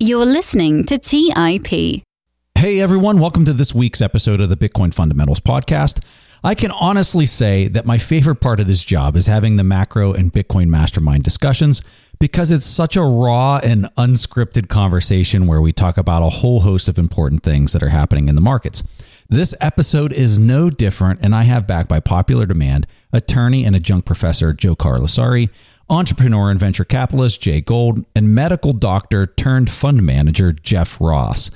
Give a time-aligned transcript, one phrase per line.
[0.00, 2.04] You're listening to TIP.
[2.54, 6.04] Hey everyone, welcome to this week's episode of the Bitcoin Fundamentals Podcast.
[6.44, 10.12] I can honestly say that my favorite part of this job is having the macro
[10.12, 11.82] and Bitcoin mastermind discussions
[12.20, 16.86] because it's such a raw and unscripted conversation where we talk about a whole host
[16.86, 18.84] of important things that are happening in the markets.
[19.28, 24.06] This episode is no different, and I have back by popular demand attorney and adjunct
[24.06, 25.50] professor Joe Carlasare,
[25.90, 31.50] entrepreneur and venture capitalist Jay Gould, and medical doctor turned fund manager Jeff Ross.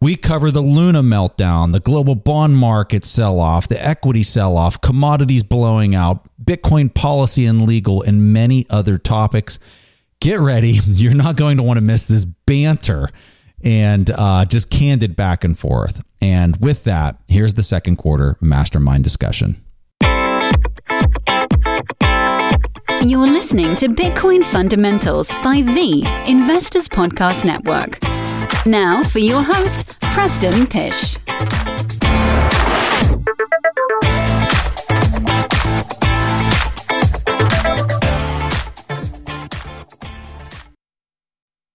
[0.00, 4.80] We cover the Luna meltdown, the global bond market sell off, the equity sell off,
[4.80, 9.58] commodities blowing out, Bitcoin policy and legal, and many other topics.
[10.20, 10.78] Get ready.
[10.86, 13.08] You're not going to want to miss this banter
[13.64, 16.02] and uh, just candid back and forth.
[16.20, 19.60] And with that, here's the second quarter mastermind discussion.
[23.08, 27.98] You're listening to Bitcoin Fundamentals by the Investors Podcast Network.
[28.66, 31.16] Now for your host, Preston Pysh.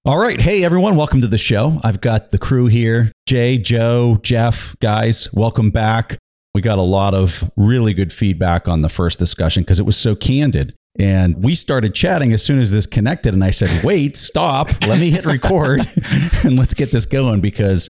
[0.06, 0.40] All right.
[0.40, 0.96] Hey, everyone.
[0.96, 1.80] Welcome to the show.
[1.84, 4.76] I've got the crew here Jay, Joe, Jeff.
[4.80, 6.20] Guys, welcome back.
[6.54, 9.98] We got a lot of really good feedback on the first discussion because it was
[9.98, 10.76] so candid.
[11.00, 13.34] And we started chatting as soon as this connected.
[13.34, 14.70] And I said, wait, stop.
[14.88, 15.82] Let me hit record
[16.44, 17.88] and let's get this going because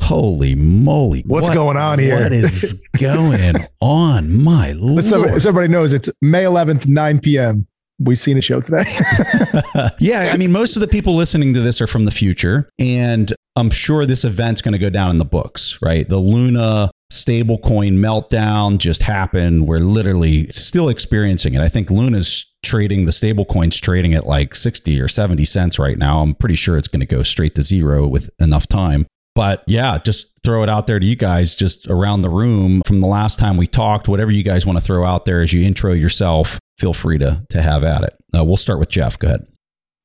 [0.00, 1.22] holy moly.
[1.26, 2.22] What's what, going on here?
[2.22, 4.32] What is going on?
[4.32, 5.04] My Lord.
[5.04, 7.66] So, so everybody knows it's May 11th, 9 p.m
[7.98, 8.84] we seen a show today.
[9.98, 13.32] yeah, I mean, most of the people listening to this are from the future, and
[13.56, 16.08] I'm sure this event's going to go down in the books, right?
[16.08, 19.66] The Luna stablecoin meltdown just happened.
[19.66, 21.60] We're literally still experiencing it.
[21.60, 26.20] I think Luna's trading the stablecoins trading at like 60 or 70 cents right now.
[26.20, 29.06] I'm pretty sure it's going to go straight to zero with enough time.
[29.36, 33.00] But yeah, just throw it out there to you guys just around the room from
[33.00, 35.62] the last time we talked, whatever you guys want to throw out there as you
[35.62, 38.14] intro yourself, feel free to, to have at it.
[38.36, 39.18] Uh, we'll start with Jeff.
[39.18, 39.46] Go ahead.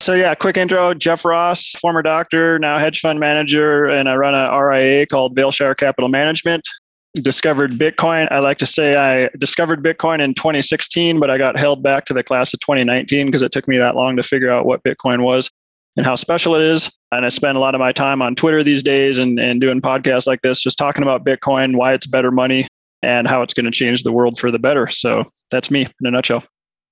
[0.01, 0.95] So yeah, quick intro.
[0.95, 5.77] Jeff Ross, former doctor, now hedge fund manager, and I run a RIA called Vailshire
[5.77, 6.67] Capital Management.
[7.15, 8.27] Discovered Bitcoin.
[8.31, 12.13] I like to say I discovered Bitcoin in 2016, but I got held back to
[12.13, 15.23] the class of 2019 because it took me that long to figure out what Bitcoin
[15.23, 15.51] was
[15.97, 16.89] and how special it is.
[17.11, 19.81] And I spend a lot of my time on Twitter these days and, and doing
[19.81, 22.65] podcasts like this, just talking about Bitcoin, why it's better money,
[23.03, 24.87] and how it's going to change the world for the better.
[24.87, 26.43] So that's me in a nutshell.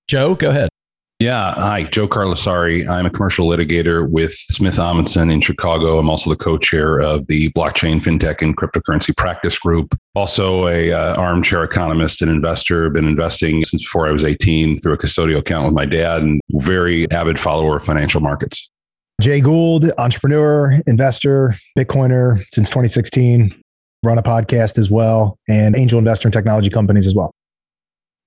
[0.10, 0.70] Joe, go ahead.
[1.20, 1.54] Yeah.
[1.54, 2.90] Hi, Joe Carlasare.
[2.90, 6.00] I'm a commercial litigator with Smith Amundsen in Chicago.
[6.00, 9.96] I'm also the co-chair of the blockchain, fintech, and cryptocurrency practice group.
[10.16, 12.90] Also a uh, armchair economist and investor.
[12.90, 16.42] Been investing since before I was 18 through a custodial account with my dad and
[16.54, 18.72] very avid follower of financial markets.
[19.22, 23.54] Jay Gould, entrepreneur, investor, Bitcoiner since 2016,
[24.04, 27.30] run a podcast as well, and angel investor in technology companies as well.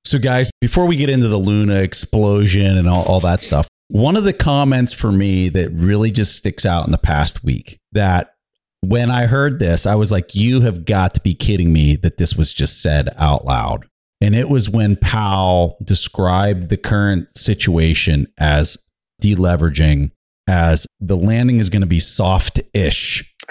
[0.04, 4.16] So, guys, before we get into the Luna explosion and all, all that stuff, one
[4.16, 8.34] of the comments for me that really just sticks out in the past week that
[8.80, 12.16] when I heard this, I was like, you have got to be kidding me that
[12.16, 13.86] this was just said out loud.
[14.20, 18.78] And it was when Powell described the current situation as
[19.22, 20.10] deleveraging
[20.48, 23.28] as the landing is going to be soft ish.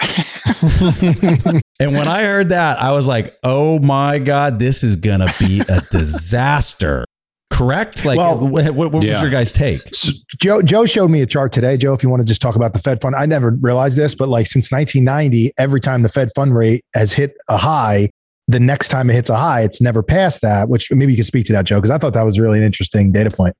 [1.80, 5.34] and when I heard that, I was like, oh my God, this is going to
[5.38, 7.04] be a disaster.
[7.52, 8.06] Correct?
[8.06, 9.80] Like, well, what, what what was your guys' take?
[10.40, 11.76] Joe, Joe showed me a chart today.
[11.76, 14.14] Joe, if you want to just talk about the Fed fund, I never realized this,
[14.14, 18.08] but like since 1990, every time the Fed fund rate has hit a high,
[18.48, 21.26] the next time it hits a high, it's never past that, which maybe you could
[21.26, 23.54] speak to that, Joe, because I thought that was really an interesting data point.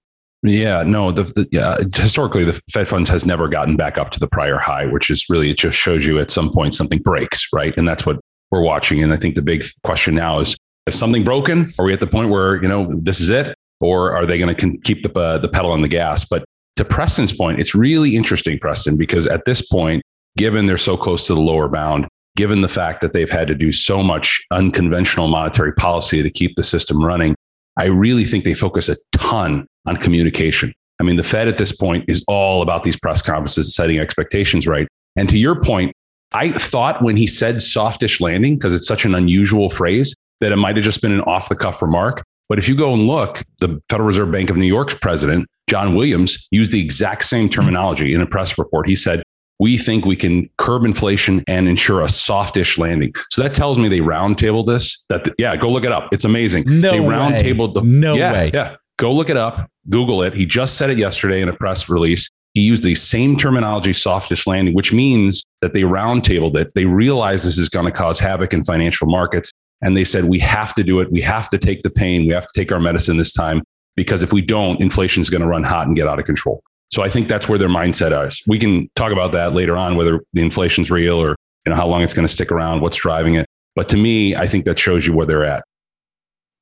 [0.45, 4.21] Yeah, no, the, the, yeah, historically the Fed funds has never gotten back up to
[4.21, 7.47] the prior high, which is really it just shows you at some point something breaks,
[7.53, 7.73] right?
[7.77, 8.19] And that's what
[8.51, 9.03] we're watching.
[9.03, 11.73] And I think the big question now is: is something broken?
[11.79, 14.55] Are we at the point where you know this is it, or are they going
[14.55, 16.25] to keep the uh, the pedal on the gas?
[16.25, 16.45] But
[16.77, 20.03] to Preston's point, it's really interesting, Preston, because at this point,
[20.37, 23.55] given they're so close to the lower bound, given the fact that they've had to
[23.55, 27.37] do so much unconventional monetary policy to keep the system running,
[27.77, 30.73] I really think they focus a ton on communication.
[31.01, 34.67] I mean, the Fed at this point is all about these press conferences, setting expectations
[34.67, 34.87] right.
[35.17, 35.93] And to your point,
[36.35, 40.57] I thought when he said softish landing, because it's such an unusual phrase, that it
[40.57, 42.23] might have just been an off the cuff remark.
[42.49, 45.95] But if you go and look, the Federal Reserve Bank of New York's president, John
[45.95, 48.89] Williams, used the exact same terminology in a press report.
[48.89, 49.23] He said,
[49.63, 53.15] we think we can curb inflation and ensure a softish landing.
[53.31, 55.07] So that tells me they roundtabled this.
[55.09, 56.09] That the, yeah, go look it up.
[56.11, 56.65] It's amazing.
[56.67, 58.51] No they roundtabled the no yeah, way.
[58.53, 59.71] Yeah, go look it up.
[59.89, 60.35] Google it.
[60.35, 62.29] He just said it yesterday in a press release.
[62.55, 66.73] He used the same terminology, softest landing, which means that they roundtabled it.
[66.75, 69.53] They realized this is going to cause havoc in financial markets.
[69.81, 71.13] And they said, we have to do it.
[71.13, 72.27] We have to take the pain.
[72.27, 73.63] We have to take our medicine this time
[73.95, 76.65] because if we don't, inflation is going to run hot and get out of control.
[76.93, 78.43] So I think that's where their mindset is.
[78.47, 81.87] We can talk about that later on, whether the inflation's real or you know how
[81.87, 83.47] long it's going to stick around, what's driving it.
[83.75, 85.65] But to me, I think that shows you where they're at.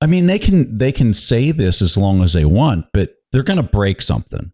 [0.00, 3.42] I mean, they can they can say this as long as they want, but they're
[3.42, 4.52] going to break something.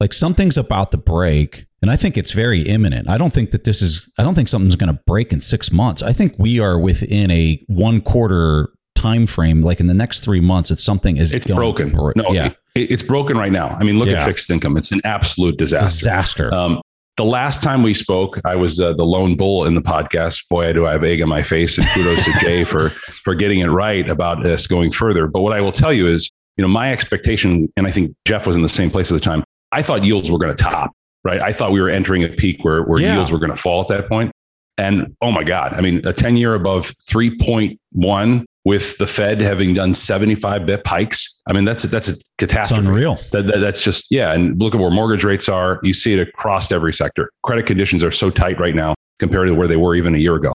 [0.00, 3.08] Like something's about to break, and I think it's very imminent.
[3.08, 4.10] I don't think that this is.
[4.16, 6.02] I don't think something's going to break in six months.
[6.02, 9.62] I think we are within a one quarter time frame.
[9.62, 11.92] Like in the next three months, it's something is it's broken.
[12.16, 13.68] no, yeah, it, it's broken right now.
[13.68, 14.20] I mean, look yeah.
[14.20, 14.76] at fixed income.
[14.76, 15.86] It's an absolute disaster.
[15.86, 16.54] Disaster.
[16.54, 16.80] Um,
[17.16, 20.48] the last time we spoke, I was uh, the lone bull in the podcast.
[20.48, 22.88] Boy, do I have egg on my face, and kudos to Jay for
[23.24, 25.26] for getting it right about us going further.
[25.26, 28.46] But what I will tell you is, you know, my expectation, and I think Jeff
[28.46, 29.42] was in the same place at the time.
[29.72, 30.92] I thought yields were going to top,
[31.24, 31.40] right?
[31.40, 33.14] I thought we were entering a peak where, where yeah.
[33.14, 34.32] yields were going to fall at that point.
[34.78, 39.74] And oh my God, I mean, a 10 year above 3.1 with the Fed having
[39.74, 41.38] done 75 bip hikes.
[41.46, 42.80] I mean, that's a, that's a catastrophe.
[42.80, 43.14] It's unreal.
[43.32, 44.32] That, that, that's just yeah.
[44.32, 45.80] And look at where mortgage rates are.
[45.82, 47.30] You see it across every sector.
[47.42, 50.36] Credit conditions are so tight right now compared to where they were even a year
[50.36, 50.52] ago.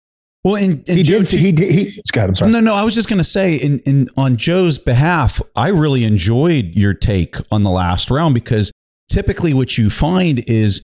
[0.44, 1.40] Well, and, and he Joe, did.
[1.40, 1.72] He did.
[1.72, 2.52] He, Scott, I'm sorry.
[2.52, 2.74] No, no.
[2.74, 6.94] I was just going to say, in, in on Joe's behalf, I really enjoyed your
[6.94, 8.72] take on the last round because
[9.10, 10.82] typically what you find is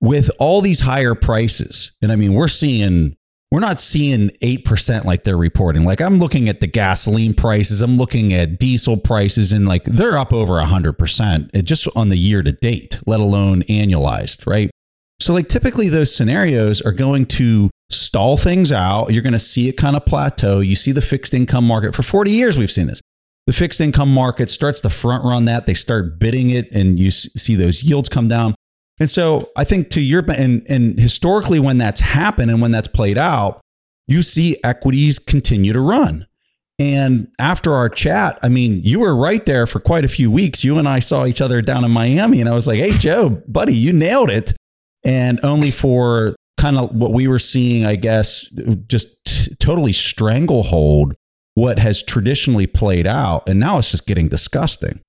[0.00, 3.16] with all these higher prices, and I mean, we're seeing
[3.50, 5.84] we're not seeing 8% like they're reporting.
[5.84, 10.18] Like I'm looking at the gasoline prices, I'm looking at diesel prices, and like they're
[10.18, 14.70] up over 100% eh, just on the year to date, let alone annualized, right?
[15.20, 19.12] So, like typically those scenarios are going to stall things out.
[19.12, 20.60] You're going to see it kind of plateau.
[20.60, 23.00] You see the fixed income market for 40 years, we've seen this.
[23.46, 25.66] The fixed income market starts to front run that.
[25.66, 28.56] They start bidding it, and you see those yields come down.
[28.98, 32.88] And so I think to your and and historically when that's happened and when that's
[32.88, 33.60] played out,
[34.08, 36.26] you see equities continue to run.
[36.78, 40.62] And after our chat, I mean, you were right there for quite a few weeks.
[40.62, 43.42] You and I saw each other down in Miami, and I was like, "Hey, Joe,
[43.48, 44.52] buddy, you nailed it."
[45.04, 48.46] And only for kind of what we were seeing, I guess,
[48.88, 51.14] just t- totally stranglehold
[51.54, 55.00] what has traditionally played out, and now it's just getting disgusting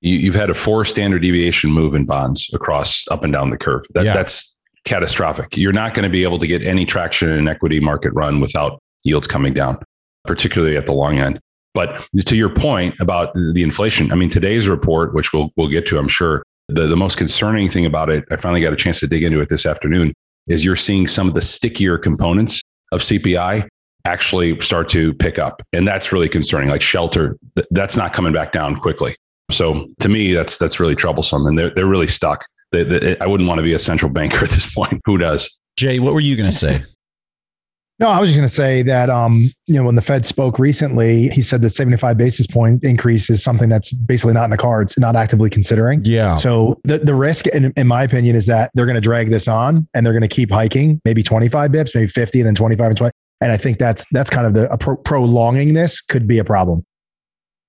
[0.00, 3.56] you, have had a four standard deviation move in bonds across up and down the
[3.56, 3.84] curve.
[3.94, 4.14] That, yeah.
[4.14, 5.56] That's catastrophic.
[5.56, 8.40] You're not going to be able to get any traction in an equity market run
[8.40, 9.78] without yields coming down,
[10.24, 11.40] particularly at the long end.
[11.74, 15.86] But to your point about the inflation, I mean, today's report, which we'll, we'll get
[15.88, 18.98] to, I'm sure, the, the most concerning thing about it, I finally got a chance
[19.00, 20.14] to dig into it this afternoon,
[20.48, 22.62] is you're seeing some of the stickier components
[22.92, 23.68] of CPI
[24.06, 25.62] actually start to pick up.
[25.72, 26.70] And that's really concerning.
[26.70, 27.36] Like shelter,
[27.70, 29.16] that's not coming back down quickly.
[29.50, 32.46] So to me, that's that's really troublesome, and they're they're really stuck.
[32.72, 35.00] They, they, I wouldn't want to be a central banker at this point.
[35.04, 35.60] Who does?
[35.76, 36.82] Jay, what were you going to say?
[37.98, 40.58] No, I was just going to say that um, you know when the Fed spoke
[40.58, 44.58] recently, he said that 75 basis point increase is something that's basically not in the
[44.58, 46.02] cards, not actively considering.
[46.04, 46.34] Yeah.
[46.34, 49.48] So the the risk, in, in my opinion, is that they're going to drag this
[49.48, 52.86] on and they're going to keep hiking, maybe 25 bips, maybe 50, and then 25
[52.86, 53.12] and 20.
[53.40, 56.84] And I think that's that's kind of the pro- prolonging this could be a problem.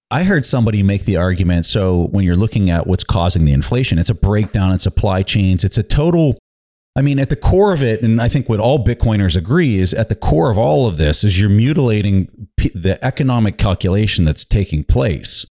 [0.09, 1.65] I heard somebody make the argument.
[1.65, 5.63] So when you're looking at what's causing the inflation, it's a breakdown in supply chains.
[5.63, 6.37] It's a total.
[6.95, 9.93] I mean, at the core of it, and I think what all Bitcoiners agree is
[9.93, 14.83] at the core of all of this is you're mutilating the economic calculation that's taking
[14.83, 15.45] place.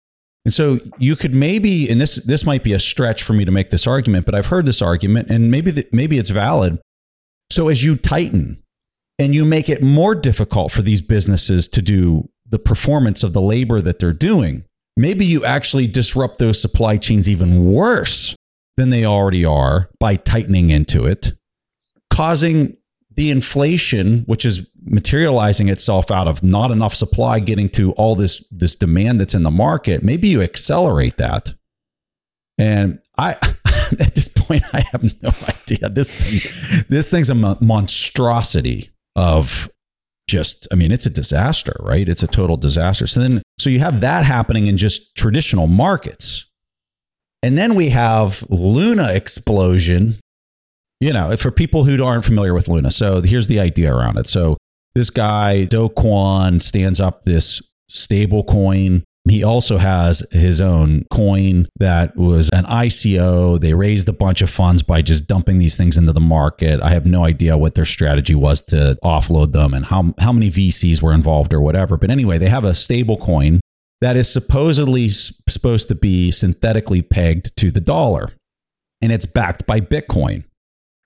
[0.44, 3.50] And so you could maybe, and this this might be a stretch for me to
[3.50, 6.78] make this argument, but I've heard this argument, and maybe the, maybe it's valid.
[7.50, 8.62] So as you tighten
[9.18, 13.40] and you make it more difficult for these businesses to do the performance of the
[13.40, 14.64] labor that they're doing.
[14.96, 18.36] Maybe you actually disrupt those supply chains even worse
[18.76, 21.32] than they already are by tightening into it,
[22.10, 22.76] causing
[23.16, 28.44] the inflation, which is materializing itself out of not enough supply getting to all this
[28.50, 30.02] this demand that's in the market.
[30.02, 31.54] Maybe you accelerate that.
[32.58, 33.32] And I
[34.00, 35.88] at this point I have no idea.
[35.88, 39.68] This thing this thing's a monstrosity of
[40.26, 42.08] just i mean it's a disaster right?
[42.08, 43.06] It's a total disaster.
[43.06, 46.46] So then so you have that happening in just traditional markets.
[47.42, 50.14] And then we have luna explosion.
[51.00, 54.26] You know for people who aren't familiar with luna so here's the idea around it.
[54.26, 54.56] So
[54.94, 61.66] this guy do kwon stands up this stable coin he also has his own coin
[61.76, 63.58] that was an ICO.
[63.58, 66.82] They raised a bunch of funds by just dumping these things into the market.
[66.82, 70.50] I have no idea what their strategy was to offload them and how, how many
[70.50, 71.96] VCs were involved or whatever.
[71.96, 73.60] But anyway, they have a stable coin
[74.02, 78.32] that is supposedly supposed to be synthetically pegged to the dollar.
[79.00, 80.44] and it's backed by Bitcoin,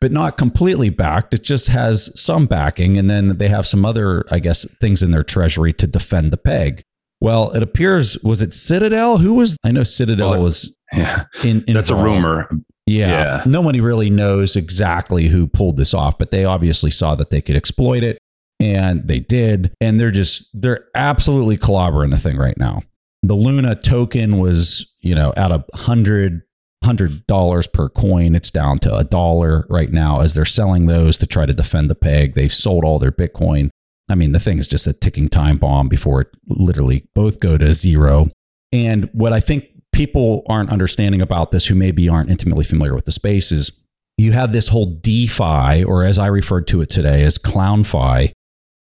[0.00, 1.34] but not completely backed.
[1.34, 2.98] It just has some backing.
[2.98, 6.36] And then they have some other, I guess, things in their treasury to defend the
[6.36, 6.82] peg.
[7.20, 9.18] Well, it appears, was it Citadel?
[9.18, 11.24] Who was, I know Citadel Well, was Yeah.
[11.44, 12.48] in, That's a rumor.
[12.86, 13.08] Yeah.
[13.10, 13.42] Yeah.
[13.44, 17.56] Nobody really knows exactly who pulled this off, but they obviously saw that they could
[17.56, 18.18] exploit it
[18.60, 19.72] and they did.
[19.80, 22.82] And they're just, they're absolutely clobbering the thing right now.
[23.24, 26.42] The Luna token was, you know, at a hundred,
[26.84, 28.36] hundred dollars per coin.
[28.36, 31.90] It's down to a dollar right now as they're selling those to try to defend
[31.90, 32.34] the peg.
[32.34, 33.70] They've sold all their Bitcoin.
[34.08, 37.58] I mean, the thing is just a ticking time bomb before it literally both go
[37.58, 38.30] to zero.
[38.72, 43.04] And what I think people aren't understanding about this who maybe aren't intimately familiar with
[43.04, 43.72] the space is
[44.16, 48.32] you have this whole DeFi, or as I referred to it today as ClownFi,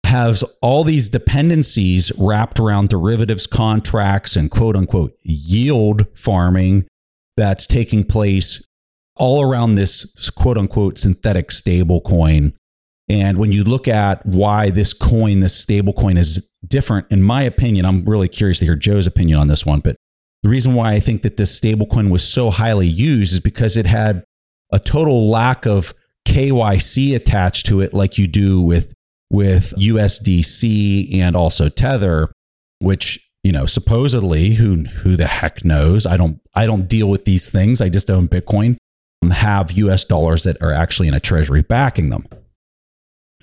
[0.05, 6.85] has all these dependencies wrapped around derivatives contracts and quote unquote yield farming
[7.37, 8.67] that's taking place
[9.15, 12.53] all around this quote unquote synthetic stable coin.
[13.09, 17.43] And when you look at why this coin, this stable coin is different, in my
[17.43, 19.81] opinion, I'm really curious to hear Joe's opinion on this one.
[19.81, 19.97] But
[20.41, 23.75] the reason why I think that this stable coin was so highly used is because
[23.75, 24.23] it had
[24.71, 25.93] a total lack of
[26.27, 28.93] KYC attached to it, like you do with
[29.29, 32.31] with USDC and also Tether,
[32.79, 36.05] which you know supposedly who who the heck knows?
[36.05, 37.81] I don't I don't deal with these things.
[37.81, 38.77] I just own Bitcoin.
[39.23, 42.25] Um, have US dollars that are actually in a treasury backing them.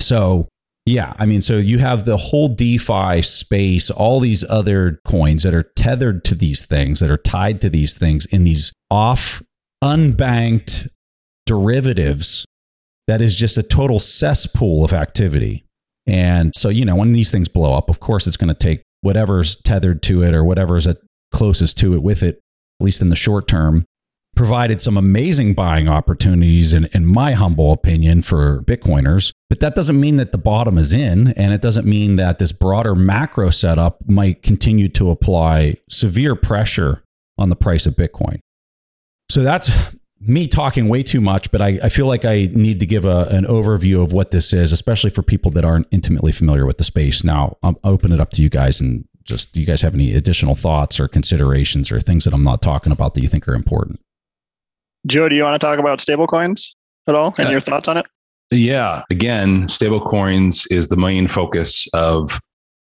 [0.01, 0.49] So
[0.87, 5.55] yeah, I mean, so you have the whole DeFi space, all these other coins that
[5.55, 9.43] are tethered to these things, that are tied to these things in these off
[9.85, 10.89] unbanked
[11.47, 12.45] derivatives
[13.07, 15.65] that is just a total cesspool of activity.
[16.07, 18.83] And so, you know, when these things blow up, of course, it's going to take
[19.03, 20.99] whatever's tethered to it or whatever's at
[21.33, 22.37] closest to it with it,
[22.81, 23.85] at least in the short term,
[24.41, 29.35] provided some amazing buying opportunities, in, in my humble opinion, for Bitcoiners.
[29.51, 31.29] But that doesn't mean that the bottom is in.
[31.33, 37.05] And it doesn't mean that this broader macro setup might continue to apply severe pressure
[37.37, 38.39] on the price of Bitcoin.
[39.31, 39.71] So that's
[40.23, 43.27] me talking way too much, but I, I feel like I need to give a,
[43.31, 46.85] an overview of what this is, especially for people that aren't intimately familiar with the
[46.85, 47.23] space.
[47.23, 50.15] Now, I'll open it up to you guys and just do you guys have any
[50.15, 53.55] additional thoughts or considerations or things that I'm not talking about that you think are
[53.55, 54.01] important?
[55.07, 56.75] Joe, do you want to talk about stablecoins
[57.09, 58.07] at all and Uh, your thoughts on it?
[58.51, 59.05] Yeah.
[59.11, 62.41] Again, stablecoins is the main focus of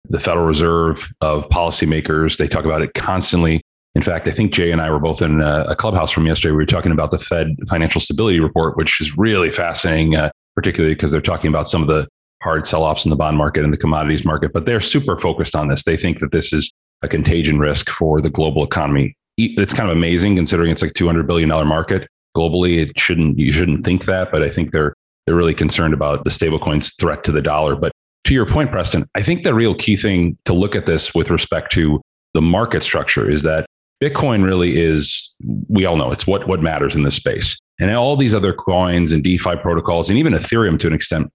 [0.08, 2.36] the Federal Reserve, of policymakers.
[2.36, 3.62] They talk about it constantly.
[3.94, 6.50] In fact, I think Jay and I were both in a, a clubhouse from yesterday.
[6.50, 10.94] We were talking about the Fed Financial Stability Report, which is really fascinating, uh, particularly
[10.94, 12.06] because they're talking about some of the
[12.42, 14.52] hard sell offs in the bond market and the commodities market.
[14.52, 15.84] But they're super focused on this.
[15.84, 16.70] They think that this is
[17.02, 19.16] a contagion risk for the global economy.
[19.36, 22.78] It's kind of amazing considering it's like $200 billion market globally.
[22.78, 24.94] It shouldn't, you shouldn't think that, but I think they're
[25.26, 27.76] they're really concerned about the stablecoin's threat to the dollar.
[27.76, 27.92] But
[28.24, 31.30] to your point, Preston, I think the real key thing to look at this with
[31.30, 32.00] respect to
[32.34, 33.66] the market structure is that
[34.02, 35.34] Bitcoin really is,
[35.68, 37.56] we all know it's what, what matters in this space.
[37.80, 41.30] And all these other coins and DeFi protocols, and even Ethereum to an extent,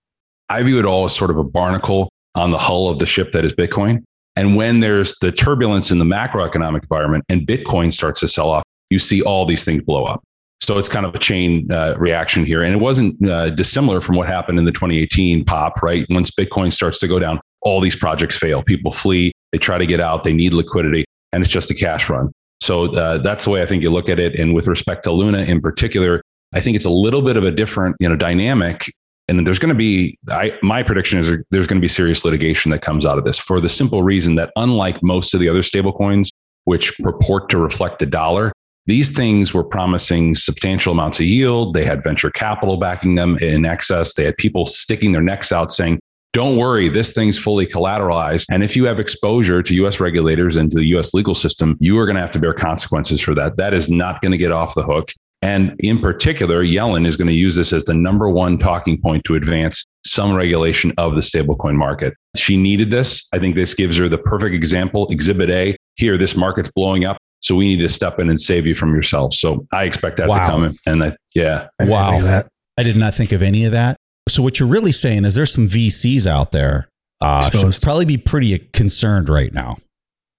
[0.49, 3.31] I view it all as sort of a barnacle on the hull of the ship
[3.31, 4.03] that is Bitcoin.
[4.35, 8.63] And when there's the turbulence in the macroeconomic environment and Bitcoin starts to sell off,
[8.89, 10.23] you see all these things blow up.
[10.61, 12.63] So it's kind of a chain uh, reaction here.
[12.63, 16.05] And it wasn't uh, dissimilar from what happened in the 2018 pop, right?
[16.09, 18.61] Once Bitcoin starts to go down, all these projects fail.
[18.61, 22.09] People flee, they try to get out, they need liquidity, and it's just a cash
[22.09, 22.31] run.
[22.61, 24.37] So uh, that's the way I think you look at it.
[24.37, 26.21] And with respect to Luna in particular,
[26.53, 28.91] I think it's a little bit of a different you know, dynamic.
[29.29, 32.71] And there's going to be, I, my prediction is there's going to be serious litigation
[32.71, 35.61] that comes out of this for the simple reason that unlike most of the other
[35.61, 36.29] stablecoins,
[36.65, 38.51] which purport to reflect the dollar,
[38.87, 41.75] these things were promising substantial amounts of yield.
[41.75, 44.15] They had venture capital backing them in excess.
[44.15, 45.99] They had people sticking their necks out saying,
[46.33, 48.45] don't worry, this thing's fully collateralized.
[48.51, 51.97] And if you have exposure to US regulators and to the US legal system, you
[51.99, 53.57] are going to have to bear consequences for that.
[53.57, 55.11] That is not going to get off the hook.
[55.41, 59.23] And in particular, Yellen is going to use this as the number one talking point
[59.25, 62.13] to advance some regulation of the stablecoin market.
[62.35, 63.27] She needed this.
[63.33, 65.07] I think this gives her the perfect example.
[65.09, 67.17] Exhibit A here, this market's blowing up.
[67.41, 69.33] So we need to step in and save you from yourself.
[69.33, 70.39] So I expect that Wow.
[70.45, 70.77] to come.
[70.85, 72.19] And I, yeah, I Wow.
[72.21, 72.47] that.
[72.77, 73.95] I did not think of any of that.
[74.27, 76.89] So what you're really saying is there's some VCs out there
[77.21, 77.83] uh, should Exposed.
[77.83, 79.77] probably be pretty concerned right now.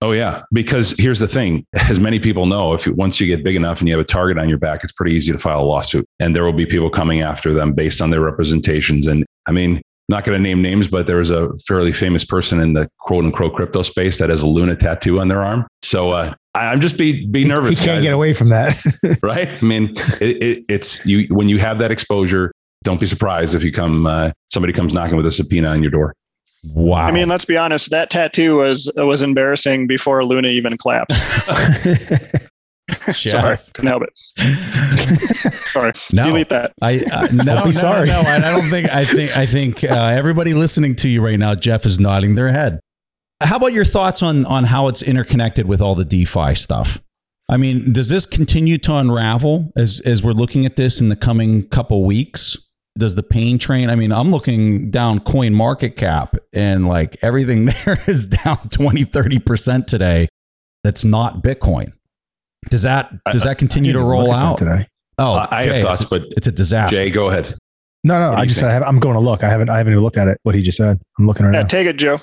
[0.02, 3.44] Oh yeah, because here's the thing: as many people know, if you, once you get
[3.44, 5.60] big enough and you have a target on your back, it's pretty easy to file
[5.60, 9.06] a lawsuit, and there will be people coming after them based on their representations.
[9.06, 12.60] And I mean, not going to name names, but there was a fairly famous person
[12.60, 15.66] in the quote unquote crypto space that has a Luna tattoo on their arm.
[15.82, 17.78] So uh, I'm just be be nervous.
[17.78, 18.04] He can't guys.
[18.04, 18.82] get away from that,
[19.22, 19.48] right?
[19.48, 22.52] I mean, it, it, it's you when you have that exposure.
[22.82, 25.90] Don't be surprised if you come uh, somebody comes knocking with a subpoena on your
[25.90, 26.14] door.
[26.74, 27.06] Wow.
[27.06, 27.90] I mean, let's be honest.
[27.90, 31.12] That tattoo was was embarrassing before Luna even clapped.
[32.90, 34.18] Sorry, couldn't help it.
[35.72, 36.24] sorry, No.
[36.24, 36.72] delete that.
[36.82, 38.08] I uh, no, be no, sorry.
[38.08, 38.92] No, I, I don't think.
[38.92, 39.36] I think.
[39.36, 42.80] I think uh, everybody listening to you right now, Jeff, is nodding their head.
[43.40, 47.00] How about your thoughts on on how it's interconnected with all the DeFi stuff?
[47.48, 51.16] I mean, does this continue to unravel as as we're looking at this in the
[51.16, 52.56] coming couple weeks?
[52.98, 53.88] Does the pain train?
[53.88, 59.04] I mean, I'm looking down coin market cap and like everything there is down 20,
[59.04, 60.28] 30% today.
[60.84, 61.92] That's not Bitcoin.
[62.68, 64.58] Does that does that continue to I didn't roll look out?
[64.58, 64.86] today.
[65.18, 66.96] Oh, Uh, I have thoughts, it's, but it's a disaster.
[66.96, 67.56] Jay, go ahead.
[68.04, 68.62] No, no, What I just?
[68.62, 69.44] I have, I'm going to look.
[69.44, 70.38] I haven't I haven't even looked at it.
[70.42, 70.98] What he just said.
[71.18, 71.66] I'm looking right Yeah, now.
[71.66, 72.18] take it, Joe.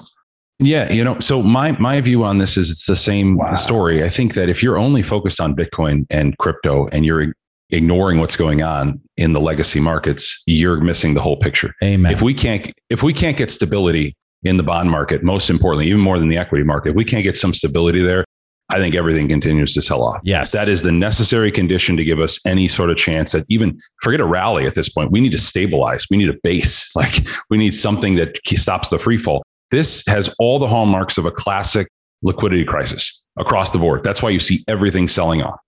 [0.59, 3.53] Yeah, you know, so my my view on this is it's the same Wow.
[3.55, 4.03] story.
[4.03, 7.33] I think that if you're only focused on Bitcoin and crypto and you're
[7.69, 11.73] ignoring what's going on in the legacy markets, you're missing the whole picture.
[11.83, 12.11] Amen.
[12.11, 15.99] If we can't if we can't get stability in the bond market, most importantly, even
[15.99, 18.23] more than the equity market, if we can't get some stability there,
[18.69, 20.21] I think everything continues to sell off.
[20.23, 23.79] yes, That is the necessary condition to give us any sort of chance at even
[24.01, 25.11] forget a rally at this point.
[25.11, 26.05] We need to stabilize.
[26.11, 26.85] We need a base.
[26.95, 29.43] Like we need something that stops the free fall.
[29.69, 31.87] This has all the hallmarks of a classic
[32.23, 34.03] liquidity crisis across the board.
[34.03, 35.59] That's why you see everything selling off.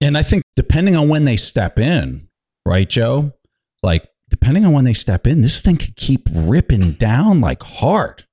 [0.00, 2.28] And I think depending on when they step in,
[2.64, 3.32] right, Joe?
[3.82, 8.24] Like depending on when they step in, this thing could keep ripping down like hard.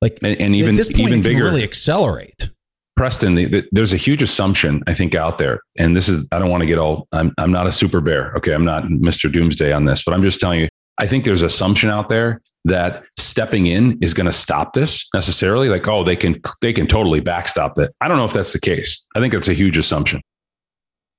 [0.00, 1.44] Like And, and even point, even bigger.
[1.44, 2.50] really accelerate.
[2.96, 6.38] Preston, the, the, there's a huge assumption I think out there, and this is I
[6.38, 7.08] don't want to get all.
[7.10, 8.32] I'm I'm not a super bear.
[8.36, 9.32] Okay, I'm not Mr.
[9.32, 10.68] Doomsday on this, but I'm just telling you.
[10.98, 15.68] I think there's assumption out there that stepping in is going to stop this necessarily.
[15.68, 17.90] Like, oh, they can they can totally backstop that.
[18.00, 19.04] I don't know if that's the case.
[19.16, 20.20] I think it's a huge assumption.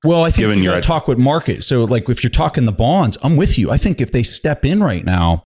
[0.06, 1.64] Well, I think you got to talk with market.
[1.64, 3.72] So, like, if you're talking the bonds, I'm with you.
[3.72, 5.44] I think if they step in right now,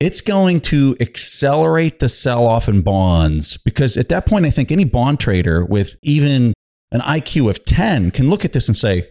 [0.00, 4.72] it's going to accelerate the sell off in bonds because at that point, I think
[4.72, 6.54] any bond trader with even
[6.90, 9.10] an IQ of 10 can look at this and say,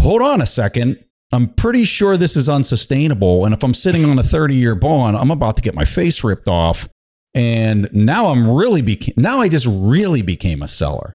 [0.00, 1.04] hold on a second.
[1.32, 3.44] I'm pretty sure this is unsustainable.
[3.44, 6.22] And if I'm sitting on a 30 year bond, I'm about to get my face
[6.22, 6.88] ripped off.
[7.34, 11.12] And now I'm really beca- now I just really became a seller.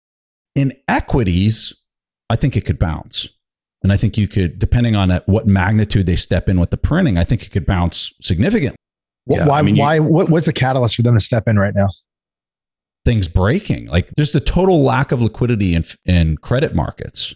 [0.56, 1.74] In equities,
[2.30, 3.30] I think it could bounce.
[3.84, 6.78] And I think you could, depending on at what magnitude they step in with the
[6.78, 8.78] printing, I think it could bounce significantly.
[9.28, 9.60] Yeah, why?
[9.60, 10.00] I mean, you- why?
[10.00, 11.88] What, what's the catalyst for them to step in right now?
[13.06, 17.36] Things breaking, like just the total lack of liquidity in, in credit markets,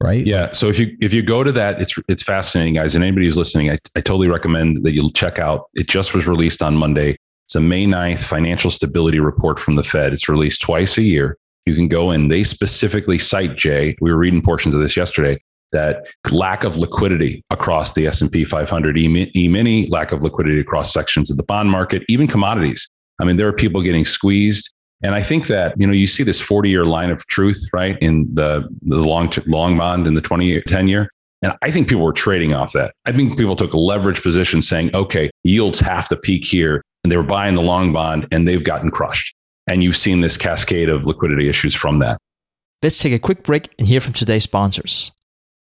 [0.00, 0.24] right?
[0.24, 0.52] Yeah.
[0.52, 2.94] So if you if you go to that, it's it's fascinating, guys.
[2.94, 5.64] And anybody who's listening, I, I totally recommend that you'll check out.
[5.74, 7.16] It just was released on Monday.
[7.46, 10.12] It's a May 9th financial stability report from the Fed.
[10.12, 11.36] It's released twice a year.
[11.66, 12.28] You can go in.
[12.28, 13.96] They specifically cite Jay.
[14.00, 15.40] We were reading portions of this yesterday.
[15.72, 20.58] That lack of liquidity across the S and P 500 E mini, lack of liquidity
[20.58, 22.88] across sections of the bond market, even commodities.
[23.20, 24.72] I mean, there are people getting squeezed.
[25.02, 27.96] And I think that, you know, you see this 40 year line of truth, right?
[28.00, 31.08] In the, the long, long bond in the 20 year, 10 year.
[31.42, 32.94] And I think people were trading off that.
[33.06, 36.82] I think people took leverage positions saying, okay, yields have to peak here.
[37.02, 39.34] And they were buying the long bond and they've gotten crushed.
[39.66, 42.18] And you've seen this cascade of liquidity issues from that.
[42.82, 45.12] Let's take a quick break and hear from today's sponsors.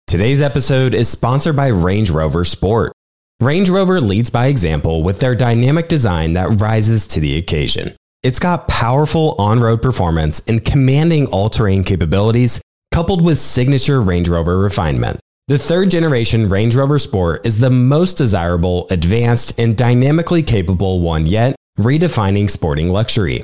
[0.07, 2.91] Today's episode is sponsored by Range Rover Sport.
[3.39, 7.95] Range Rover leads by example with their dynamic design that rises to the occasion.
[8.23, 12.61] It's got powerful on road performance and commanding all terrain capabilities,
[12.93, 15.19] coupled with signature Range Rover refinement.
[15.49, 21.25] The third generation Range Rover Sport is the most desirable, advanced, and dynamically capable one
[21.25, 23.43] yet, redefining sporting luxury.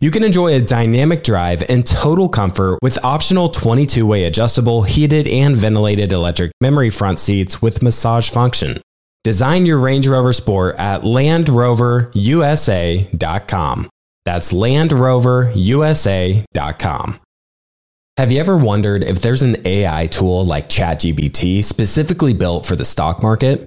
[0.00, 5.26] You can enjoy a dynamic drive and total comfort with optional 22 way adjustable, heated,
[5.26, 8.82] and ventilated electric memory front seats with massage function.
[9.22, 13.88] Design your Range Rover Sport at LandRoverUSA.com.
[14.24, 17.20] That's LandRoverUSA.com.
[18.16, 22.84] Have you ever wondered if there's an AI tool like ChatGPT specifically built for the
[22.84, 23.66] stock market?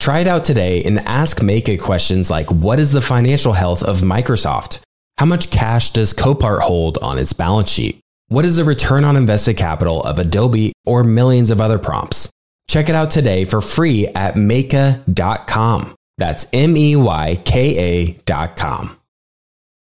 [0.00, 3.98] Try it out today and ask Meyka questions like What is the financial health of
[3.98, 4.80] Microsoft?
[5.18, 8.00] How much cash does Copart hold on its balance sheet?
[8.28, 12.30] What is the return on invested capital of Adobe or millions of other prompts?
[12.68, 15.94] Check it out today for free at Meyka.com.
[16.16, 18.99] That's M E Y K A.com.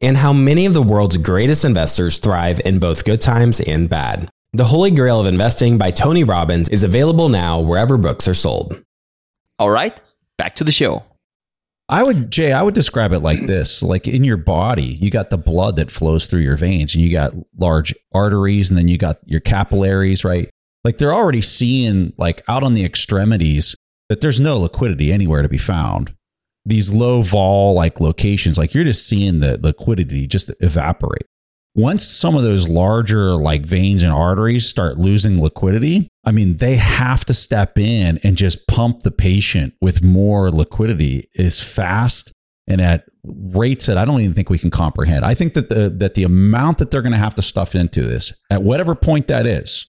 [0.00, 4.30] and how many of the world's greatest investors thrive in both good times and bad.
[4.52, 8.82] The Holy Grail of Investing by Tony Robbins is available now wherever books are sold.
[9.58, 9.98] All right,
[10.36, 11.04] back to the show.
[11.90, 15.30] I would, Jay, I would describe it like this like in your body, you got
[15.30, 18.98] the blood that flows through your veins, and you got large arteries, and then you
[18.98, 20.50] got your capillaries, right?
[20.84, 23.74] Like they're already seeing, like out on the extremities,
[24.08, 26.14] that there's no liquidity anywhere to be found.
[26.68, 31.26] These low vol like locations, like you're just seeing the liquidity just evaporate
[31.78, 36.74] once some of those larger like veins and arteries start losing liquidity, I mean, they
[36.74, 42.32] have to step in and just pump the patient with more liquidity as fast
[42.66, 45.24] and at rates that I don't even think we can comprehend.
[45.24, 48.02] I think that the that the amount that they're going to have to stuff into
[48.02, 49.86] this at whatever point that is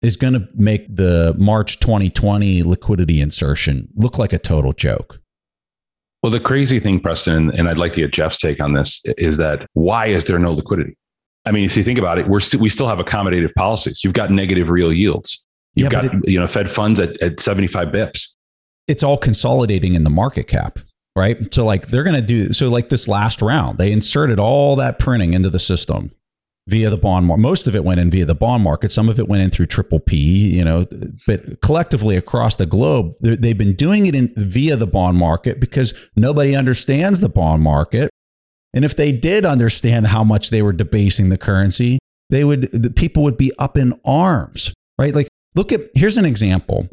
[0.00, 5.20] is going to make the March 2020 liquidity insertion look like a total joke.
[6.22, 9.36] Well, the crazy thing, Preston, and I'd like to get Jeff's take on this, is
[9.36, 10.96] that why is there no liquidity?
[11.44, 14.02] I mean, if you think about it, we're st- we still have accommodative policies.
[14.02, 15.46] You've got negative real yields.
[15.74, 18.34] You've yeah, got it, you know Fed funds at, at 75 bips.
[18.88, 20.78] It's all consolidating in the market cap,
[21.14, 21.52] right?
[21.54, 24.98] So like they're going to do so like this last round, they inserted all that
[24.98, 26.12] printing into the system
[26.68, 27.40] via the bond market.
[27.40, 28.90] Most of it went in via the bond market.
[28.90, 30.84] Some of it went in through triple P, you know,
[31.26, 35.94] but collectively across the globe, they've been doing it in via the bond market because
[36.16, 38.10] nobody understands the bond market
[38.76, 41.98] and if they did understand how much they were debasing the currency,
[42.28, 45.14] they would the people would be up in arms, right?
[45.14, 46.86] Like look at here's an example.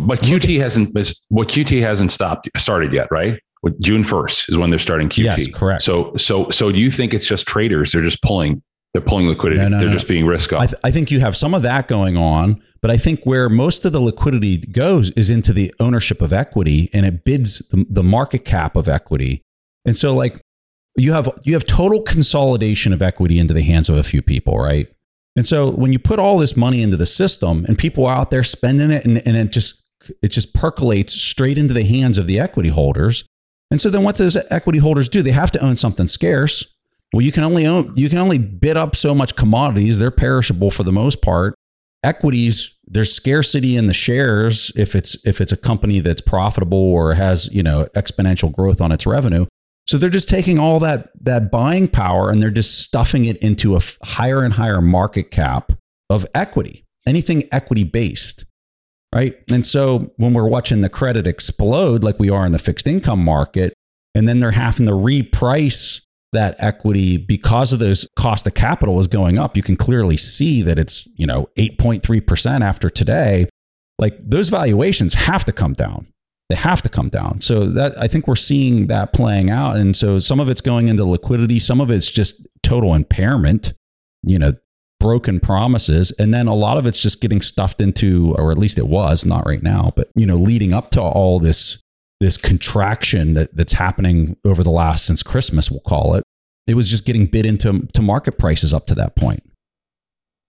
[0.00, 0.96] But QT hasn't
[1.30, 3.40] what QT hasn't stopped started yet, right?
[3.80, 5.24] June 1st is when they're starting QT.
[5.24, 5.82] Yes, correct.
[5.82, 9.60] So so so do you think it's just traders they're just pulling they're pulling liquidity.
[9.60, 9.92] No, no, they're no.
[9.92, 10.62] just being risk off.
[10.62, 13.48] I, th- I think you have some of that going on, but I think where
[13.48, 17.84] most of the liquidity goes is into the ownership of equity and it bids the,
[17.90, 19.42] the market cap of equity.
[19.84, 20.40] And so like
[20.96, 24.58] you have you have total consolidation of equity into the hands of a few people,
[24.58, 24.88] right?
[25.36, 28.30] And so when you put all this money into the system and people are out
[28.30, 29.82] there spending it and, and it just
[30.22, 33.24] it just percolates straight into the hands of the equity holders.
[33.70, 35.22] And so then what does equity holders do?
[35.22, 36.64] They have to own something scarce.
[37.12, 39.98] Well, you can only own you can only bid up so much commodities.
[39.98, 41.54] They're perishable for the most part.
[42.04, 47.14] Equities, there's scarcity in the shares if it's if it's a company that's profitable or
[47.14, 49.46] has, you know, exponential growth on its revenue.
[49.86, 53.74] So they're just taking all that that buying power and they're just stuffing it into
[53.74, 55.72] a higher and higher market cap
[56.10, 58.44] of equity, anything equity based,
[59.14, 59.36] right?
[59.50, 63.24] And so when we're watching the credit explode like we are in the fixed income
[63.24, 63.74] market,
[64.14, 69.06] and then they're having to reprice that equity because of those cost of capital is
[69.06, 73.48] going up, you can clearly see that it's you know 8.3% after today.
[73.98, 76.06] Like those valuations have to come down
[76.48, 77.40] they have to come down.
[77.40, 79.76] So that I think we're seeing that playing out.
[79.76, 83.74] And so some of it's going into liquidity, some of it's just total impairment,
[84.22, 84.54] you know,
[85.00, 86.10] broken promises.
[86.18, 89.24] And then a lot of it's just getting stuffed into, or at least it was,
[89.24, 91.82] not right now, but you know, leading up to all this
[92.20, 96.24] this contraction that, that's happening over the last since Christmas, we'll call it.
[96.66, 99.40] It was just getting bid into to market prices up to that point.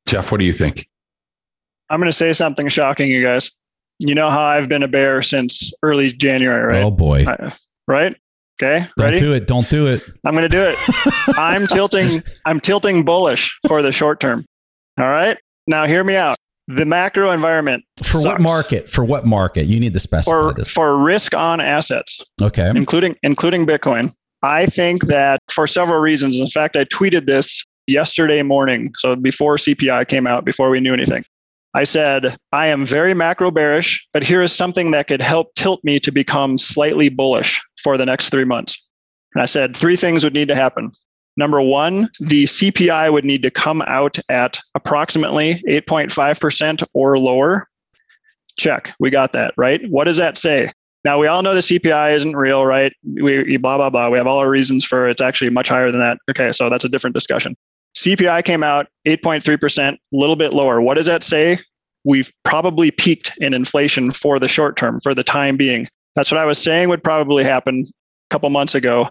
[0.07, 0.89] Jeff, what do you think?
[1.91, 3.51] I'm going to say something shocking, you guys
[3.99, 6.83] you know how I've been a bear since early January, right?
[6.83, 7.25] Oh boy.
[7.27, 7.51] I,
[7.87, 8.15] right?
[8.61, 9.19] Okay, Don't ready?
[9.19, 9.47] do it.
[9.47, 10.03] Don't do it.
[10.25, 10.75] I'm going to do it.
[11.37, 12.21] I'm tilting.
[12.45, 14.43] I'm tilting bullish for the short term.
[14.99, 15.37] All right.
[15.67, 16.35] Now, hear me out.
[16.67, 18.89] The macro environment For what market?
[18.89, 19.65] For what market?
[19.65, 20.71] You need to specify For this.
[20.71, 22.69] for risk on assets, Okay.
[22.75, 24.11] including including Bitcoin.
[24.43, 26.37] I think that for several reasons.
[26.39, 30.93] In fact, I tweeted this yesterday morning, so before CPI came out, before we knew
[30.93, 31.23] anything.
[31.73, 35.79] I said, I am very macro bearish, but here is something that could help tilt
[35.83, 38.87] me to become slightly bullish for the next three months.
[39.35, 40.89] And I said, three things would need to happen.
[41.37, 47.65] Number one, the CPI would need to come out at approximately 8.5% or lower.
[48.57, 48.93] Check.
[48.99, 49.81] We got that, right?
[49.89, 50.71] What does that say?
[51.05, 52.91] Now, we all know the CPI isn't real, right?
[53.05, 54.09] We blah, blah, blah.
[54.09, 56.17] We have all our reasons for it's actually much higher than that.
[56.29, 57.53] Okay, so that's a different discussion.
[57.95, 60.81] CPI came out 8.3%, a little bit lower.
[60.81, 61.59] What does that say?
[62.03, 65.87] We've probably peaked in inflation for the short term, for the time being.
[66.19, 69.07] That's what I was saying would probably happen a couple months ago.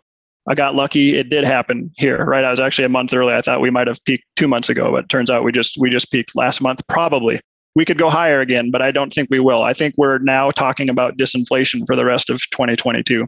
[0.46, 2.44] I got lucky; it did happen here, right?
[2.44, 3.32] I was actually a month early.
[3.32, 5.88] I thought we might have peaked two months ago, but turns out we just we
[5.88, 6.86] just peaked last month.
[6.86, 7.40] Probably
[7.74, 9.62] we could go higher again, but I don't think we will.
[9.62, 13.24] I think we're now talking about disinflation for the rest of 2022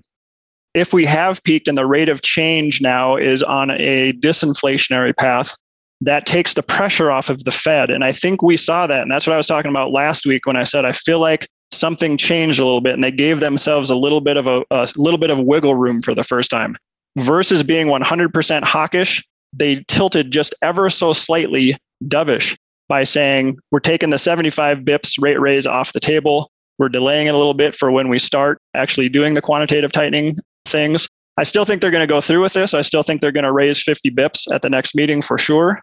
[0.75, 5.57] if we have peaked and the rate of change now is on a disinflationary path,
[6.03, 7.91] that takes the pressure off of the Fed.
[7.91, 9.03] And I think we saw that.
[9.03, 11.49] And that's what I was talking about last week when I said I feel like
[11.73, 14.89] something changed a little bit and they gave themselves a little bit of a, a
[14.97, 16.77] little bit of wiggle room for the first time.
[17.19, 22.57] Versus being 100% hawkish, they tilted just ever so slightly dovish
[22.89, 26.51] by saying we're taking the 75 bips rate raise off the table.
[26.79, 30.35] We're delaying it a little bit for when we start actually doing the quantitative tightening
[30.67, 31.09] things.
[31.37, 32.75] I still think they're going to go through with this.
[32.75, 35.81] I still think they're going to raise 50 bips at the next meeting for sure.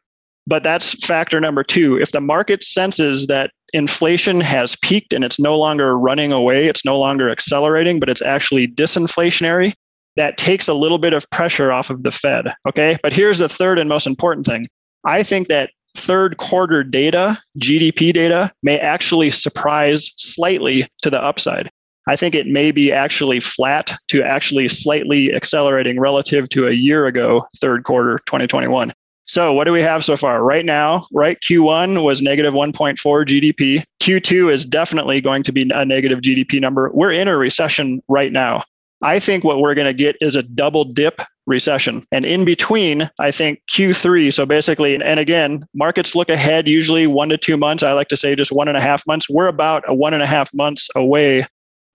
[0.47, 1.97] But that's factor number two.
[1.97, 6.85] If the market senses that inflation has peaked and it's no longer running away, it's
[6.85, 9.73] no longer accelerating, but it's actually disinflationary,
[10.15, 12.45] that takes a little bit of pressure off of the Fed.
[12.67, 12.97] Okay.
[13.03, 14.67] But here's the third and most important thing
[15.03, 21.69] I think that third quarter data, GDP data, may actually surprise slightly to the upside.
[22.07, 27.05] I think it may be actually flat to actually slightly accelerating relative to a year
[27.05, 28.93] ago, third quarter 2021.
[29.27, 30.41] So, what do we have so far?
[30.41, 33.83] Right now, right, Q1 was negative 1.4 GDP.
[34.01, 36.89] Q2 is definitely going to be a negative GDP number.
[36.93, 38.63] We're in a recession right now.
[39.03, 42.03] I think what we're going to get is a double dip recession.
[42.11, 47.29] And in between, I think Q3, so basically, and again, markets look ahead usually one
[47.29, 47.83] to two months.
[47.83, 49.29] I like to say just one and a half months.
[49.29, 51.45] We're about a one and a half months away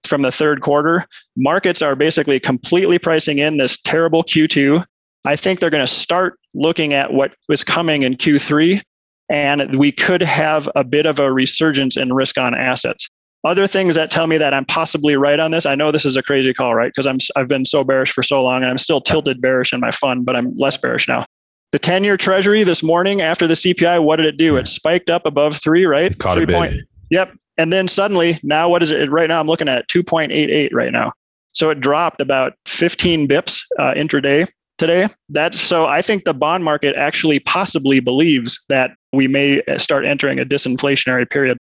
[0.05, 1.07] from the third quarter.
[1.37, 4.85] Markets are basically completely pricing in this terrible Q2.
[5.25, 8.83] I think they're going to start looking at what was coming in Q3,
[9.29, 13.09] and we could have a bit of a resurgence in risk on assets.
[13.45, 15.67] Other things that tell me that I'm possibly right on this.
[15.67, 16.93] I know this is a crazy call, right?
[16.95, 19.81] Because I'm I've been so bearish for so long, and I'm still tilted bearish in
[19.81, 21.25] my fund, but I'm less bearish now.
[21.73, 24.57] The 10-year Treasury this morning after the CPI, what did it do?
[24.57, 26.17] It spiked up above three, right?
[26.19, 26.55] Caught three a bid.
[26.55, 26.75] point.
[27.11, 27.35] Yep.
[27.59, 29.11] And then suddenly, now what is it?
[29.11, 31.11] Right now, I'm looking at 2.88 right now.
[31.53, 34.47] So it dropped about 15 bips uh, intraday
[34.83, 35.07] today.
[35.29, 40.41] That's so I think the bond market actually possibly believes that we may start entering
[40.41, 41.57] a disinflationary period.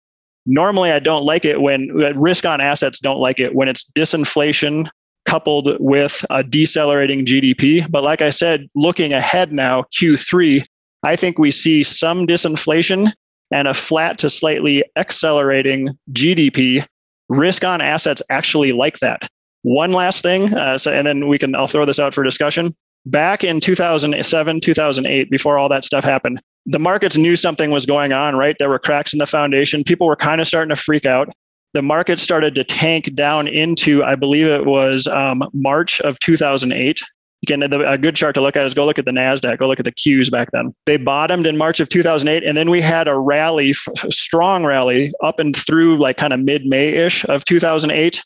[0.46, 4.88] Normally, I don't like it when risk on assets don't like it when it's disinflation
[5.26, 7.88] coupled with a decelerating GDP.
[7.90, 10.64] But like I said, looking ahead now, Q3,
[11.02, 13.12] I think we see some disinflation
[13.50, 16.86] and a flat to slightly accelerating GDP.
[17.28, 19.28] Risk on assets actually like that.
[19.60, 22.70] One last thing, uh, so, and then we can, I'll throw this out for discussion.
[23.06, 28.12] Back in 2007, 2008, before all that stuff happened, the markets knew something was going
[28.12, 28.56] on, right?
[28.58, 29.84] There were cracks in the foundation.
[29.84, 31.28] People were kind of starting to freak out.
[31.72, 37.00] The market started to tank down into, I believe it was um, March of 2008.
[37.44, 39.78] Again, a good chart to look at is go look at the NASDAQ, go look
[39.78, 40.70] at the Qs back then.
[40.84, 43.72] They bottomed in March of 2008, and then we had a rally,
[44.04, 48.22] a strong rally up and through like kind of mid May ish of 2008.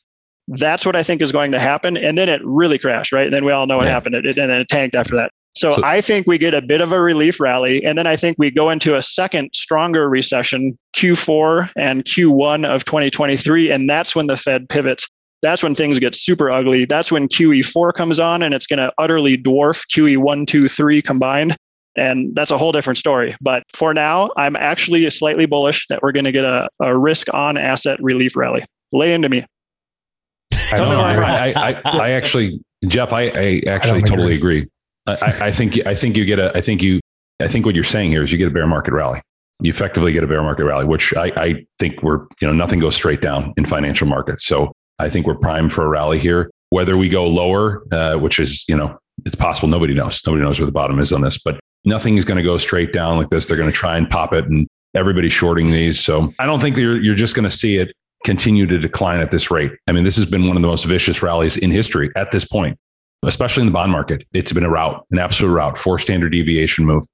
[0.48, 1.96] That's what I think is going to happen.
[1.96, 3.24] And then it really crashed, right?
[3.26, 3.92] And then we all know what Yeah.
[3.92, 4.14] happened.
[4.14, 5.30] It, and then it tanked after that.
[5.56, 7.82] So, So- I think we get a bit of a relief rally.
[7.84, 12.84] And then I think we go into a second stronger recession, Q4 and Q1 of
[12.84, 13.70] 2023.
[13.70, 15.08] And that's when the Fed pivots.
[15.42, 16.86] That's when things get super ugly.
[16.86, 21.54] That's when QE4 comes on and it's going to utterly dwarf QE1, 2, 3 combined.
[21.96, 23.36] And that's a whole different story.
[23.40, 27.32] But for now, I'm actually slightly bullish that we're going to get a, a risk
[27.32, 28.64] on asset relief rally.
[28.92, 29.44] Lay into me.
[30.72, 31.22] I Tell me don't I'm agree.
[31.24, 31.52] wrong.
[31.56, 34.66] I, I, I actually, Jeff, I, I actually don't totally agree.
[35.06, 37.00] I, I- I think, I think you get a, I think you,
[37.40, 39.20] I think what you're saying here is you get a bear market rally.
[39.60, 42.78] You effectively get a bear market rally, which I, I think we're, you know, nothing
[42.80, 44.46] goes straight down in financial markets.
[44.46, 46.50] So I think we're primed for a rally here.
[46.70, 49.68] Whether we go lower, uh, which is, you know, it's possible.
[49.68, 50.20] Nobody knows.
[50.26, 52.92] Nobody knows where the bottom is on this, but nothing is going to go straight
[52.92, 53.46] down like this.
[53.46, 56.00] They're going to try and pop it and everybody's shorting these.
[56.00, 57.92] So I don't think you're, you're just going to see it
[58.24, 59.72] continue to decline at this rate.
[59.86, 62.44] I mean, this has been one of the most vicious rallies in history at this
[62.44, 62.78] point,
[63.24, 64.26] especially in the bond market.
[64.32, 67.04] It's been a rout, an absolute rout, four standard deviation move.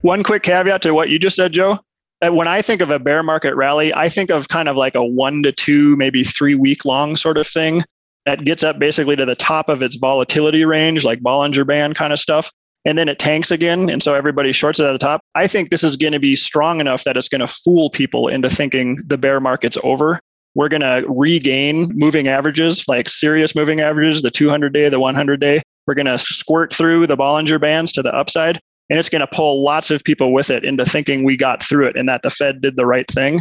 [0.00, 1.78] One quick caveat to what you just said, Joe.
[2.22, 4.94] Uh, when I think of a bear market rally, I think of kind of like
[4.94, 7.82] a one to two, maybe three week long sort of thing
[8.24, 12.12] that gets up basically to the top of its volatility range, like Bollinger Band kind
[12.12, 12.50] of stuff.
[12.84, 13.90] And then it tanks again.
[13.90, 15.22] And so everybody shorts it at the top.
[15.34, 18.28] I think this is going to be strong enough that it's going to fool people
[18.28, 20.20] into thinking the bear market's over.
[20.54, 25.40] We're going to regain moving averages, like serious moving averages, the 200 day, the 100
[25.40, 25.60] day.
[25.86, 28.60] We're going to squirt through the Bollinger Bands to the upside.
[28.90, 31.88] And it's going to pull lots of people with it into thinking we got through
[31.88, 33.40] it and that the Fed did the right thing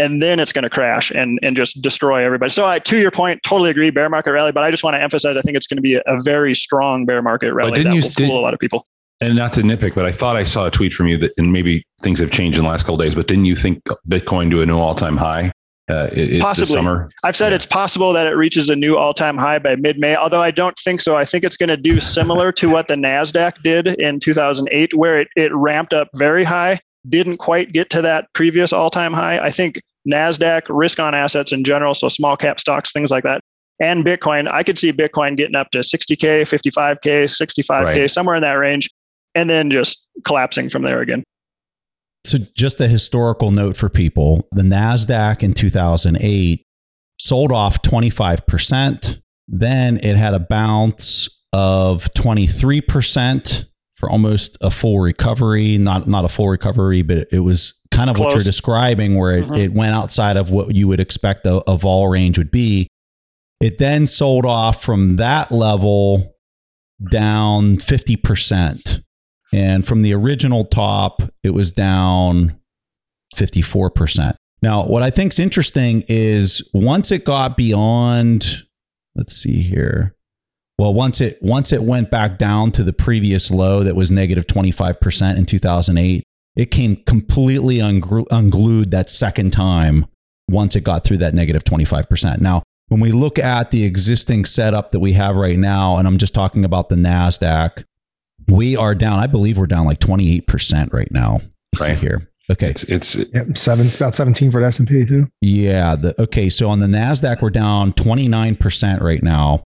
[0.00, 2.50] and then it's going to crash and, and just destroy everybody.
[2.50, 5.02] So I, to your point, totally agree, bear market rally, but I just want to
[5.02, 7.94] emphasize, I think it's going to be a, a very strong bear market rally that
[7.94, 8.82] you, will fool did, a lot of people.
[9.22, 11.52] And not to nitpick, but I thought I saw a tweet from you that, and
[11.52, 14.62] maybe things have changed in the last couple days, but didn't you think Bitcoin to
[14.62, 15.52] a new all-time high?
[15.90, 16.08] Uh,
[16.40, 16.74] Possibly.
[16.74, 17.10] summer.
[17.24, 17.56] I've said yeah.
[17.56, 21.00] it's possible that it reaches a new all-time high by mid-May, although I don't think
[21.00, 21.16] so.
[21.16, 25.20] I think it's going to do similar to what the Nasdaq did in 2008, where
[25.20, 26.78] it, it ramped up very high
[27.08, 29.38] didn't quite get to that previous all-time high.
[29.38, 33.40] I think Nasdaq risk on assets in general, so small cap stocks, things like that,
[33.80, 34.50] and Bitcoin.
[34.52, 38.10] I could see Bitcoin getting up to 60k, 55k, 65k, right.
[38.10, 38.88] somewhere in that range,
[39.34, 41.22] and then just collapsing from there again.
[42.24, 46.62] So, just a historical note for people: the Nasdaq in 2008
[47.18, 49.20] sold off 25 percent.
[49.48, 53.64] Then it had a bounce of 23 percent
[53.96, 55.78] for almost a full recovery.
[55.78, 58.26] Not not a full recovery, but it was kind of Close.
[58.26, 59.54] what you're describing, where it, mm-hmm.
[59.54, 62.86] it went outside of what you would expect a, a vol range would be.
[63.60, 66.34] It then sold off from that level
[67.10, 69.02] down 50%.
[69.52, 72.58] And from the original top, it was down
[73.34, 74.34] 54%.
[74.62, 78.62] Now, what I think is interesting is once it got beyond,
[79.14, 80.14] let's see here,
[80.78, 84.46] well, once it once it went back down to the previous low that was negative
[84.46, 86.22] 25% in 2008,
[86.56, 90.06] it came completely unglued that second time
[90.48, 92.40] once it got through that negative 25%.
[92.40, 96.18] Now, when we look at the existing setup that we have right now, and I'm
[96.18, 97.84] just talking about the NASDAQ,
[98.50, 101.40] we are down, I believe we're down like 28% right now.
[101.80, 102.28] Right here.
[102.50, 102.70] Okay.
[102.70, 105.28] It's, it's yep, seven, about 17 for the S&P too.
[105.40, 105.94] Yeah.
[105.94, 106.48] The, okay.
[106.48, 109.62] So on the NASDAQ, we're down 29% right now.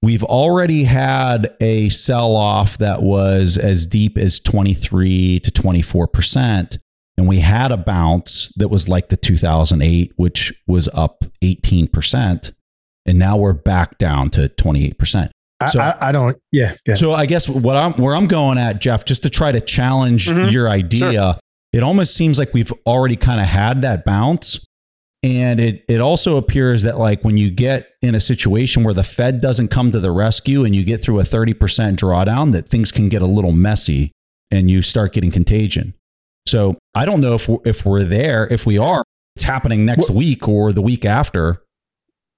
[0.00, 6.78] We've already had a sell off that was as deep as 23 to 24%.
[7.18, 12.52] And we had a bounce that was like the 2008, which was up 18%.
[13.04, 15.30] And now we're back down to 28%.
[15.66, 18.80] So, I, I don't, yeah, yeah, So I guess what I'm, where I'm going at,
[18.80, 20.50] Jeff, just to try to challenge mm-hmm.
[20.50, 21.38] your idea, sure.
[21.72, 24.64] it almost seems like we've already kind of had that bounce
[25.22, 29.04] and it it also appears that like when you get in a situation where the
[29.04, 31.54] Fed doesn't come to the rescue and you get through a 30%
[31.96, 34.10] drawdown that things can get a little messy
[34.50, 35.94] and you start getting contagion.
[36.46, 39.04] So, I don't know if we're, if we're there, if we are,
[39.36, 41.62] it's happening next well, week or the week after.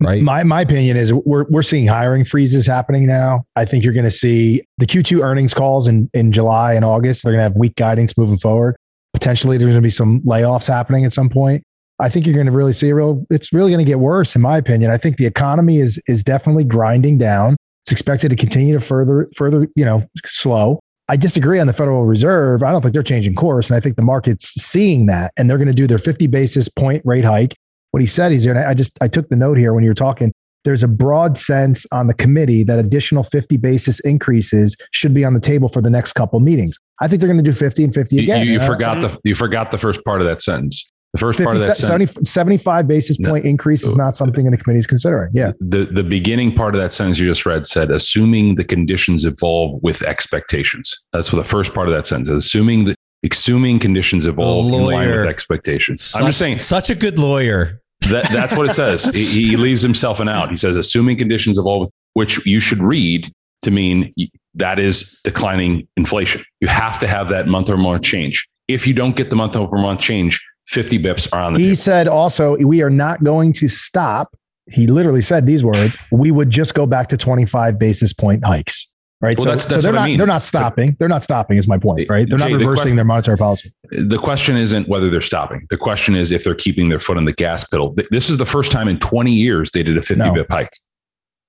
[0.00, 0.22] Right.
[0.22, 3.44] My my opinion is we're we're seeing hiring freezes happening now.
[3.56, 7.22] I think you're going to see the Q2 earnings calls in in July and August.
[7.22, 8.76] They're going to have weak guidance moving forward.
[9.12, 11.62] Potentially, there's going to be some layoffs happening at some point.
[12.00, 13.24] I think you're going to really see a real.
[13.30, 14.90] It's really going to get worse, in my opinion.
[14.90, 17.56] I think the economy is is definitely grinding down.
[17.84, 20.80] It's expected to continue to further further, you know, slow.
[21.08, 22.62] I disagree on the Federal Reserve.
[22.62, 25.58] I don't think they're changing course, and I think the market's seeing that, and they're
[25.58, 27.54] going to do their 50 basis point rate hike.
[27.94, 28.68] What he said, he's going to.
[28.68, 30.32] I just I took the note here when you were talking.
[30.64, 35.32] There's a broad sense on the committee that additional 50 basis increases should be on
[35.32, 36.76] the table for the next couple meetings.
[37.00, 38.40] I think they're going to do 50 and 50 again.
[38.40, 40.90] You, you, you forgot the you forgot the first part of that sentence.
[41.12, 44.16] The first 50, part of that 70, sentence, 75 basis point no, increase is not
[44.16, 45.30] something in the committee is considering.
[45.32, 45.52] Yeah.
[45.60, 49.80] The the beginning part of that sentence you just read said, assuming the conditions evolve
[49.84, 51.00] with expectations.
[51.12, 52.44] That's what the first part of that sentence is.
[52.44, 56.02] Assuming the assuming conditions evolve in line with expectations.
[56.02, 57.80] Such, I'm just saying, such a good lawyer.
[58.10, 59.04] That, that's what it says.
[59.06, 60.50] he, he, leaves himself an out.
[60.50, 63.30] He says, assuming conditions evolve, which you should read
[63.62, 64.12] to mean
[64.54, 66.44] that is declining inflation.
[66.60, 68.46] You have to have that month over month change.
[68.68, 71.66] If you don't get the month over month change, 50 bips are on the He
[71.66, 71.76] table.
[71.76, 74.34] said also, we are not going to stop.
[74.70, 75.98] He literally said these words.
[76.10, 78.86] We would just go back to 25 basis point hikes.
[79.24, 79.38] Right.
[79.38, 80.18] Well, so, that's, that's so they're not, I mean.
[80.18, 80.96] they're not stopping.
[80.98, 82.28] They're not stopping is my point, right?
[82.28, 83.72] They're not reversing the question, their monetary policy.
[83.90, 85.66] The question isn't whether they're stopping.
[85.70, 87.96] The question is if they're keeping their foot on the gas pedal.
[88.10, 90.34] This is the first time in 20 years they did a 50 no.
[90.34, 90.68] bip hike.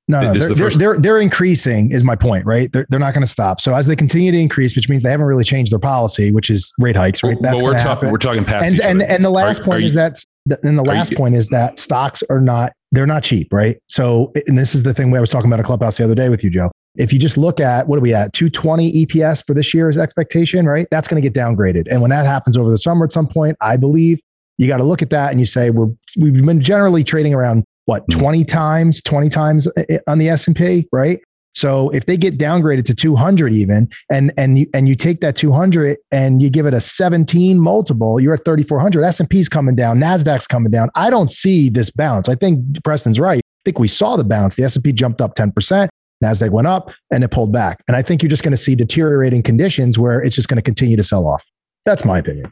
[0.07, 2.71] No, no, they're, the they're, they're, they're increasing is my point, right?
[2.71, 3.59] They're, they're not going to stop.
[3.59, 6.49] So as they continue to increase, which means they haven't really changed their policy, which
[6.49, 7.35] is rate hikes, right?
[7.41, 9.95] but we're talking we're talking past and and and the last Are- point are is
[9.95, 10.23] that
[10.63, 13.77] and the last you- point is that stocks are not they're not cheap, right?
[13.89, 16.29] So and this is the thing I was talking about a clubhouse the other day
[16.29, 16.71] with you, Joe.
[16.97, 18.33] If you just look at what are we at?
[18.33, 20.87] 220 EPS for this year's expectation, right?
[20.91, 23.57] That's going to get downgraded, and when that happens over the summer at some point,
[23.61, 24.19] I believe
[24.57, 25.89] you got to look at that and you say we're
[26.19, 28.19] we've been generally trading around what Mhm.
[28.19, 29.67] 20 times 20 times
[30.07, 31.19] on the S&P right?
[31.53, 35.35] So if they get downgraded to 200 even and and you, and you take that
[35.35, 40.47] 200 and you give it a 17 multiple you're at 3400 S&P's coming down Nasdaq's
[40.47, 40.89] coming down.
[40.95, 42.27] I don't see this bounce.
[42.29, 43.39] I think Preston's right.
[43.39, 44.55] I think we saw the bounce.
[44.55, 45.89] The S&P jumped up 10%
[46.23, 48.75] Nasdaq went up and it pulled back and I think you're just going to see
[48.75, 51.43] deteriorating conditions where it's just going to continue to sell off
[51.85, 52.51] that's my opinion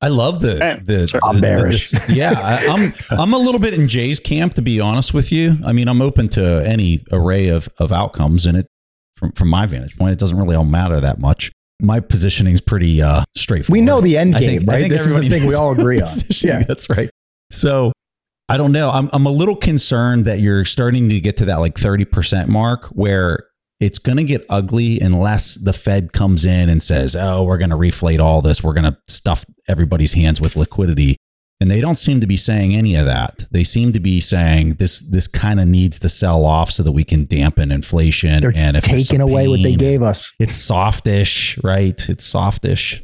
[0.00, 1.20] I love the Eh, the, sorry.
[1.24, 1.90] I'm the- the- bearish.
[1.92, 5.32] this- yeah, I, I'm I'm a little bit in Jay's camp to be honest with
[5.32, 5.56] you.
[5.64, 8.66] I mean, I'm open to any array of of outcomes, and it
[9.16, 11.52] from from my vantage point, it doesn't really all matter that much.
[11.80, 13.78] My positioning is pretty uh, straightforward.
[13.78, 15.54] we know the end I game think- I right think this is the thing we
[15.54, 16.08] all agree on
[16.42, 17.08] yeah that's right.
[17.50, 17.92] So
[18.48, 18.90] I don't know.
[18.90, 22.48] I'm I'm a little concerned that you're starting to get to that like 30 percent
[22.48, 23.48] mark where
[23.80, 27.70] it's going to get ugly unless the Fed comes in and says, "Oh, we're going
[27.70, 28.62] to reflate all this.
[28.62, 31.16] We're going to stuff everybody's hands with liquidity."
[31.60, 33.46] And they don't seem to be saying any of that.
[33.50, 36.92] They seem to be saying this this kind of needs to sell off so that
[36.92, 41.58] we can dampen inflation they're and if taking away what they gave us It's softish,
[41.62, 42.08] right?
[42.08, 43.02] It's softish.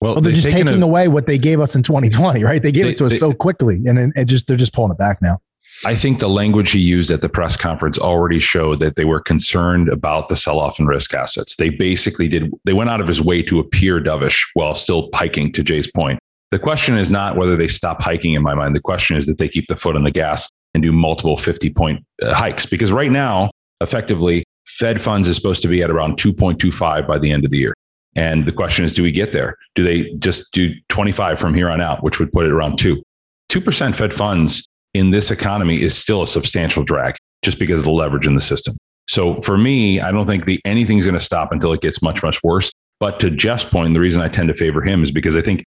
[0.00, 2.62] Well, Well, they're just taking a- away what they gave us in 2020, right?
[2.62, 4.72] They gave They- it to us they- so quickly, and it, it just they're just
[4.72, 5.40] pulling it back now.
[5.84, 9.20] I think the language he used at the press conference already showed that they were
[9.20, 11.56] concerned about the sell off in risk assets.
[11.56, 15.52] They basically did, they went out of his way to appear dovish while still hiking,
[15.52, 16.18] to Jay's point.
[16.50, 18.76] The question is not whether they stop hiking in my mind.
[18.76, 21.70] The question is that they keep the foot on the gas and do multiple 50
[21.70, 22.66] point uh, hikes.
[22.66, 27.30] Because right now, effectively, Fed funds is supposed to be at around 2.25 by the
[27.32, 27.72] end of the year.
[28.16, 29.56] And the question is, do we get there?
[29.74, 33.02] Do they just do 25 from here on out, which would put it around two?
[33.50, 37.92] 2% Fed funds in this economy is still a substantial drag just because of the
[37.92, 38.76] leverage in the system.
[39.08, 42.22] So for me, I don't think the anything's going to stop until it gets much,
[42.22, 42.70] much worse.
[43.00, 45.64] But to Jeff's point, the reason I tend to favor him is because I think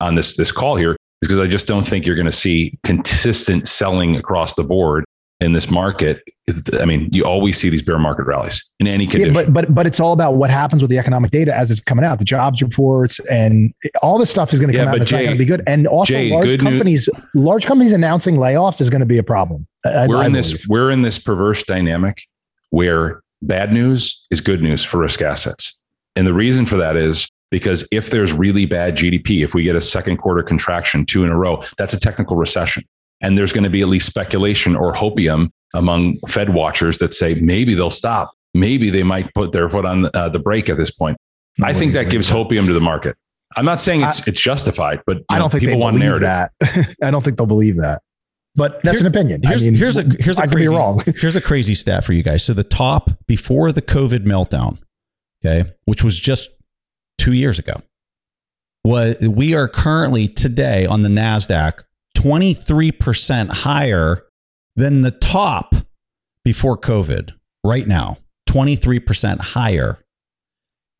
[0.00, 2.78] on this this call here is because I just don't think you're going to see
[2.84, 5.04] consistent selling across the board
[5.40, 6.22] in this market.
[6.80, 9.32] I mean, you always see these bear market rallies in any Yeah, condition.
[9.34, 12.04] but but but it's all about what happens with the economic data as it's coming
[12.04, 13.72] out, the jobs reports, and
[14.02, 14.92] all this stuff is going to Yeah, come out.
[14.92, 15.62] but And it's not going to be good.
[15.66, 19.22] And also, Jay, large news- companies, large companies announcing layoffs is going to be a
[19.22, 19.66] problem.
[19.84, 22.22] I- we're I in this we're in this perverse dynamic
[22.70, 25.78] where bad news is good news for risk assets.
[26.16, 29.76] And the reason for that is because if there's really bad GDP, if we get
[29.76, 32.82] a second quarter contraction two in a row, that's a technical recession.
[33.20, 37.34] And there's going to be at least speculation or hopium among Fed watchers that say
[37.34, 38.32] maybe they'll stop.
[38.54, 41.16] Maybe they might put their foot on uh, the brake at this point.
[41.62, 43.16] I think that gives hopium to the market.
[43.56, 46.28] I'm not saying it's it's justified, but I don't think people want narrative.
[46.28, 46.94] that.
[47.02, 48.02] I don't think they'll believe that.
[48.54, 49.42] But that's Here- an opinion.
[49.42, 51.02] Here's, I mean, here's a here's I crazy, wrong.
[51.16, 52.44] here's a crazy stat for you guys.
[52.44, 54.78] So the top before the COVID meltdown,
[55.44, 56.50] okay, which was just
[57.18, 57.82] two years ago,
[58.84, 61.82] was we are currently today on the Nasdaq
[62.18, 64.24] 23 percent higher
[64.74, 65.74] than the top
[66.44, 67.30] before COVID.
[67.62, 69.98] Right now, 23 percent higher.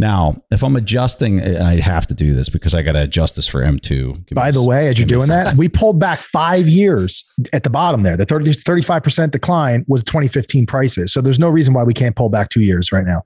[0.01, 3.35] Now, if I'm adjusting, and I have to do this because I got to adjust
[3.35, 4.27] this for M2.
[4.27, 6.69] Give By the way, as you're give me a doing that, we pulled back five
[6.69, 8.17] years at the bottom there.
[8.17, 11.13] The 30, 35% decline was 2015 prices.
[11.13, 13.25] So there's no reason why we can't pull back two years right now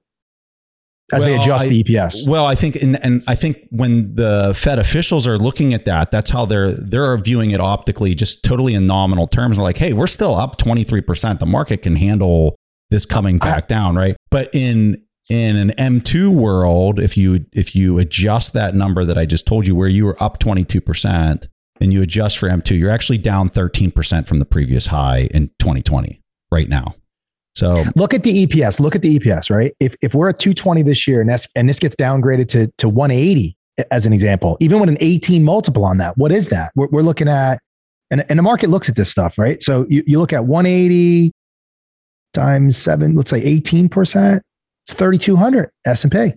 [1.13, 2.27] as they adjust I- the EPS.
[2.27, 6.11] Well, I think, and, and I think when the Fed officials are looking at that,
[6.11, 9.57] that's how they're they're viewing it optically, just totally in nominal terms.
[9.57, 11.41] They're like, hey, we're still up twenty three percent.
[11.41, 12.57] The market can handle
[12.91, 14.17] this coming back down, right?
[14.31, 19.17] But in in an M two world, if you if you adjust that number that
[19.17, 21.49] I just told you, where you were up twenty two percent,
[21.81, 25.29] and you adjust for M two, you're actually down thirteen percent from the previous high
[25.33, 26.95] in twenty twenty right now.
[27.55, 28.81] So Look at the EPS.
[28.81, 29.75] Look at the EPS, right?
[29.79, 32.89] If, if we're at 220 this year and, that's, and this gets downgraded to, to
[32.89, 33.57] 180
[33.91, 36.73] as an example, even with an 18 multiple on that, what is that?
[36.75, 37.61] We're, we're looking at,
[38.11, 39.63] and, and the market looks at this stuff, right?
[39.63, 41.33] So you, you look at 180
[42.33, 44.41] times seven, let's say 18%,
[44.87, 46.33] it's 3,200 S&P.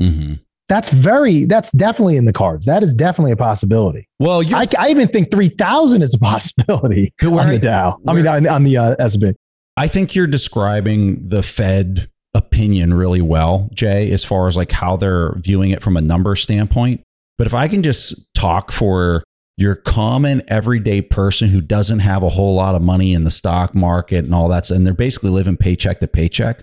[0.00, 0.40] mhm.
[0.68, 2.64] That's very, that's definitely in the cards.
[2.64, 4.08] That is definitely a possibility.
[4.20, 7.98] well, I, I even think 3,000 is a possibility on the Dow.
[8.06, 9.34] I mean, on, on the uh, S&P.
[9.76, 14.96] I think you're describing the Fed opinion really well, Jay, as far as like how
[14.96, 17.02] they're viewing it from a number standpoint.
[17.38, 19.24] But if I can just talk for
[19.56, 23.74] your common everyday person who doesn't have a whole lot of money in the stock
[23.74, 26.62] market and all that, and they're basically living paycheck to paycheck.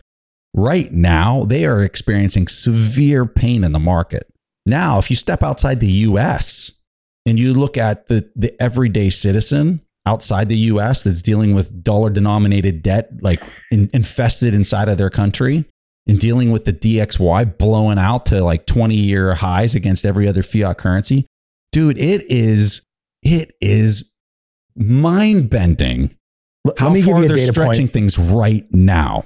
[0.54, 4.28] Right now, they are experiencing severe pain in the market.
[4.66, 6.84] Now, if you step outside the US
[7.26, 12.10] and you look at the, the everyday citizen outside the US that's dealing with dollar
[12.10, 15.66] denominated debt, like in, infested inside of their country,
[16.08, 20.42] and dealing with the DXY blowing out to like 20 year highs against every other
[20.42, 21.28] fiat currency,
[21.72, 22.82] dude, it is
[23.22, 24.14] it is
[24.76, 26.16] mind bending
[26.78, 27.94] how far they're stretching point.
[27.94, 29.24] things right now.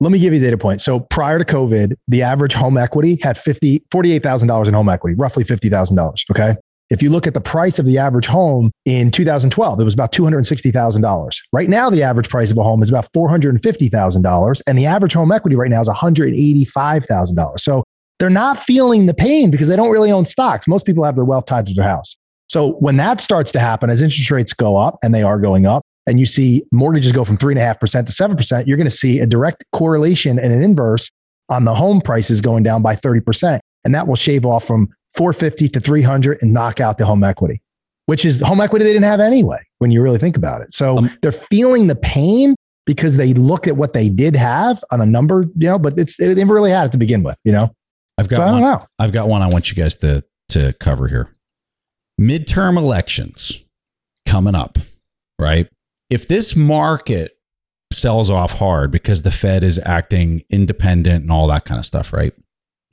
[0.00, 0.80] Let me give you a data point.
[0.80, 5.44] So prior to COVID, the average home equity had 50, $48,000 in home equity, roughly
[5.44, 6.24] $50,000.
[6.30, 6.56] Okay.
[6.92, 10.12] If you look at the price of the average home in 2012, it was about
[10.12, 11.38] $260,000.
[11.50, 14.62] Right now, the average price of a home is about $450,000.
[14.66, 17.60] And the average home equity right now is $185,000.
[17.60, 17.82] So
[18.18, 20.68] they're not feeling the pain because they don't really own stocks.
[20.68, 22.14] Most people have their wealth tied to their house.
[22.50, 25.64] So when that starts to happen, as interest rates go up, and they are going
[25.64, 28.68] up, and you see mortgages go from three and a half percent to seven percent,
[28.68, 31.10] you're going to see a direct correlation and an inverse
[31.48, 33.60] on the home prices going down by 30%.
[33.86, 37.60] And that will shave off from 450 to 300 and knock out the home equity,
[38.06, 40.74] which is home equity they didn't have anyway when you really think about it.
[40.74, 42.54] So um, they're feeling the pain
[42.86, 46.16] because they look at what they did have on a number, you know, but it's
[46.16, 47.70] they never really had it to begin with, you know.
[48.18, 48.86] I've got so one, I don't know.
[48.98, 51.34] I've got one I want you guys to to cover here
[52.20, 53.64] midterm elections
[54.26, 54.78] coming up,
[55.38, 55.68] right?
[56.10, 57.32] If this market
[57.92, 62.12] sells off hard because the Fed is acting independent and all that kind of stuff,
[62.12, 62.32] right?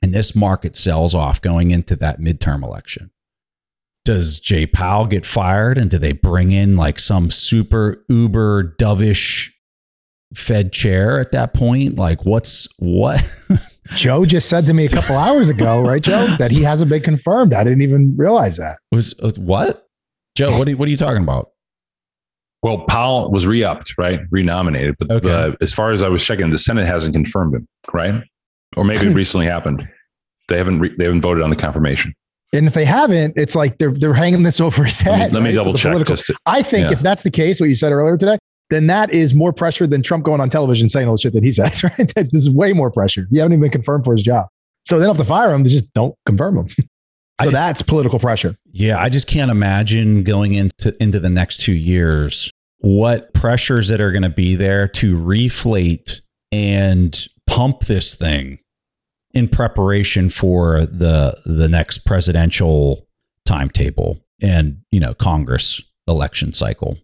[0.02, 3.10] And this market sells off going into that midterm election.
[4.04, 9.50] Does Jay Powell get fired and do they bring in like some super uber dovish
[10.34, 11.96] Fed chair at that point?
[11.96, 13.20] Like, what's what?
[13.94, 17.02] Joe just said to me a couple hours ago, right, Joe, that he hasn't been
[17.02, 17.52] confirmed.
[17.52, 18.78] I didn't even realize that.
[18.92, 19.86] Was uh, what?
[20.36, 21.50] Joe, what are you, what are you talking about?
[22.62, 24.20] Well, Powell was re-upped, right?
[24.30, 25.32] Renominated, but okay.
[25.32, 28.22] uh, as far as I was checking, the Senate hasn't confirmed him, right?
[28.76, 29.88] Or maybe it recently happened.
[30.48, 32.14] They haven't re- they haven't voted on the confirmation.
[32.52, 35.18] And if they haven't, it's like they're they're hanging this over his head.
[35.18, 35.92] Let me, let me double so check.
[35.92, 36.92] Political, to, I think yeah.
[36.92, 38.38] if that's the case, what you said earlier today,
[38.70, 41.44] then that is more pressure than Trump going on television saying all the shit that
[41.44, 42.12] he said, right?
[42.14, 43.26] This is way more pressure.
[43.30, 44.46] You haven't even been confirmed for his job.
[44.84, 45.64] So they don't have to fire him.
[45.64, 46.68] They just don't confirm him.
[46.68, 46.86] so
[47.42, 48.56] just, that's political pressure.
[48.72, 48.98] Yeah.
[48.98, 54.10] I just can't imagine going into, into the next two years what pressures that are
[54.10, 58.60] going to be there to reflate and pump this thing
[59.34, 63.08] in preparation for the the next presidential
[63.44, 66.96] timetable and you know Congress election cycle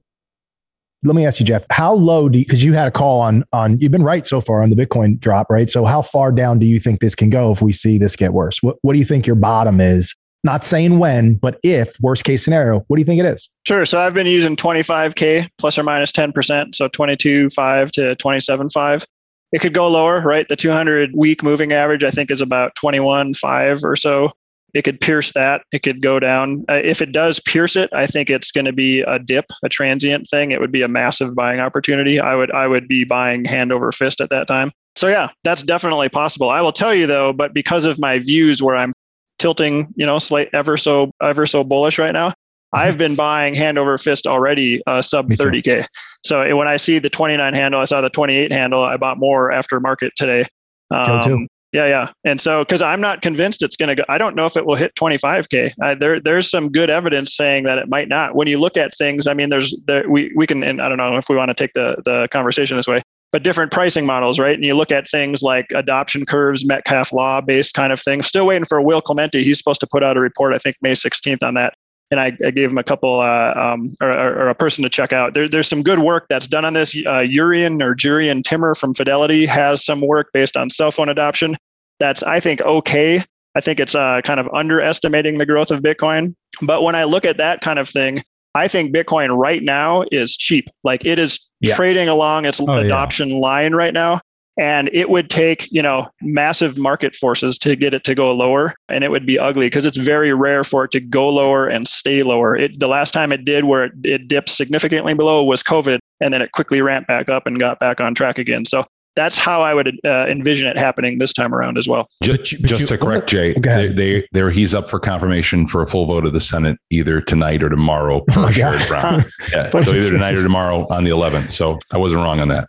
[1.05, 3.45] let me ask you, Jeff, how low do you, because you had a call on,
[3.53, 5.71] on, you've been right so far on the Bitcoin drop, right?
[5.71, 8.33] So how far down do you think this can go if we see this get
[8.33, 8.61] worse?
[8.63, 10.17] What, what do you think your bottom is?
[10.43, 13.49] Not saying when, but if worst case scenario, what do you think it is?
[13.67, 13.85] Sure.
[13.85, 16.75] So I've been using 25K plus or minus 10%.
[16.75, 19.05] So 22.5 to 27.5.
[19.53, 20.47] It could go lower, right?
[20.49, 24.33] The 200 week moving average, I think, is about 21.5 or so
[24.77, 25.63] it could pierce that.
[25.73, 26.63] It could go down.
[26.69, 29.71] Uh, if it does pierce it, I think it's going to be a dip, a
[29.71, 30.51] transient thing.
[30.51, 32.21] It would be a massive buying opportunity.
[32.21, 34.71] I would I would be buying hand over fist at that time.
[34.95, 36.51] So yeah, that's definitely possible.
[36.51, 38.93] I will tell you though, but because of my views where I'm
[39.39, 42.35] tilting, you know, slate ever so ever so bullish right now.
[42.73, 45.87] I've been buying hand over fist already uh, sub 30k.
[46.25, 48.83] So when I see the 29 handle, I saw the 28 handle.
[48.83, 50.45] I bought more after market today.
[50.91, 52.13] Um, yeah, yeah.
[52.25, 54.65] And so, because I'm not convinced it's going to go, I don't know if it
[54.65, 55.73] will hit 25k.
[55.83, 58.35] Uh, there, there's some good evidence saying that it might not.
[58.35, 60.97] When you look at things, I mean, there's there, we we can, and I don't
[60.97, 64.39] know if we want to take the the conversation this way, but different pricing models,
[64.39, 64.55] right?
[64.55, 68.23] And you look at things like adoption curves, Metcalfe law based kind of thing.
[68.23, 69.43] Still waiting for Will Clemente.
[69.43, 71.75] He's supposed to put out a report, I think May 16th on that
[72.11, 75.13] and I, I, gave him a couple uh, um, or, or, a person to check
[75.13, 75.35] out.
[75.35, 76.97] There, there's some good work that's done on this.
[77.07, 81.57] Uh, Urian or Jurrien Timmer from Fidelity has some work based on cell phone adoption.
[81.99, 83.23] That's I think okay.
[83.57, 86.35] I think it's uh, kind of underestimating the growth of Bitcoin.
[86.63, 88.21] But when I look at that kind of thing,
[88.55, 90.69] I think Bitcoin right now is cheap.
[90.85, 91.75] Like it is yeah.
[91.75, 93.39] trading along its oh, adoption yeah.
[93.39, 94.21] line right now
[94.59, 98.75] and it would take you know massive market forces to get it to go lower
[98.89, 101.87] and it would be ugly because it's very rare for it to go lower and
[101.87, 105.63] stay lower it, the last time it did where it, it dipped significantly below was
[105.63, 108.83] covid and then it quickly ramped back up and got back on track again so
[109.17, 112.07] that's how I would uh, envision it happening this time around as well.
[112.23, 115.81] Just, but just you, to correct Jay, they, they, they, he's up for confirmation for
[115.83, 119.25] a full vote of the Senate either tonight or tomorrow per oh Sherrod Brown.
[119.53, 121.51] yeah, so either tonight or tomorrow on the 11th.
[121.51, 122.69] So I wasn't wrong on that.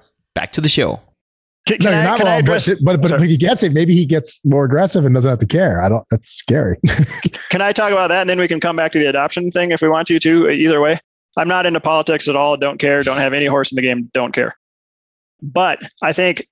[0.35, 0.99] back to the show.
[1.67, 2.67] Can, No, can you're I, not can wrong, address?
[2.67, 3.19] but, but, but, Sorry.
[3.19, 3.71] but he gets it.
[3.71, 5.83] Maybe he gets more aggressive and doesn't have to care.
[5.83, 6.77] I don't, that's scary.
[7.51, 9.71] Can I talk about that and then we can come back to the adoption thing
[9.71, 10.49] if we want to too?
[10.49, 10.97] Either way,
[11.37, 12.57] I'm not into politics at all.
[12.57, 13.03] Don't care.
[13.03, 14.09] Don't have any horse in the game.
[14.13, 14.55] Don't care.
[15.43, 16.47] But I think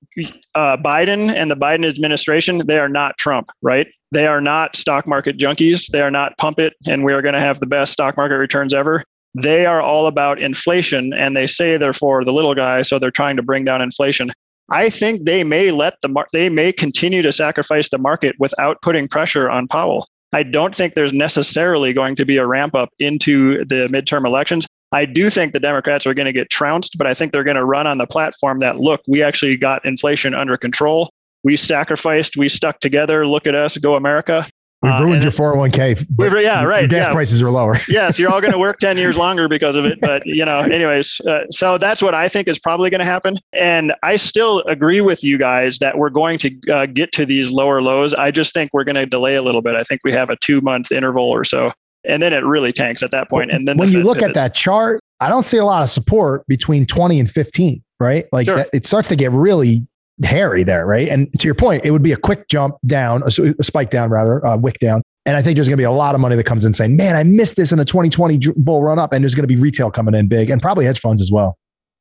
[0.55, 3.87] uh, Biden and the Biden administration, they are not Trump, right?
[4.11, 5.87] They are not stock market junkies.
[5.87, 8.35] They are not pump it and we are going to have the best stock market
[8.35, 9.03] returns ever.
[9.35, 12.81] They are all about inflation and they say they're for the little guy.
[12.81, 14.31] So they're trying to bring down inflation.
[14.71, 18.81] I think they may let the mar- they may continue to sacrifice the market without
[18.81, 20.07] putting pressure on Powell.
[20.31, 24.67] I don't think there's necessarily going to be a ramp up into the midterm elections.
[24.91, 27.57] I do think the Democrats are going to get trounced, but I think they're going
[27.57, 31.09] to run on the platform that look, we actually got inflation under control.
[31.43, 33.25] We sacrificed, we stuck together.
[33.25, 34.47] Look at us, go America.
[34.81, 35.95] We've Uh, ruined and your 401k.
[36.17, 37.11] We've- yeah, Your right, gas yeah.
[37.13, 37.77] prices are lower.
[37.89, 39.99] yes, you're all going to work 10 years longer because of it.
[39.99, 43.33] But, you know, anyways, uh, so that's what I think is probably going to happen.
[43.51, 47.51] And I still agree with you guys that we're going to uh, get to these
[47.51, 48.13] lower lows.
[48.13, 49.75] I just think we're going to delay a little bit.
[49.75, 51.71] I think we have a two month interval or so.
[52.05, 53.51] And then it really tanks at that point.
[53.51, 55.83] And then the when you Fed look at that chart, I don't see a lot
[55.83, 58.25] of support between 20 and 15, right?
[58.31, 58.55] Like Sure.
[58.55, 59.85] that, it starts to get really
[60.23, 61.07] hairy there, right?
[61.07, 64.45] And to your point, it would be a quick jump down, a spike down rather,
[64.45, 65.01] uh, wick down.
[65.25, 66.95] And I think there's going to be a lot of money that comes in saying,
[66.95, 69.13] man, I missed this in a 2020 bull run up.
[69.13, 71.57] And there's going to be retail coming in big and probably hedge funds as well.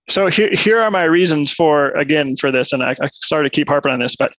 [0.08, 2.72] So here, here are my reasons for, again, for this.
[2.72, 4.32] And I, I sorry to keep harping on this, but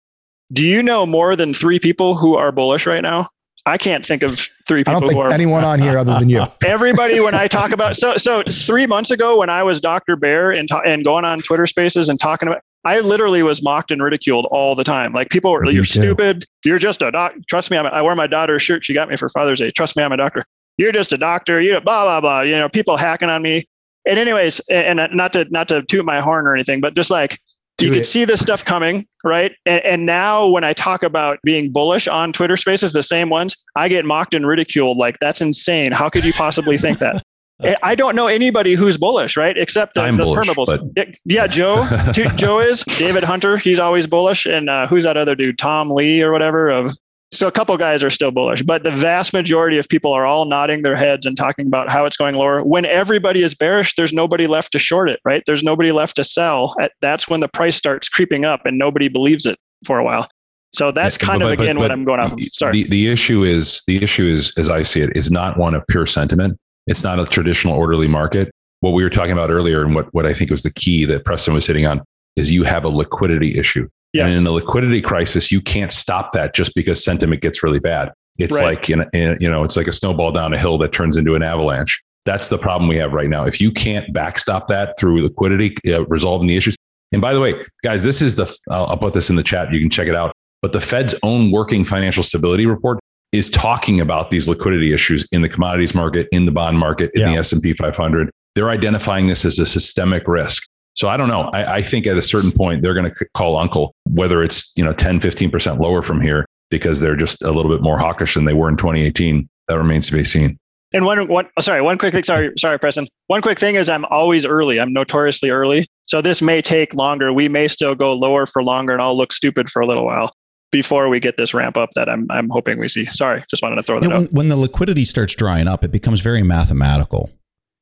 [0.52, 3.28] do you know more than three people who are bullish right now?
[3.66, 4.96] I can't think of three people.
[4.96, 6.44] I don't think are, anyone on here other than you.
[6.66, 10.16] Everybody, when I talk about so so three months ago when I was Dr.
[10.16, 14.02] Bear and and going on Twitter Spaces and talking about, I literally was mocked and
[14.02, 15.12] ridiculed all the time.
[15.14, 16.46] Like people were, you're stupid.
[16.64, 17.34] You're just a doc.
[17.48, 18.86] Trust me, I'm, I wear my daughter's shirt.
[18.86, 19.72] She got me for Father's Day.
[19.72, 20.46] Trust me, I'm a doctor.
[20.78, 21.60] You're just a doctor.
[21.60, 22.42] You blah blah blah.
[22.42, 23.66] You know, people hacking on me.
[24.08, 27.12] And anyways, and uh, not to not to toot my horn or anything, but just
[27.12, 27.38] like
[27.78, 27.96] Do you it.
[27.96, 29.52] could see this stuff coming, right?
[29.66, 33.58] And, and now when I talk about being bullish on Twitter Spaces, the same ones,
[33.76, 34.98] I get mocked and ridiculed.
[34.98, 35.92] Like that's insane.
[35.92, 37.24] How could you possibly think that?
[37.62, 39.58] I- I don't know anybody who's bullish, right?
[39.58, 40.66] Except the, I'm the bullish, permabulls.
[40.66, 41.86] but- Yeah, Yeah, Joe.
[42.36, 43.58] Joe is David Hunter.
[43.58, 45.58] He's always bullish, and uh, who's that other dude?
[45.58, 46.70] Tom Lee or whatever.
[46.70, 46.94] Of
[47.32, 50.46] so a couple guys are still bullish, but the vast majority of people are all
[50.46, 52.64] nodding their heads and talking about how it's going lower.
[52.64, 55.44] When everybody is bearish, there's nobody left to short it, right?
[55.46, 56.76] There's nobody left to sell.
[57.02, 60.26] That's when the price starts creeping up, and nobody believes it for a while.
[60.74, 62.34] So that's kind but- of but- again but what I'm going off.
[62.52, 62.84] Sorry.
[62.84, 65.86] The, the issue is the issue is, as I see it, is not one of
[65.88, 66.58] pure sentiment.
[66.88, 68.52] It's not a traditional orderly market.
[68.82, 71.26] What we were talking about earlier, and what, what I think was the key that
[71.26, 72.02] Preston was hitting on,
[72.36, 73.88] is you have a liquidity issue.
[74.14, 74.36] Yes.
[74.36, 78.12] And in a liquidity crisis, you can't stop that just because sentiment gets really bad.
[78.38, 78.78] It's Right.
[78.78, 81.36] like in, in, you know, it's like a snowball down a hill that turns into
[81.36, 82.02] an avalanche.
[82.26, 83.46] That's the problem we have right now.
[83.46, 86.76] If you can't backstop that through liquidity, uh, resolving the issues.
[87.12, 89.72] And by the way, guys, this is the I'll, I'll put this in the chat.
[89.74, 90.32] You can check it out.
[90.62, 93.00] But the Fed's own working financial stability report
[93.32, 97.22] is talking about these liquidity issues in the commodities market, in the bond market, in
[97.22, 97.32] Yeah.
[97.34, 98.32] the S and P 500.
[98.56, 100.64] They're identifying this as a systemic risk.
[100.96, 101.44] So I don't know.
[101.54, 104.84] I, I think at a certain point they're going to call uncle, whether it's you
[104.84, 108.34] know 10, 15 percent lower from here because they're just a little bit more hawkish
[108.34, 109.48] than they were in 2018.
[109.68, 110.58] That remains to be seen.
[110.92, 112.24] And one, one, oh, sorry, one quick thing.
[112.24, 113.08] Sorry, sorry, Preston.
[113.28, 114.80] One quick thing is I'm always early.
[114.80, 115.86] I'm notoriously early.
[116.06, 117.32] So this may take longer.
[117.32, 120.32] We may still go lower for longer, and I'll look stupid for a little while
[120.72, 123.06] before we get this ramp up that I'm, I'm hoping we see.
[123.06, 124.34] Sorry, just wanted to throw that Yeah, when, out.
[124.34, 127.30] when the liquidity starts drying up, it becomes very mathematical.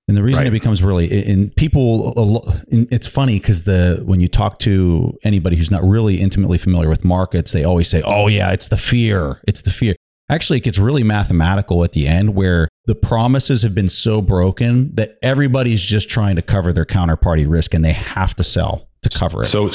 [0.09, 0.47] And the reason Right.
[0.47, 2.13] it becomes really, and people,
[2.69, 7.03] it's funny because the when you talk to anybody who's not really intimately familiar with
[7.03, 9.95] markets, they always say, "Oh yeah, it's the fear, it's the fear."
[10.29, 14.95] Actually, it gets really mathematical at the end, where the promises have been so broken
[14.95, 19.09] that everybody's just trying to cover their counterparty risk, and they have to sell to
[19.09, 19.47] cover it.
[19.47, 19.69] So,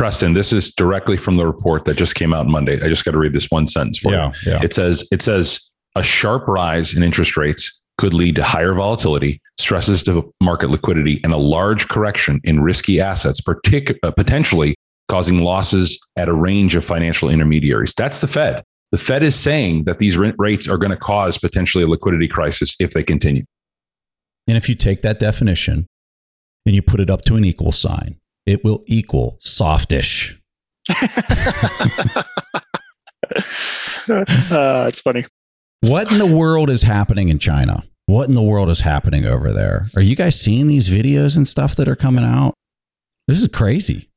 [0.00, 2.82] Preston, this is directly from the report that just came out Monday.
[2.82, 4.52] I just got to read this one sentence for yeah, you.
[4.52, 4.62] yeah.
[4.62, 5.60] It says it says
[5.94, 11.20] a sharp rise in interest rates could lead to higher volatility, stresses to market liquidity,
[11.22, 14.74] and a large correction in risky assets, partic- uh, potentially
[15.10, 17.92] causing losses at a range of financial intermediaries.
[17.94, 18.64] That's the Fed.
[18.92, 22.26] The Fed is saying that these rent rates are going to cause potentially a liquidity
[22.26, 23.44] crisis if they continue.
[24.48, 25.86] And if you take that definition
[26.64, 28.16] and you put it up to an equal sign,
[28.46, 30.36] it will equal softish.
[30.90, 30.94] uh,
[34.88, 35.24] it's funny.
[35.82, 37.84] What in the world is happening in China?
[38.06, 39.86] What in the world is happening over there?
[39.96, 42.54] Are you guys seeing these videos and stuff that are coming out?
[43.28, 44.09] This is crazy.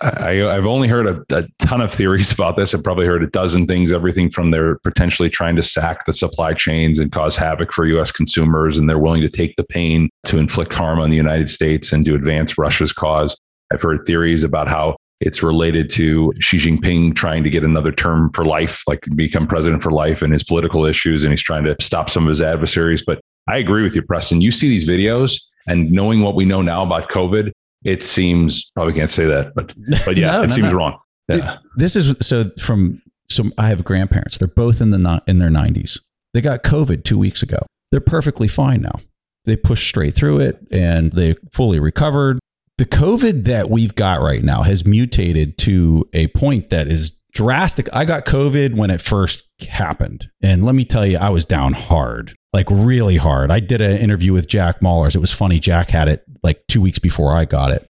[0.00, 2.74] I, I've only heard a, a ton of theories about this.
[2.74, 6.54] I've probably heard a dozen things, everything from they're potentially trying to sack the supply
[6.54, 10.38] chains and cause havoc for US consumers, and they're willing to take the pain to
[10.38, 13.36] inflict harm on the United States and to advance Russia's cause.
[13.72, 18.30] I've heard theories about how it's related to Xi Jinping trying to get another term
[18.32, 21.76] for life, like become president for life and his political issues, and he's trying to
[21.80, 23.02] stop some of his adversaries.
[23.04, 24.40] But I agree with you, Preston.
[24.40, 27.52] You see these videos, and knowing what we know now about COVID,
[27.84, 29.72] it seems probably can't say that, but
[30.04, 30.78] but yeah, No, it no, seems no.
[30.78, 30.98] wrong.
[31.28, 31.56] Yeah.
[31.76, 34.38] This is so from so I have grandparents.
[34.38, 35.98] They're both in the in their 90s.
[36.34, 37.58] They got COVID 2 weeks ago.
[37.90, 39.00] They're perfectly fine now.
[39.44, 42.38] They pushed straight through it and they fully recovered.
[42.78, 47.88] The COVID that we've got right now has mutated to a point that is drastic.
[47.94, 50.28] I got COVID when it first happened.
[50.42, 53.50] And let me tell you, I was down hard, like really hard.
[53.50, 55.16] I did an interview with Jack Mallers.
[55.16, 55.58] It was funny.
[55.58, 57.84] Jack had it like two weeks before I got it.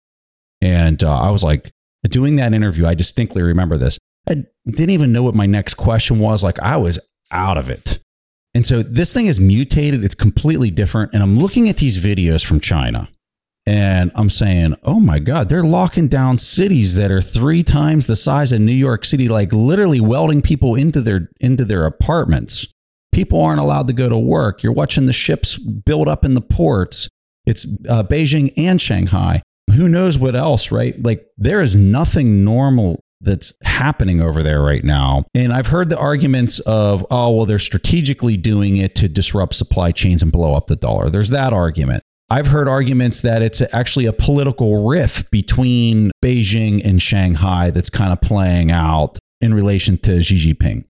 [0.61, 1.69] And uh, I was like,
[2.05, 3.99] doing that interview, I distinctly remember this.
[4.27, 6.45] I didn't even know what my next question was.
[6.45, 6.97] Like, I was
[7.29, 7.99] out of it.
[8.53, 10.01] And so this thing is mutated.
[10.01, 11.13] It's completely different.
[11.13, 13.09] And I'm looking at these videos from China
[13.65, 18.15] and I'm saying, oh my God, they're locking down cities that are three times the
[18.15, 22.72] size of New York City, like literally welding people into their into their apartments.
[23.13, 24.63] People aren't allowed to go to work.
[24.63, 27.07] You're watching the ships build up in the ports.
[27.45, 29.41] It's uh, Beijing and Shanghai.
[29.75, 31.01] Who knows what else, right?
[31.01, 35.25] Like there is nothing normal that's happening over there right now.
[35.33, 39.91] And I've heard the arguments of, oh, well, they're strategically doing it to disrupt supply
[39.91, 41.09] chains and blow up the dollar.
[41.09, 42.03] There's that argument.
[42.29, 48.11] I've heard arguments that it's actually a political rift between Beijing and Shanghai that's kind
[48.11, 50.85] of playing out in relation to Xi Jinping.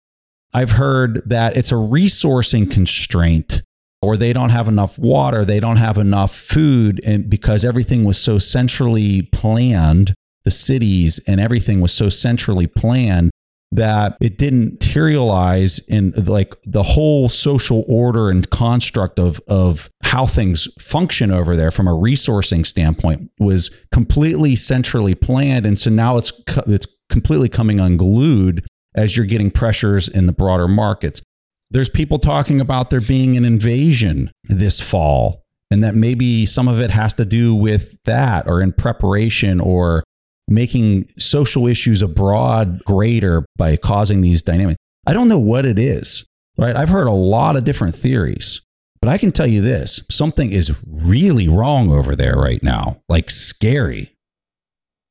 [0.55, 3.63] I've heard that it's a resourcing constraint
[4.01, 8.19] or they don't have enough water, they don't have enough food and because everything was
[8.19, 13.31] so centrally planned the cities and everything was so centrally planned
[13.71, 20.25] that it didn't materialize in like the whole social order and construct of of how
[20.25, 25.67] things function over there from a resourcing standpoint was completely centrally planned.
[25.67, 26.33] And so now it's
[26.67, 28.67] it's completely coming unglued
[28.99, 31.23] as you're getting pressures in the broader markets
[31.71, 36.81] there's people talking about there being an invasion this fall and that maybe some of
[36.81, 40.03] it has to do with that or in preparation or
[40.49, 44.79] making social issues abroad greater by causing these dynamics.
[45.07, 46.25] I don't know what it is,
[46.57, 46.75] right?
[46.75, 48.63] I've heard a lot of different theories,
[49.03, 53.29] but I can tell you this something is really wrong over there right now, like
[53.29, 54.15] scary.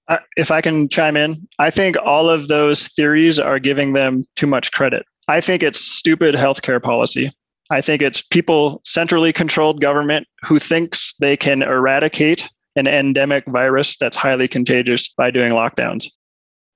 [0.07, 4.23] Uh, if I can chime in, I think all of those theories are giving them
[4.35, 5.05] too much credit.
[5.27, 7.29] I think it's stupid healthcare policy.
[7.69, 12.47] I think it's people centrally controlled government who thinks they can eradicate
[12.77, 16.05] an endemic virus that's highly contagious by doing lockdowns.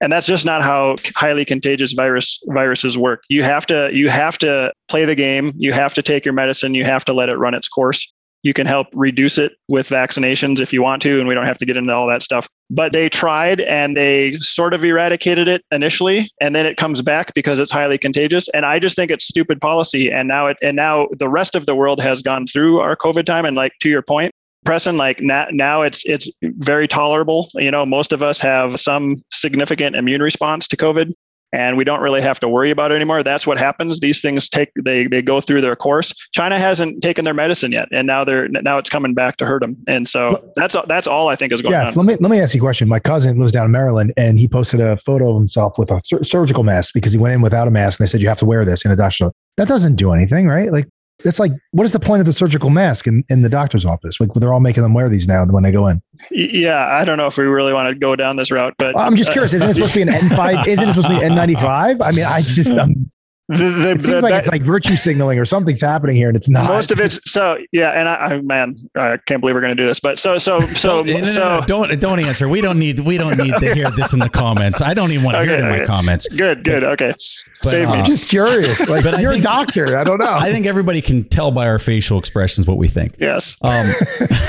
[0.02, 3.24] And that's just not how highly contagious virus viruses work.
[3.30, 5.52] You have to you have to play the game.
[5.56, 6.74] You have to take your medicine.
[6.74, 8.12] You have to let it run its course
[8.44, 11.58] you can help reduce it with vaccinations if you want to and we don't have
[11.60, 12.48] to get into all that stuff.
[12.70, 17.34] But they tried and they sort of eradicated it initially and then it comes back
[17.34, 18.48] because it's highly contagious.
[18.50, 20.12] And i just think it's stupid policy.
[20.12, 23.26] And now it and now the rest of the world has gone through our covid
[23.26, 23.46] time.
[23.46, 24.32] And like to your point
[24.64, 27.48] Preston, like now, now it's it's very tolerable.
[27.56, 31.14] You know, most of us have some significant immune response to COVID,
[31.54, 33.24] and we don't really have to worry about it anymore.
[33.24, 34.00] That's what happens.
[34.00, 36.14] These things take they they go through their course.
[36.32, 39.62] China hasn't taken their medicine yet, and now they're now it's coming back to hurt
[39.62, 39.76] them.
[39.88, 42.06] And so that's that's all I think is going Jeff, on.
[42.06, 42.88] let me let me ask you a question.
[42.88, 46.02] My cousin lives down in Maryland, and he posted a photo of himself with a
[46.04, 48.40] sur- surgical mask because he went in without a mask, and they said you have
[48.40, 49.32] to wear this in a doctor.
[49.58, 50.72] That doesn't do anything, right?
[50.72, 50.88] Like
[51.26, 54.20] it's like what is the point of the surgical mask in, in the doctor's office?
[54.20, 56.02] Like they're all making them wear these now when they go in.
[56.32, 59.16] Yeah i don't know if we really want to go down this route but i'm
[59.16, 61.34] just curious isn't it supposed to be an n5 isn't it supposed to be an
[61.34, 63.11] n95 i mean i just um,
[63.58, 66.38] the, the, it seems the, like it's like virtue signaling or something's happening here, and
[66.38, 66.66] it's not.
[66.66, 67.92] Most of it's so yeah.
[67.92, 70.62] And I, I man, I can't believe we're going to do this, but so so
[70.62, 72.48] so don't, so no, no, don't don't answer.
[72.48, 74.82] We don't need we don't need to hear this in the comments.
[74.82, 75.80] I don't even want to okay, hear it in okay.
[75.80, 76.28] my comments.
[76.28, 77.10] Good, good, okay.
[77.12, 78.00] But, Save uh, me.
[78.00, 78.80] I'm just curious.
[78.92, 79.98] Like, but you're think, a doctor.
[79.98, 80.28] I don't know.
[80.30, 83.16] I think everybody can tell by our facial expressions what we think.
[83.20, 83.56] Yes.
[83.62, 83.90] Um,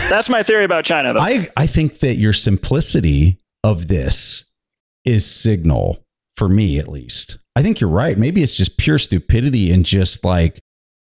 [0.08, 1.12] That's my theory about China.
[1.12, 1.20] Though.
[1.20, 4.44] I I think that your simplicity of this
[5.04, 6.01] is signal
[6.42, 8.18] for me at least I think you're right.
[8.18, 10.58] Maybe it's just pure stupidity and just like,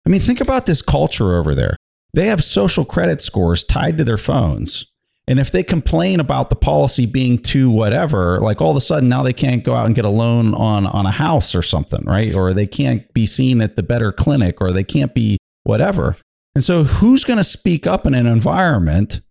[0.05, 1.75] I mean, think about this culture over there.
[2.13, 4.85] They have social credit scores tied to their phones.
[5.27, 9.07] And if they complain about the policy being too whatever, like all of a sudden
[9.07, 12.03] now they can't go out and get a loan on on a house or something,
[12.05, 12.33] right?
[12.33, 16.15] Or they can't be seen at the better clinic or they can't be whatever.
[16.55, 19.21] And so who's going to speak up in an environment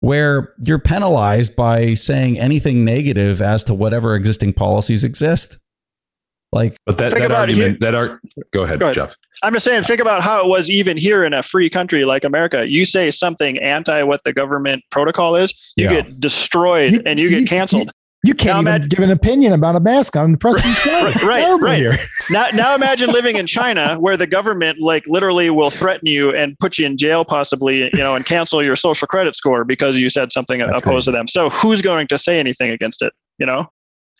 [0.00, 5.58] where you're penalized by saying anything negative as to whatever existing policies exist?
[6.50, 8.20] Like, but that, that argument, here, that are
[8.52, 9.16] go ahead, go ahead, Jeff.
[9.42, 12.24] I'm just saying, think about how it was even here in a free country like
[12.24, 12.66] America.
[12.66, 16.00] You say something anti what the government protocol is, you yeah.
[16.00, 17.90] get destroyed you, and you, you get canceled.
[18.24, 21.22] You, can't now even imagine, give an opinion about a mask on the president's right,
[21.22, 21.78] right, right.
[21.78, 21.96] Here.
[22.30, 26.58] Now, now imagine living in China where the government like literally will threaten you and
[26.58, 30.10] put you in jail possibly, you know, and cancel your social credit score because you
[30.10, 31.04] said something That's opposed crazy.
[31.04, 31.28] to them.
[31.28, 33.12] So who's going to say anything against it?
[33.38, 33.68] You know?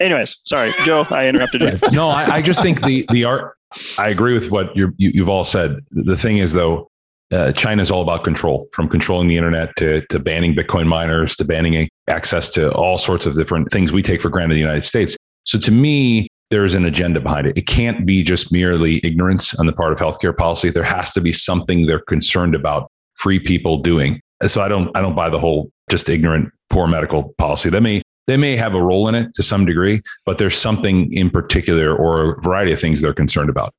[0.00, 1.72] anyways, sorry, Joe, I interrupted you.
[1.92, 3.54] no, I, I, just think the the art.
[3.98, 5.80] I agree with what you you've all said.
[5.90, 6.87] The thing is, though,
[7.32, 11.36] uh, China is all about control, from controlling the internet to to banning Bitcoin miners
[11.36, 14.66] to banning access to all sorts of different things we take for granted in the
[14.66, 15.16] United States.
[15.44, 17.56] So, to me, there is an agenda behind it.
[17.56, 20.70] It can't be just merely ignorance on the part of healthcare policy.
[20.70, 24.20] There has to be something they're concerned about free people doing.
[24.46, 27.70] So I don't I don't buy the whole just ignorant poor medical policy.
[27.70, 31.12] That may they may have a role in it to some degree, but there's something
[31.12, 33.72] in particular or a variety of things they're concerned about.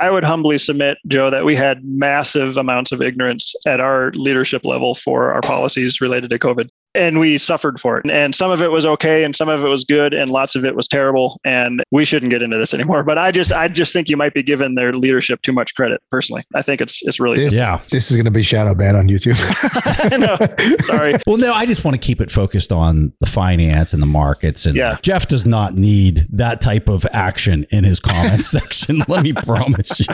[0.00, 4.64] I would humbly submit, Joe, that we had massive amounts of ignorance at our leadership
[4.64, 6.68] level for our policies related to COVID.
[6.94, 8.10] And we suffered for it.
[8.10, 10.64] And some of it was okay, and some of it was good, and lots of
[10.64, 11.38] it was terrible.
[11.44, 13.04] And we shouldn't get into this anymore.
[13.04, 16.00] But I just, I just think you might be giving their leadership too much credit.
[16.10, 17.80] Personally, I think it's it's really This, Yeah.
[17.90, 19.36] This is going to be shadow banned on YouTube.
[20.18, 20.36] no,
[20.82, 21.14] sorry.
[21.26, 24.64] Well, no, I just want to keep it focused on the finance and the markets.
[24.66, 24.96] And Yeah.
[25.02, 29.02] Jeff does not need that type of action in his comment section.
[29.08, 30.06] Let me promise you.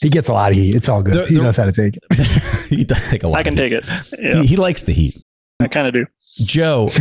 [0.00, 0.74] he gets a lot of heat.
[0.74, 1.14] It's all good.
[1.14, 2.66] The- he knows how to take it.
[2.68, 3.38] he does take a lot.
[3.38, 3.84] I can of take it.
[4.18, 5.14] Yeah, He, he likes the heat.
[5.64, 6.04] I kind of do.
[6.44, 6.88] Joe,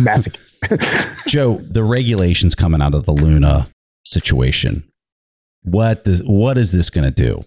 [0.00, 1.26] Masochist.
[1.26, 3.68] Joe, the regulations coming out of the Luna
[4.04, 4.84] situation.
[5.62, 7.44] What does what is this going to do?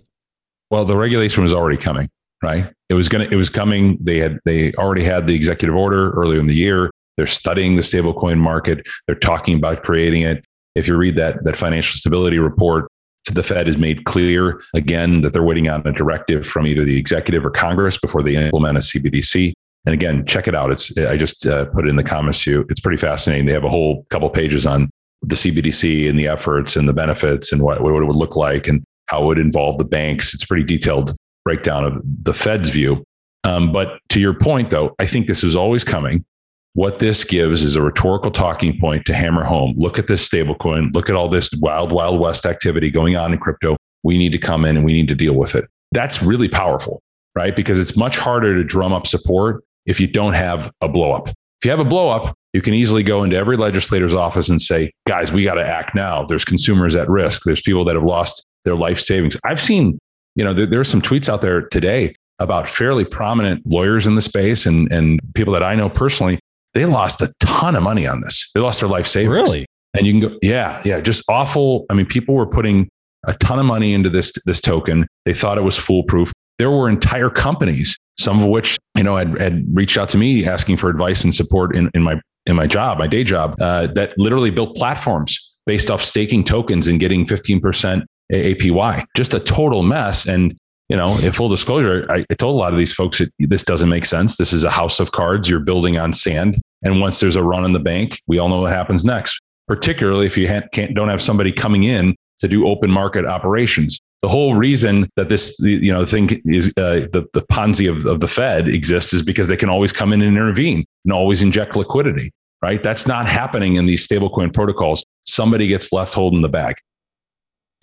[0.70, 2.10] Well, the regulation was already coming,
[2.44, 2.72] right?
[2.90, 3.98] It was going to, it was coming.
[4.02, 6.92] They had, they already had the executive order earlier in the year.
[7.16, 8.88] They're studying the stablecoin market.
[9.06, 10.46] They're talking about creating it.
[10.76, 12.88] If you read that, that financial stability report,
[13.32, 16.98] the Fed has made clear again that they're waiting on a directive from either the
[16.98, 19.54] executive or Congress before they implement a CBDC.
[19.88, 20.70] And again, check it out.
[20.70, 22.66] It's I just uh, put it in the comments you.
[22.70, 23.46] It's pretty fascinating.
[23.46, 24.90] They have a whole couple pages on
[25.22, 28.68] the CBDC and the efforts and the benefits and what, what it would look like
[28.68, 30.34] and how it would involve the banks.
[30.34, 31.16] It's a pretty detailed
[31.46, 33.02] breakdown of the Fed's view.
[33.46, 36.26] Um, but to your point, though, I think this was always coming.
[36.74, 39.74] What this gives is a rhetorical talking point to hammer home.
[39.78, 40.94] Look at this stablecoin.
[40.94, 43.78] Look at all this wild, wild west activity going on in crypto.
[44.04, 45.64] We need to come in and we need to deal with it.
[45.94, 47.02] That's really powerful,
[47.38, 47.56] right?
[47.56, 51.30] Because it's much harder to drum up support if you don't have a blow up.
[51.30, 54.62] If you have a blow up, you can easily go into every legislator's office and
[54.62, 56.26] say, guys, we got to act now.
[56.26, 57.42] There's consumers at risk.
[57.46, 59.38] There's people that have lost their life savings.
[59.44, 59.98] I've seen,
[60.36, 64.16] you know, there, there are some tweets out there today about fairly prominent lawyers in
[64.16, 66.40] the space and, and people that I know personally.
[66.74, 68.52] They lost a ton of money on this.
[68.54, 69.34] They lost their life savings.
[69.34, 69.66] Really?
[69.96, 71.86] And you can go, yeah, yeah, just awful.
[71.90, 72.88] I mean, people were putting
[73.26, 75.08] a ton of money into this this token.
[75.26, 76.32] They thought it was foolproof.
[76.60, 80.46] There were entire companies, some of which you know had, had reached out to me
[80.46, 83.88] asking for advice and support in, in my in my job, my day job, uh,
[83.88, 89.06] that literally built platforms based off staking tokens and getting fifteen percent APY.
[89.16, 90.26] Just a total mess.
[90.26, 90.58] And
[90.90, 93.64] you know, in full disclosure, I, I told a lot of these folks that this
[93.64, 94.38] doesn't make sense.
[94.38, 95.50] This is a house of cards.
[95.50, 96.62] You're building on sand.
[96.84, 99.42] And once there's a run in the bank, we all know what happens next.
[99.68, 104.00] Particularly if you ha- can't, don't have somebody coming in to do open market operations.
[104.24, 108.20] The whole reason that this, you know, thing is uh, the the Ponzi of, of
[108.20, 111.76] the Fed exists is because they can always come in and intervene and always inject
[111.76, 112.32] liquidity.
[112.64, 112.82] Right?
[112.82, 115.06] That's not happening in these stablecoin protocols.
[115.28, 116.76] Somebody gets left holding the bag.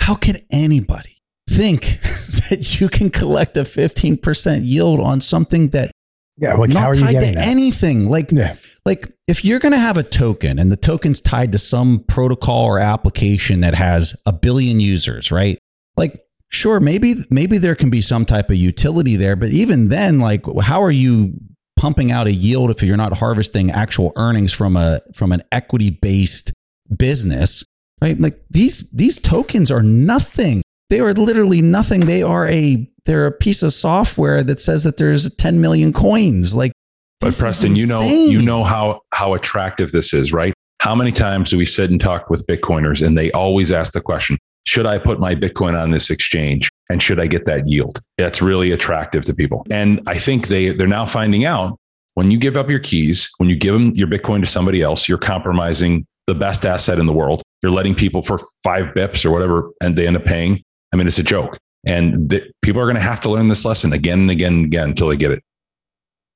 [0.00, 1.18] How can anybody
[1.48, 2.00] think
[2.50, 5.92] that you can collect a 15% yield on something that
[6.38, 7.46] Yeah, like how not are you tied to that?
[7.46, 8.08] anything?
[8.10, 8.56] Like Yeah.
[8.84, 12.64] like if you're going to have a token and the token's tied to some protocol
[12.64, 15.56] or application that has a billion users, right?
[15.96, 16.20] Like
[16.54, 20.44] sure, maybe maybe there can be some type of utility there, but even then like
[20.62, 21.34] how are you
[21.76, 25.90] pumping out a yield if you're not harvesting actual earnings from a from an equity
[25.90, 26.52] based
[26.96, 27.64] business,
[28.00, 28.18] right?
[28.18, 30.62] Like these these tokens are nothing.
[30.90, 32.06] They are literally nothing.
[32.06, 36.54] They are a they're a piece of software that says that there's 10 million coins.
[36.54, 36.72] Like
[37.20, 40.54] But Preston, you know, you know how how attractive this is, right?
[40.80, 44.00] How many times do we sit and talk with Bitcoiners and they always ask the
[44.00, 48.00] question, should I put my Bitcoin on this exchange and should I get that yield?
[48.18, 49.66] That's really attractive to people.
[49.70, 51.78] And I think they they're now finding out
[52.14, 55.08] when you give up your keys, when you give them your Bitcoin to somebody else,
[55.08, 57.42] you're compromising the best asset in the world.
[57.62, 60.62] You're letting people for five bips or whatever, and they end up paying.
[60.92, 61.58] I mean, it's a joke.
[61.86, 64.64] And th- people are going to have to learn this lesson again and again and
[64.64, 65.42] again until they get it.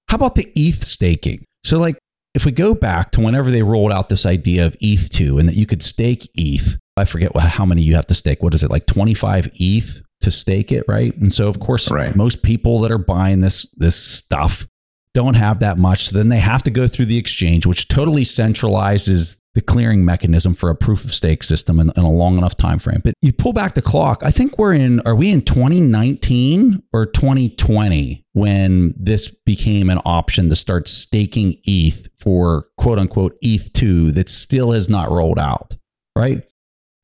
[0.09, 1.45] How about the ETH staking?
[1.65, 1.97] So, like,
[2.35, 5.57] if we go back to whenever they rolled out this idea of ETH2 and that
[5.57, 8.43] you could stake ETH, I forget how many you have to stake.
[8.43, 11.17] What is it, like 25 ETH to stake it, right?
[11.17, 12.15] And so, of course, Right.
[12.15, 14.67] most people that are buying this this stuff
[15.15, 16.09] don't have that much.
[16.09, 20.55] So then they have to go through the exchange, which totally centralizes the clearing mechanism
[20.55, 23.01] for a proof of stake system in, in a long enough time frame.
[23.03, 24.23] But you pull back the clock.
[24.23, 25.01] I think we're in.
[25.01, 32.07] Are we in 2019 or 2020 when this became an option to start staking ETH
[32.17, 35.75] for quote unquote ETH2 that still has not rolled out,
[36.15, 36.45] right?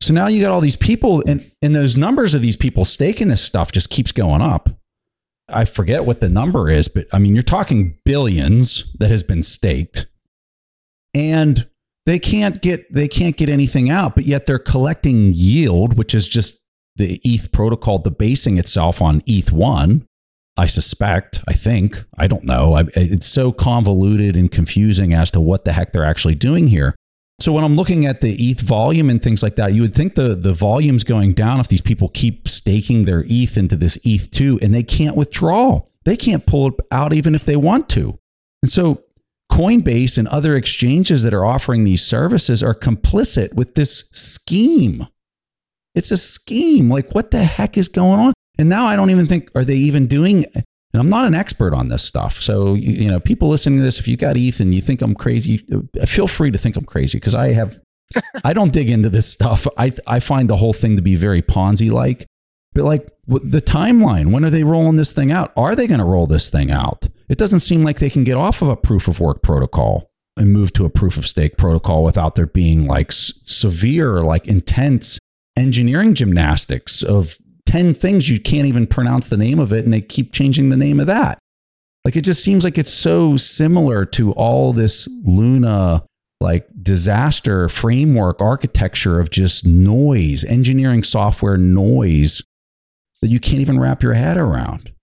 [0.00, 3.28] So now you got all these people, and, and those numbers of these people staking
[3.28, 4.68] this stuff just keeps going up.
[5.48, 9.42] I forget what the number is, but I mean, you're talking billions that has been
[9.42, 10.06] staked,
[11.14, 11.66] and
[12.06, 16.28] they can't get they can't get anything out, but yet they're collecting yield, which is
[16.28, 16.60] just
[16.96, 20.06] the ETH protocol debasing itself on ETH one.
[20.56, 22.74] I suspect, I think, I don't know.
[22.74, 26.94] I, it's so convoluted and confusing as to what the heck they're actually doing here.
[27.40, 30.14] So when I'm looking at the ETH volume and things like that, you would think
[30.14, 34.62] the the volume's going down if these people keep staking their ETH into this ETH2
[34.62, 35.82] and they can't withdraw.
[36.04, 38.18] They can't pull it out even if they want to.
[38.62, 39.03] And so
[39.54, 45.06] Coinbase and other exchanges that are offering these services are complicit with this scheme.
[45.94, 46.90] It's a scheme.
[46.90, 48.32] Like, what the heck is going on?
[48.58, 51.72] And now I don't even think, are they even doing, and I'm not an expert
[51.72, 52.40] on this stuff.
[52.40, 55.14] So, you, you know, people listening to this, if you got Ethan, you think I'm
[55.14, 57.78] crazy, uh, feel free to think I'm crazy because I have,
[58.44, 59.68] I don't dig into this stuff.
[59.78, 62.26] I, I find the whole thing to be very Ponzi like.
[62.72, 65.52] But like the timeline, when are they rolling this thing out?
[65.56, 67.06] Are they going to roll this thing out?
[67.28, 70.52] It doesn't seem like they can get off of a proof of work protocol and
[70.52, 75.18] move to a proof of stake protocol without there being like severe, like intense
[75.56, 80.00] engineering gymnastics of 10 things you can't even pronounce the name of it and they
[80.00, 81.38] keep changing the name of that.
[82.04, 86.04] Like it just seems like it's so similar to all this Luna
[86.40, 92.42] like disaster framework architecture of just noise, engineering software noise
[93.22, 94.93] that you can't even wrap your head around.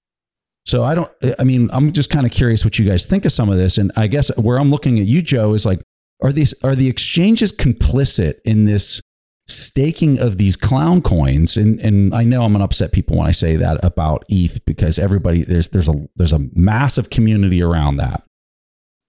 [0.65, 3.31] So I don't, I mean, I'm just kind of curious what you guys think of
[3.31, 3.77] some of this.
[3.77, 5.81] And I guess where I'm looking at you, Joe, is like,
[6.21, 9.01] are these, are the exchanges complicit in this
[9.47, 11.57] staking of these clown coins?
[11.57, 14.63] And, and I know I'm going to upset people when I say that about ETH
[14.65, 18.23] because everybody, there's, there's a, there's a massive community around that.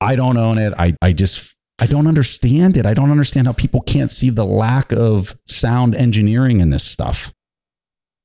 [0.01, 0.73] I don't own it.
[0.79, 2.87] I, I just, I don't understand it.
[2.87, 7.33] I don't understand how people can't see the lack of sound engineering in this stuff.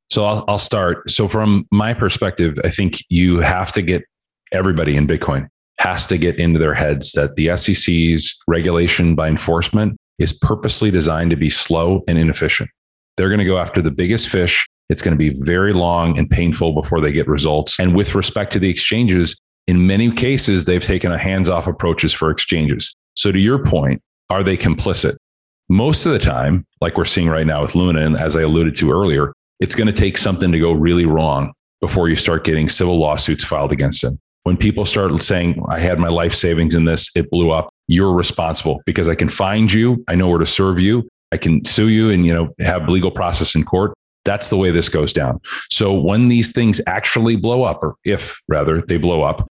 [0.10, 1.10] So I'll, I'll start.
[1.10, 4.04] So from my perspective, I think you have to get
[4.52, 5.50] everybody in Bitcoin
[5.80, 11.30] has to get into their heads that the SEC's regulation by enforcement is purposely designed
[11.30, 12.70] to be slow and inefficient.
[13.16, 14.66] They're going to go after the biggest fish.
[14.90, 17.80] It's going to be very long and painful before they get results.
[17.80, 22.14] And with respect to the exchanges, in many cases, they've taken a hands off approaches
[22.14, 22.96] for exchanges.
[23.16, 25.18] So to your point, are they complicit?
[25.70, 28.76] Most of the time, like we're seeing right now with Luna, and as I alluded
[28.78, 32.70] to earlier, it's going to take something to go really wrong before you start getting
[32.70, 34.20] civil lawsuits filed against them.
[34.44, 38.14] When people start saying, I had my life savings in this, it blew up, you're
[38.14, 40.04] responsible because I can find you.
[40.08, 41.08] I know where to serve you.
[41.32, 43.94] I can sue you and, you know, have legal process in court.
[44.24, 45.40] That's the way this goes down.
[45.70, 49.48] So when these things actually blow up, or if rather they blow up,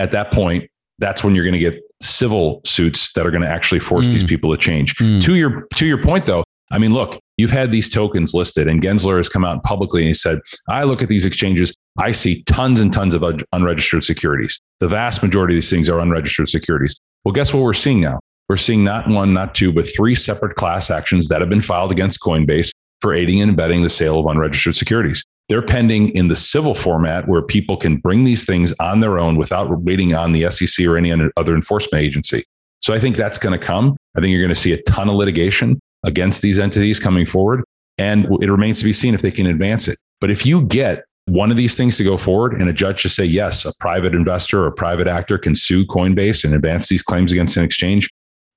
[0.00, 0.68] at that point,
[0.98, 4.14] that's when you're going to get civil suits that are going to actually force mm.
[4.14, 4.96] these people to change.
[4.96, 5.22] Mm.
[5.22, 8.82] To your to your point though, I mean, look, you've had these tokens listed, and
[8.82, 12.42] Gensler has come out publicly and he said, I look at these exchanges, I see
[12.44, 14.60] tons and tons of unregistered securities.
[14.80, 16.98] The vast majority of these things are unregistered securities.
[17.24, 18.18] Well, guess what we're seeing now?
[18.48, 21.92] We're seeing not one, not two, but three separate class actions that have been filed
[21.92, 22.70] against Coinbase
[23.00, 25.24] for aiding and abetting the sale of unregistered securities.
[25.48, 29.36] They're pending in the civil format where people can bring these things on their own
[29.36, 32.44] without waiting on the SEC or any other enforcement agency.
[32.80, 33.96] So I think that's going to come.
[34.16, 37.64] I think you're going to see a ton of litigation against these entities coming forward.
[37.98, 39.98] And it remains to be seen if they can advance it.
[40.20, 43.08] But if you get one of these things to go forward and a judge to
[43.08, 47.02] say, yes, a private investor or a private actor can sue Coinbase and advance these
[47.02, 48.10] claims against an exchange,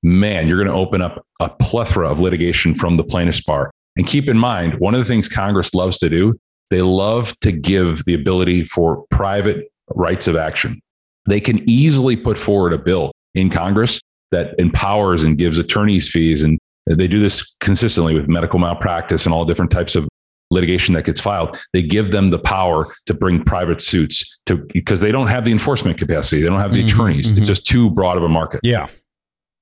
[0.03, 3.71] man, you're going to open up a plethora of litigation from the plaintiff's bar.
[3.95, 6.37] And keep in mind, one of the things Congress loves to do,
[6.69, 10.79] they love to give the ability for private rights of action.
[11.27, 13.99] They can easily put forward a bill in Congress
[14.31, 16.59] that empowers and gives attorneys fees and
[16.95, 20.07] they do this consistently with medical malpractice and all different types of
[20.51, 21.57] litigation that gets filed.
[21.73, 25.51] They give them the power to bring private suits to because they don't have the
[25.51, 26.41] enforcement capacity.
[26.41, 27.27] They don't have the mm-hmm, attorneys.
[27.29, 27.39] Mm-hmm.
[27.39, 28.61] It's just too broad of a market.
[28.63, 28.88] Yeah.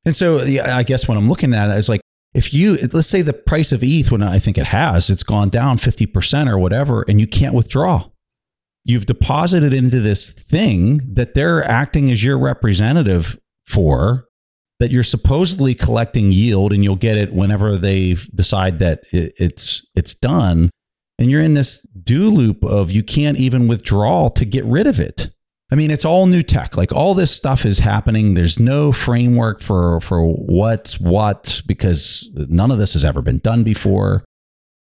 [0.05, 2.01] And so yeah, I guess what I'm looking at is like
[2.33, 5.49] if you let's say the price of ETH when I think it has, it's gone
[5.49, 8.09] down 50% or whatever and you can't withdraw.
[8.83, 14.27] You've deposited into this thing that they're acting as your representative for
[14.79, 20.13] that you're supposedly collecting yield and you'll get it whenever they decide that it's it's
[20.13, 20.69] done.
[21.17, 24.99] And you're in this do loop of you can't even withdraw to get rid of
[24.99, 25.29] it.
[25.71, 26.77] I mean it's all new tech.
[26.77, 28.33] Like all this stuff is happening.
[28.33, 33.63] There's no framework for for what's what because none of this has ever been done
[33.63, 34.25] before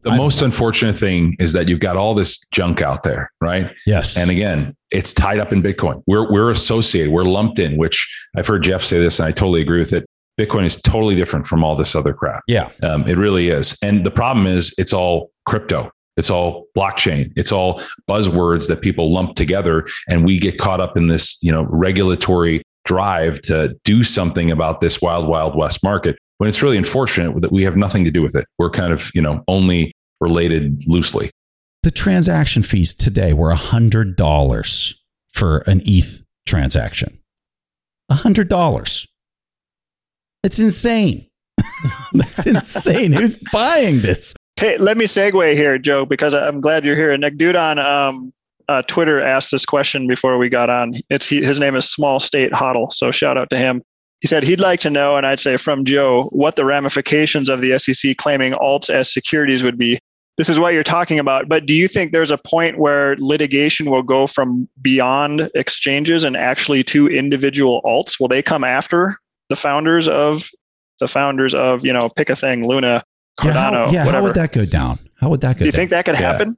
[0.02, 3.72] the most unfortunate thing is that you've got all this junk out there, right?
[3.86, 4.18] Yes.
[4.18, 6.02] And again, it's tied up in Bitcoin.
[6.08, 9.62] We're we're associated, we're lumped in, which I've heard Jeff say this, and I totally
[9.62, 10.06] agree with it.
[10.40, 12.44] Bitcoin is totally different from all this other crap.
[12.48, 13.78] Yeah, um, it really is.
[13.84, 15.92] And the problem is, it's all crypto.
[16.16, 17.32] It's all blockchain.
[17.36, 21.52] It's all buzzwords that people lump together, and we get caught up in this, you
[21.52, 26.78] know, regulatory drive to do something about this wild, wild west market when it's really
[26.78, 28.46] unfortunate that we have nothing to do with it.
[28.58, 31.32] We're kind of, you know, only related loosely.
[31.84, 34.94] The transaction fees today were $100
[35.32, 37.20] for an ETH transaction.
[38.12, 39.08] $100.
[40.44, 41.28] It's insane.
[42.14, 43.12] That's insane.
[43.12, 44.34] Who's buying this?
[44.56, 47.16] Hey, let me segue here, Joe, because I'm glad you're here.
[47.18, 48.32] Nick Dudon um,
[48.70, 50.94] uh, Twitter asked this question before we got on.
[51.10, 53.82] It's he, his name is Small State Huddle, so shout out to him.
[54.22, 57.62] He said he'd like to know, and I'd say from Joe, what the ramifications of
[57.62, 59.98] the SEC claiming alts as securities would be.
[60.38, 63.90] This is what you're talking about, but do you think there's a point where litigation
[63.90, 68.20] will go from beyond exchanges and actually to individual alts?
[68.20, 69.18] Will they come after
[69.50, 70.50] the founders of
[71.00, 73.04] the founders of you know pick a thing, Luna,
[73.40, 74.12] Cardano, yeah, how, yeah, whatever?
[74.12, 74.98] how would that go down?
[75.20, 75.60] How would that go?
[75.60, 75.78] Do you down?
[75.78, 76.22] think that could Yeah.
[76.32, 76.56] happen?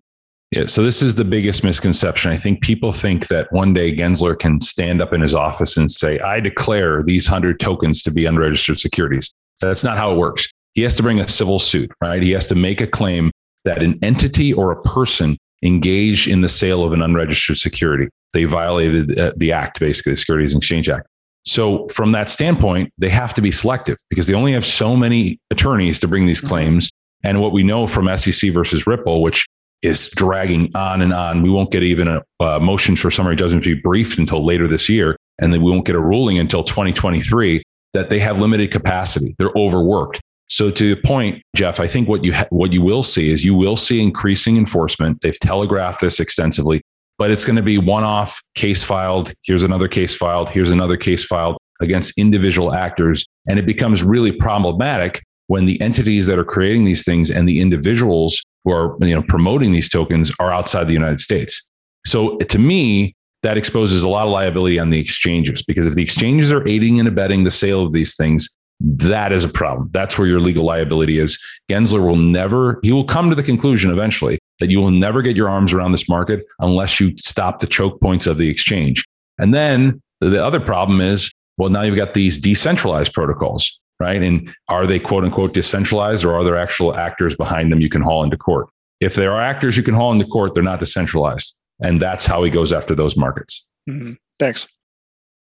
[0.51, 2.31] Yeah, so this is the biggest misconception.
[2.31, 5.89] I think people think that one day Gensler can stand up in his office and
[5.89, 9.33] say, I declare these 100 tokens to be unregistered securities.
[9.61, 10.51] That's not how it works.
[10.73, 12.21] He has to bring a civil suit, right?
[12.21, 13.31] He has to make a claim
[13.63, 18.09] that an entity or a person engaged in the sale of an unregistered security.
[18.33, 21.07] They violated uh, the act, basically, the Securities and Exchange Act.
[21.45, 25.39] So, from that standpoint, they have to be selective because they only have so many
[25.49, 26.89] attorneys to bring these claims.
[27.23, 29.45] And what we know from SEC versus Ripple, which
[29.81, 31.41] is dragging on and on.
[31.41, 34.67] We won't get even a uh, motion for summary judgment to be briefed until later
[34.67, 37.63] this year, and then we won't get a ruling until 2023.
[37.93, 40.21] That they have limited capacity, they're overworked.
[40.47, 43.43] So to the point, Jeff, I think what you ha- what you will see is
[43.43, 45.21] you will see increasing enforcement.
[45.21, 46.81] They've telegraphed this extensively,
[47.17, 49.33] but it's going to be one-off case filed.
[49.45, 50.49] Here's another case filed.
[50.49, 56.25] Here's another case filed against individual actors, and it becomes really problematic when the entities
[56.27, 60.31] that are creating these things and the individuals who are you know promoting these tokens
[60.39, 61.67] are outside the United States.
[62.05, 66.03] So to me, that exposes a lot of liability on the exchanges because if the
[66.03, 68.47] exchanges are aiding and abetting the sale of these things,
[68.79, 69.89] that is a problem.
[69.93, 71.39] That's where your legal liability is.
[71.69, 75.35] Gensler will never, he will come to the conclusion eventually that you will never get
[75.35, 79.03] your arms around this market unless you stop the choke points of the exchange.
[79.37, 84.21] And then the other problem is, well, now you've got these decentralized protocols, right?
[84.21, 88.01] And are they quote unquote decentralized or are there actual actors behind them you can
[88.01, 88.67] haul into court?
[88.99, 91.55] If there are actors you can haul into court, they're not decentralized.
[91.79, 93.67] And that's how he goes after those markets.
[93.89, 94.17] Mhm.
[94.39, 94.67] Thanks.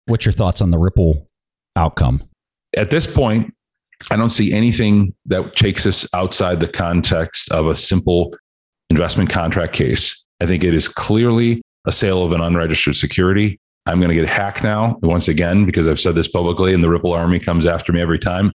[0.06, 1.28] What's your thoughts on the Ripple
[1.76, 2.24] outcome?
[2.76, 3.54] At this point,
[4.12, 8.34] I don't see anything that takes us outside the context of a simple
[8.90, 10.24] investment contract case.
[10.42, 13.60] I think it is clearly a sale of an unregistered security.
[13.90, 16.90] I'm going to get hacked now once again because I've said this publicly and the
[16.90, 18.52] Ripple army comes after me every time.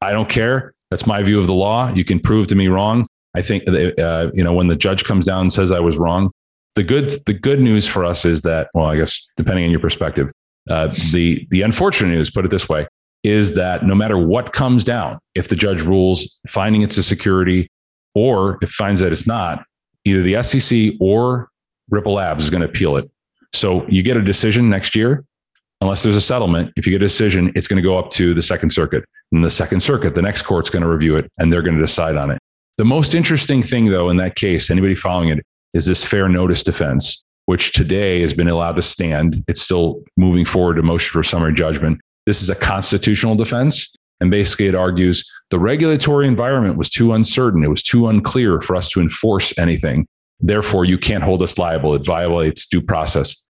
[0.00, 0.72] I don't care.
[0.90, 1.92] That's my view of the law.
[1.92, 3.06] You can prove to me wrong.
[3.36, 6.30] I think uh, you know when the judge comes down and says I was wrong.
[6.74, 9.80] The good the good news for us is that well, I guess depending on your
[9.80, 10.30] perspective,
[10.70, 12.86] uh, the the unfortunate news, put it this way,
[13.22, 17.68] is that no matter what comes down, if the judge rules finding it's a security
[18.14, 19.62] or if finds that it's not,
[20.06, 21.50] either the SEC or
[21.90, 23.10] Ripple Labs is going to appeal it.
[23.52, 25.24] So you get a decision next year,
[25.80, 26.72] unless there's a settlement.
[26.76, 29.04] If you get a decision, it's going to go up to the Second Circuit.
[29.32, 31.80] And the Second Circuit, the next court's going to review it and they're going to
[31.80, 32.38] decide on it.
[32.76, 35.44] The most interesting thing, though, in that case, anybody following it,
[35.74, 39.44] is this fair notice defense, which today has been allowed to stand.
[39.48, 42.00] It's still moving forward to motion for summary judgment.
[42.24, 43.90] This is a constitutional defense.
[44.20, 47.64] And basically, it argues the regulatory environment was too uncertain.
[47.64, 50.06] It was too unclear for us to enforce anything.
[50.40, 51.94] Therefore, you can't hold us liable.
[51.94, 53.44] It violates due process.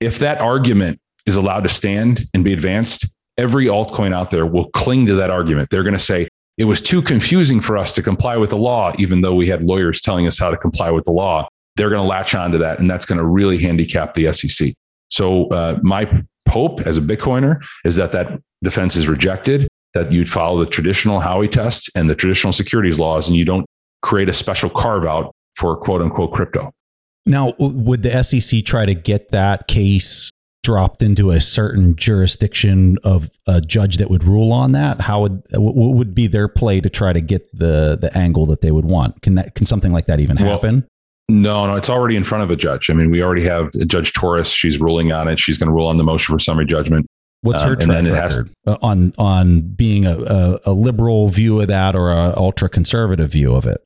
[0.00, 3.08] If that argument is allowed to stand and be advanced,
[3.38, 5.70] every altcoin out there will cling to that argument.
[5.70, 6.28] They're going to say,
[6.58, 9.62] it was too confusing for us to comply with the law, even though we had
[9.62, 11.48] lawyers telling us how to comply with the law.
[11.76, 14.74] They're going to latch onto that, and that's going to really handicap the SEC.
[15.10, 16.10] So, uh, my
[16.48, 21.20] hope as a Bitcoiner is that that defense is rejected, that you'd follow the traditional
[21.20, 23.64] Howey test and the traditional securities laws, and you don't
[24.02, 25.32] create a special carve out
[25.62, 26.74] for quote unquote crypto.
[27.24, 30.30] Now, would the SEC try to get that case
[30.64, 35.00] dropped into a certain jurisdiction of a judge that would rule on that?
[35.00, 38.60] How would what would be their play to try to get the the angle that
[38.60, 39.22] they would want?
[39.22, 40.86] Can that can something like that even Well, happen?
[41.28, 42.90] No, no, it's already in front of a judge.
[42.90, 44.50] I mean, we already have Judge Torres.
[44.50, 45.38] She's ruling on it.
[45.38, 47.06] She's going to rule on the motion for summary judgment.
[47.42, 51.60] What's um, her and track record uh, on on being a, a, a liberal view
[51.60, 53.80] of that or a ultra conservative view of it?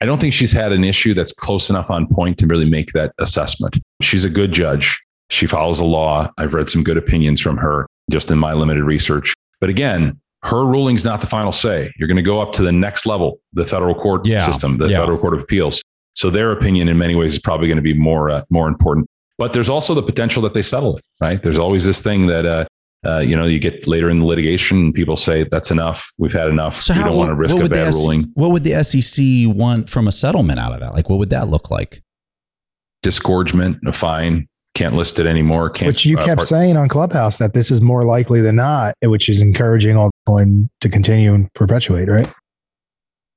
[0.00, 2.92] I don't think she's had an issue that's close enough on point to really make
[2.92, 3.78] that assessment.
[4.02, 5.02] She's a good judge.
[5.30, 6.30] She follows the law.
[6.38, 9.34] I've read some good opinions from her just in my limited research.
[9.60, 11.92] But again, her ruling's not the final say.
[11.96, 14.86] You're going to go up to the next level, the federal court Yeah, system, the
[14.88, 15.00] yeah.
[15.00, 15.82] federal court of appeals.
[16.14, 19.06] So their opinion, in many ways, is probably going to be more uh, more important.
[19.38, 21.04] But there's also the potential that they settle it.
[21.20, 21.42] Right?
[21.42, 22.66] There's always this thing that uh,
[23.06, 26.12] uh, you know you get later in the litigation, people say that's enough.
[26.18, 26.88] We've had enough.
[26.88, 28.30] we don't want to risk what a would the bad SEC ruling.
[28.34, 30.94] What would the SEC want from a settlement out of that?
[30.94, 32.02] Like, what would that look like?
[33.02, 34.48] Disgorgement, a fine.
[34.74, 35.70] Can't list it anymore.
[35.70, 35.88] Can't.
[35.88, 38.94] Which you uh, kept part- saying on Clubhouse that this is more likely than not,
[39.02, 42.30] which is encouraging altcoin to continue and perpetuate, right?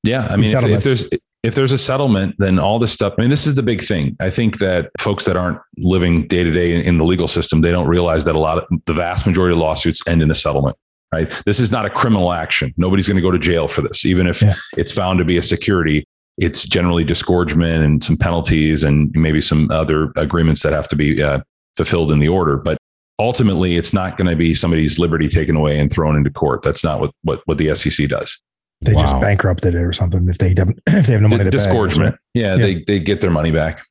[0.03, 0.85] Yeah, I mean, if, if settlements.
[0.85, 1.09] there's
[1.43, 3.13] if there's a settlement, then all this stuff.
[3.17, 4.17] I mean, this is the big thing.
[4.19, 7.71] I think that folks that aren't living day to day in the legal system, they
[7.71, 10.75] don't realize that a lot of the vast majority of lawsuits end in a settlement.
[11.11, 11.33] Right.
[11.45, 12.71] This is not a criminal action.
[12.77, 14.53] Nobody's going to go to jail for this, even if yeah.
[14.77, 16.05] it's found to be a security.
[16.37, 21.21] It's generally disgorgement and some penalties and maybe some other agreements that have to be
[21.23, 21.39] uh,
[21.77, 22.57] fulfilled in the order.
[22.57, 22.77] But
[23.17, 26.61] ultimately, it's not going to be somebody's liberty taken away and thrown into court.
[26.61, 28.39] That's not what what, what the SEC does
[28.81, 29.01] they wow.
[29.01, 32.15] just bankrupted it or something if they don't if they have no money to disgorgement.
[32.15, 33.85] Pay, yeah, yeah, they they get their money back.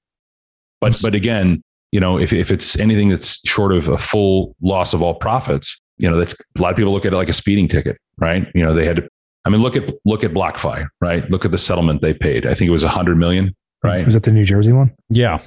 [0.80, 1.62] But but again,
[1.92, 5.78] you know, if if it's anything that's short of a full loss of all profits,
[5.98, 8.46] you know, that's a lot of people look at it like a speeding ticket, right?
[8.54, 9.08] You know, they had to.
[9.44, 11.30] I mean, look at look at BlockFi, right?
[11.30, 12.46] Look at the settlement they paid.
[12.46, 13.54] I think it was a hundred million,
[13.84, 14.06] oh, right?
[14.06, 14.94] Was it the New Jersey one?
[15.08, 15.40] Yeah,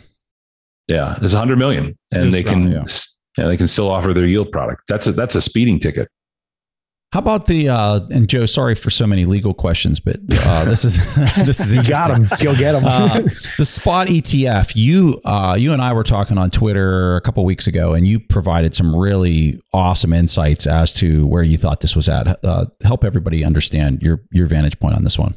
[0.87, 2.71] yeah, it's a hundred million, and they can.
[2.71, 2.83] yeah.
[3.37, 4.83] yeah, they can still offer their yield product.
[4.87, 6.09] That's a that's a speeding ticket.
[7.13, 8.45] How about the uh, and Joe?
[8.45, 10.97] Sorry for so many legal questions, but uh, this is
[11.45, 12.25] this is you got them.
[12.39, 12.85] You'll get them.
[12.85, 13.21] uh,
[13.57, 14.73] the spot ETF.
[14.75, 18.19] You uh, you and I were talking on Twitter a couple weeks ago, and you
[18.19, 22.39] provided some really awesome insights as to where you thought this was at.
[22.45, 25.35] Uh, help everybody understand your your vantage point on this one.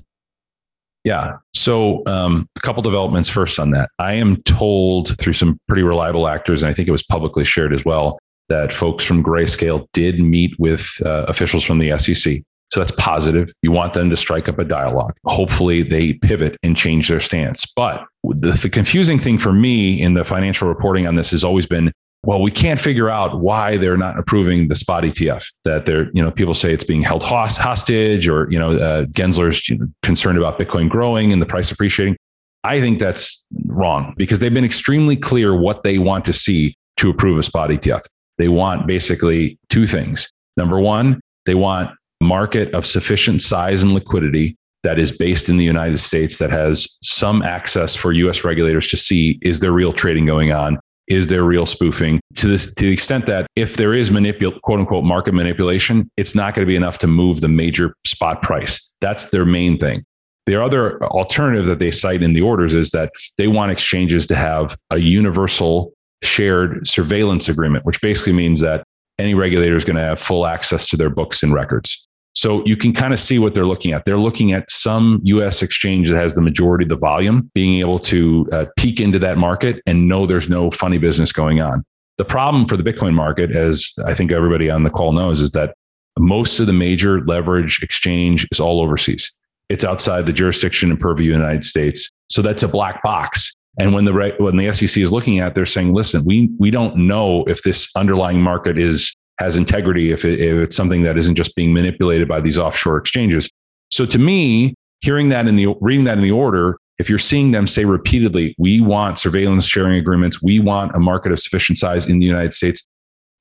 [1.03, 1.37] Yeah.
[1.55, 3.91] So um, a couple developments first on that.
[3.99, 7.75] I am told through some pretty reliable actors, and I think it was publicly shared
[7.75, 8.19] as well,
[8.49, 12.43] that folks from Grayscale did meet with uh, officials from the SEC.
[12.73, 13.53] So that's positive.
[13.63, 15.15] You want them to strike up a dialogue.
[15.27, 17.65] Hopefully, they pivot and change their stance.
[17.77, 21.67] But the, the confusing thing for me in the financial reporting on this has always
[21.67, 21.93] been
[22.27, 25.47] well, we can't figure out why they're not approving the spot ETF.
[25.65, 29.71] That they're, you know, people say it's being held hostage, or you know, uh, Gensler's
[30.03, 32.17] concerned about Bitcoin growing and the price appreciating.
[32.65, 37.11] I think that's wrong because they've been extremely clear what they want to see to
[37.11, 38.03] approve a spot ETF.
[38.39, 40.29] They want basically two things.
[40.57, 41.91] Number one, they want
[42.21, 46.87] market of sufficient size and liquidity that is based in the United States that has
[47.03, 50.79] some access for US regulators to see is there real trading going on?
[51.07, 54.81] Is there real spoofing to this to the extent that if there is manipul quote
[54.81, 58.93] unquote market manipulation, it's not going to be enough to move the major spot price.
[59.01, 60.05] That's their main thing.
[60.47, 64.37] The other alternative that they cite in the orders is that they want exchanges to
[64.37, 65.94] have a universal
[66.25, 68.85] shared surveillance agreement, which basically means that
[69.19, 72.07] any regulator is going to have full access to their books and records.
[72.37, 74.05] So you can kind of see what they're looking at.
[74.05, 78.01] They're looking at some US exchange that has the majority of the volume, being able
[78.01, 81.85] to uh, peek into that market and know there's no funny business going on.
[82.19, 85.53] The problem for the Bitcoin market, as I think everybody on the call knows, is
[85.53, 85.75] that
[86.19, 89.33] most of the major leverage exchange is all overseas.
[89.69, 92.09] It's outside the jurisdiction and purview of the United States.
[92.29, 93.54] So that's a black box.
[93.79, 96.71] And when the when the SEC is looking at, it, they're saying, "Listen, we we
[96.71, 101.19] don't know if this underlying market is has integrity, if, it, if it's something that
[101.19, 103.49] isn't just being manipulated by these offshore exchanges."
[103.91, 107.51] So to me, hearing that in the reading that in the order, if you're seeing
[107.51, 112.07] them say repeatedly, "We want surveillance sharing agreements, we want a market of sufficient size
[112.07, 112.87] in the United States,"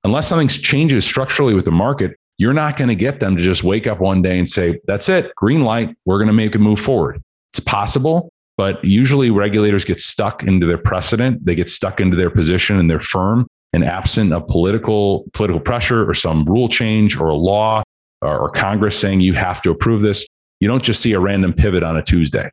[0.04, 3.64] unless something changes structurally with the market, you're not going to get them to just
[3.64, 6.60] wake up one day and say, "That's it, green light, we're going to make a
[6.60, 8.32] move forward." It's possible,
[8.64, 11.46] but usually regulators get stuck into their precedent.
[11.46, 13.46] They get stuck into their position and their firm.
[13.74, 17.84] And absent of political political pressure or some rule change or a law
[18.22, 20.26] or, or Congress saying you have to approve this,
[20.62, 22.50] you don't just see a random pivot on a Tuesday.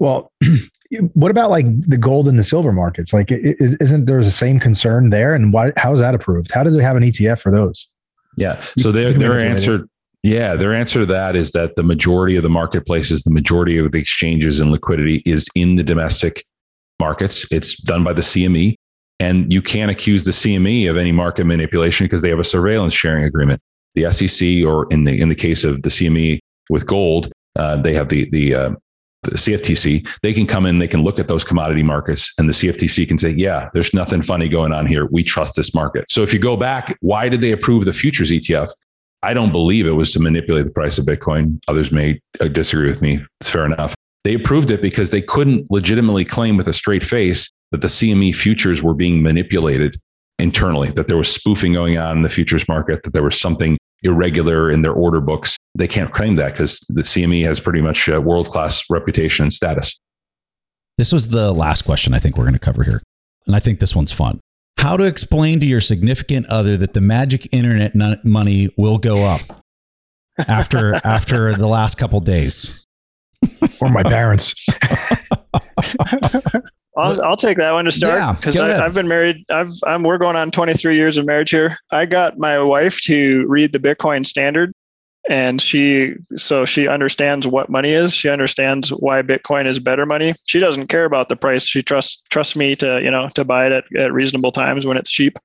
[0.00, 0.32] Well,
[1.12, 3.12] what about like the gold and the silver markets?
[3.12, 5.32] Like, isn't there the same concern there?
[5.32, 6.50] And why, how is that approved?
[6.50, 7.86] How does it have an ETF for those?
[8.36, 8.60] Yeah.
[8.78, 9.86] So their, their answer,
[10.22, 13.90] yeah, their answer to that is that the majority of the marketplaces, the majority of
[13.90, 16.44] the exchanges and liquidity is in the domestic
[17.00, 17.44] markets.
[17.50, 18.76] It's done by the CME.
[19.18, 22.94] And you can't accuse the CME of any market manipulation because they have a surveillance
[22.94, 23.60] sharing agreement.
[23.94, 26.40] The SEC, or in the in the case of the CME
[26.70, 28.70] with gold, uh, they have the the, uh,
[29.22, 30.08] the CFTC.
[30.22, 33.18] They can come in, they can look at those commodity markets, and the CFTC can
[33.18, 35.06] say, "Yeah, there's nothing funny going on here.
[35.12, 38.32] We trust this market." So if you go back, why did they approve the futures
[38.32, 38.70] ETF?
[39.22, 41.60] I don't believe it was to manipulate the price of Bitcoin.
[41.68, 43.20] Others may uh, disagree with me.
[43.40, 43.94] It's fair enough.
[44.24, 48.34] They approved it because they couldn't legitimately claim with a straight face that the CME
[48.34, 49.96] futures were being manipulated
[50.38, 53.78] internally, that there was spoofing going on in the futures market, that there was something
[54.02, 55.56] irregular in their order books.
[55.76, 59.52] They can't claim that because the CME has pretty much a world class reputation and
[59.52, 59.98] status.
[60.98, 63.02] This was the last question I think we're going to cover here.
[63.46, 64.40] And I think this one's fun
[64.78, 67.94] how to explain to your significant other that the magic internet
[68.24, 69.64] money will go up
[70.48, 72.86] after after the last couple days
[73.80, 74.54] or my parents
[76.96, 79.42] I'll, I'll take that one to start because yeah, I've been married.
[79.50, 81.76] I've I'm we're going on 23 years of marriage here.
[81.90, 84.71] I got my wife to read the Bitcoin Standard,
[85.32, 88.14] and she so she understands what money is.
[88.14, 90.34] She understands why bitcoin is better money.
[90.46, 91.66] She doesn't care about the price.
[91.66, 94.98] She trusts trusts me to you know to buy it at, at reasonable times when
[94.98, 95.38] it's cheap.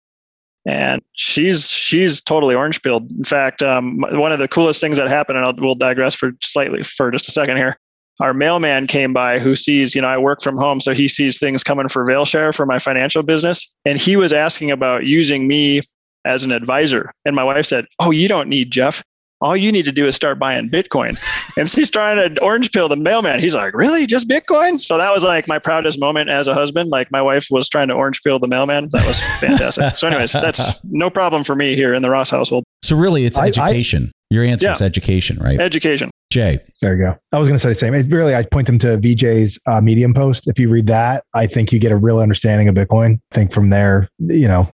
[0.65, 5.07] And she's she's totally orange peeled in fact um, one of the coolest things that
[5.07, 7.77] happened and I'll, we'll digress for slightly for just a second here.
[8.19, 11.39] Our mailman came by who sees, you know, I work from home, so he sees
[11.39, 13.71] things coming for Vailshire for my financial business.
[13.85, 15.81] And he was asking about using me
[16.25, 17.13] as an advisor.
[17.23, 19.01] And my wife said, Oh, you don't need Jeff
[19.41, 21.17] all you need to do is start buying Bitcoin.
[21.57, 23.39] and she's trying to orange pill the mailman.
[23.39, 24.05] He's like, really?
[24.05, 24.81] Just Bitcoin?
[24.81, 26.89] So that was like my proudest moment as a husband.
[26.89, 28.89] Like my wife was trying to orange pill the mailman.
[28.91, 29.97] That was fantastic.
[29.97, 32.63] so anyways, that's no problem for me here in the Ross household.
[32.83, 34.03] So really it's education.
[34.03, 34.73] I, I, Your answer yeah.
[34.73, 35.59] is education, right?
[35.59, 36.09] Education.
[36.29, 36.59] Jay.
[36.81, 37.17] There you go.
[37.31, 37.93] I was going to say the same.
[37.93, 40.47] It's really, I point them to Vijay's uh, Medium post.
[40.47, 43.19] If you read that, I think you get a real understanding of Bitcoin.
[43.31, 44.69] I think from there, you know,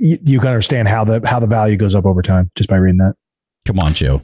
[0.00, 2.76] you, you can understand how the how the value goes up over time just by
[2.76, 3.14] reading that.
[3.66, 4.22] Come on, Joe.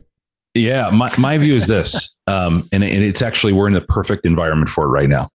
[0.54, 4.26] Yeah, my, my view is this, um, and, and it's actually we're in the perfect
[4.26, 5.28] environment for it right now.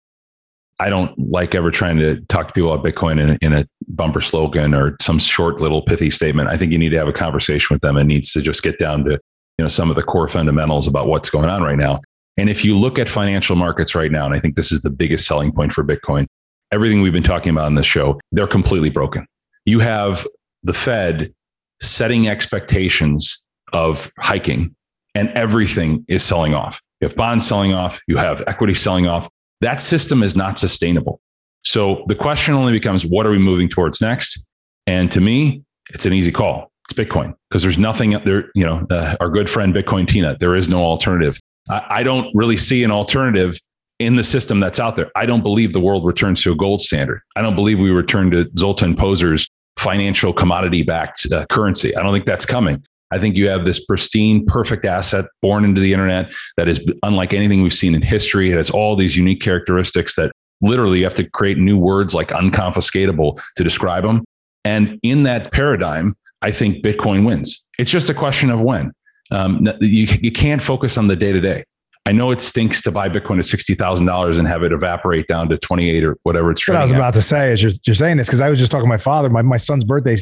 [0.78, 4.20] I don't like ever trying to talk to people about Bitcoin in, in a bumper
[4.20, 6.50] slogan or some short little pithy statement.
[6.50, 7.96] I think you need to have a conversation with them.
[7.96, 11.06] It needs to just get down to you know some of the core fundamentals about
[11.06, 12.02] what's going on right now.
[12.36, 14.90] And if you look at financial markets right now, and I think this is the
[14.90, 16.26] biggest selling point for Bitcoin,
[16.70, 19.26] everything we've been talking about in this show, they're completely broken.
[19.64, 20.26] You have
[20.62, 21.32] the Fed
[21.80, 23.42] setting expectations
[23.76, 24.74] of hiking
[25.14, 26.82] and everything is selling off.
[27.00, 29.28] You have bonds selling off, you have equity selling off.
[29.60, 31.20] That system is not sustainable.
[31.62, 34.44] So the question only becomes what are we moving towards next?
[34.86, 36.72] And to me, it's an easy call.
[36.88, 38.50] It's Bitcoin because there's nothing there.
[38.54, 41.38] You know, uh, our good friend Bitcoin Tina, there is no alternative.
[41.68, 43.58] I, I don't really see an alternative
[43.98, 45.10] in the system that's out there.
[45.16, 47.20] I don't believe the world returns to a gold standard.
[47.34, 51.94] I don't believe we return to Zoltan Pozsar's financial commodity backed uh, currency.
[51.96, 52.82] I don't think that's coming.
[53.10, 57.32] I think you have this pristine, perfect asset born into the internet that is unlike
[57.32, 58.50] anything we've seen in history.
[58.50, 62.28] It has all these unique characteristics that literally you have to create new words like
[62.28, 64.24] unconfiscatable to describe them.
[64.64, 67.64] And in that paradigm, I think Bitcoin wins.
[67.78, 68.92] It's just a question of when.
[69.30, 71.64] Um, you, you can't focus on the day to day.
[72.06, 75.26] I know it stinks to buy Bitcoin at sixty thousand dollars and have it evaporate
[75.26, 76.66] down to twenty eight or whatever it's.
[76.68, 78.70] What I was about to say is you're, you're saying this because I was just
[78.70, 79.28] talking to my father.
[79.28, 80.16] My my son's birthday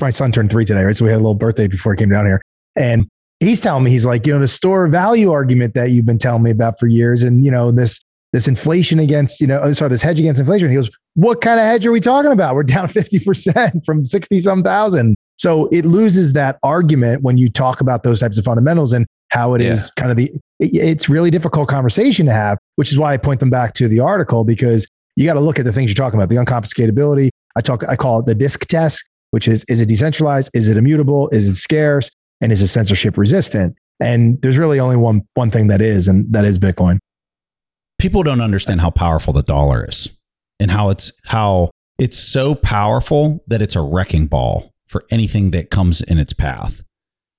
[0.00, 0.96] my son turned three today, right?
[0.96, 2.40] So we had a little birthday before he came down here.
[2.76, 3.06] And
[3.40, 6.42] he's telling me, he's like, you know, the store value argument that you've been telling
[6.42, 8.00] me about for years, and you know, this
[8.32, 10.68] this inflation against, you know, oh, sorry, this hedge against inflation.
[10.68, 12.54] He goes, What kind of hedge are we talking about?
[12.54, 15.16] We're down 50% from 60 some thousand.
[15.38, 19.54] So it loses that argument when you talk about those types of fundamentals and how
[19.54, 19.70] it yeah.
[19.70, 23.40] is kind of the it's really difficult conversation to have, which is why I point
[23.40, 26.18] them back to the article because you got to look at the things you're talking
[26.18, 27.30] about, the unconfiscatability.
[27.56, 30.50] I talk I call it the disc test which is is it decentralized?
[30.54, 31.28] Is it immutable?
[31.30, 32.10] Is it scarce?
[32.40, 33.76] And is it censorship resistant?
[34.00, 36.98] And there's really only one one thing that is, and that is Bitcoin.
[37.98, 40.08] People don't understand how powerful the dollar is
[40.58, 45.70] and how it's how it's so powerful that it's a wrecking ball for anything that
[45.70, 46.82] comes in its path.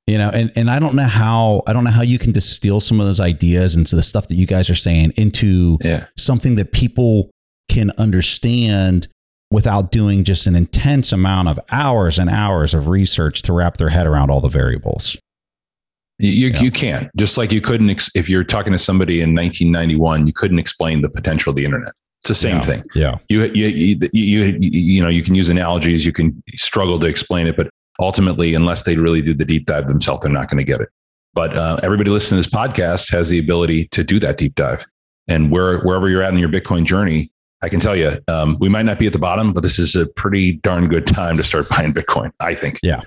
[0.07, 2.79] You know, and, and I don't know how I don't know how you can distill
[2.79, 6.05] some of those ideas into the stuff that you guys are saying into yeah.
[6.17, 7.31] something that people
[7.69, 9.07] can understand
[9.51, 13.89] without doing just an intense amount of hours and hours of research to wrap their
[13.89, 15.17] head around all the variables.
[16.17, 17.09] You, you, you can't.
[17.17, 21.01] Just like you couldn't, ex- if you're talking to somebody in 1991, you couldn't explain
[21.01, 21.93] the potential of the internet.
[22.19, 22.61] It's the same yeah.
[22.61, 22.83] thing.
[22.93, 23.17] Yeah.
[23.27, 27.47] You, you, you, you, you know, you can use analogies, you can struggle to explain
[27.47, 27.69] it, but
[27.99, 30.89] ultimately, unless they really do the deep dive themselves, they're not going to get it.
[31.33, 34.85] But uh, everybody listening to this podcast has the ability to do that deep dive.
[35.27, 37.31] And where, wherever you're at in your Bitcoin journey,
[37.61, 39.95] I can tell you, um, we might not be at the bottom, but this is
[39.95, 42.79] a pretty darn good time to start buying Bitcoin, I think.
[42.81, 43.01] Yeah.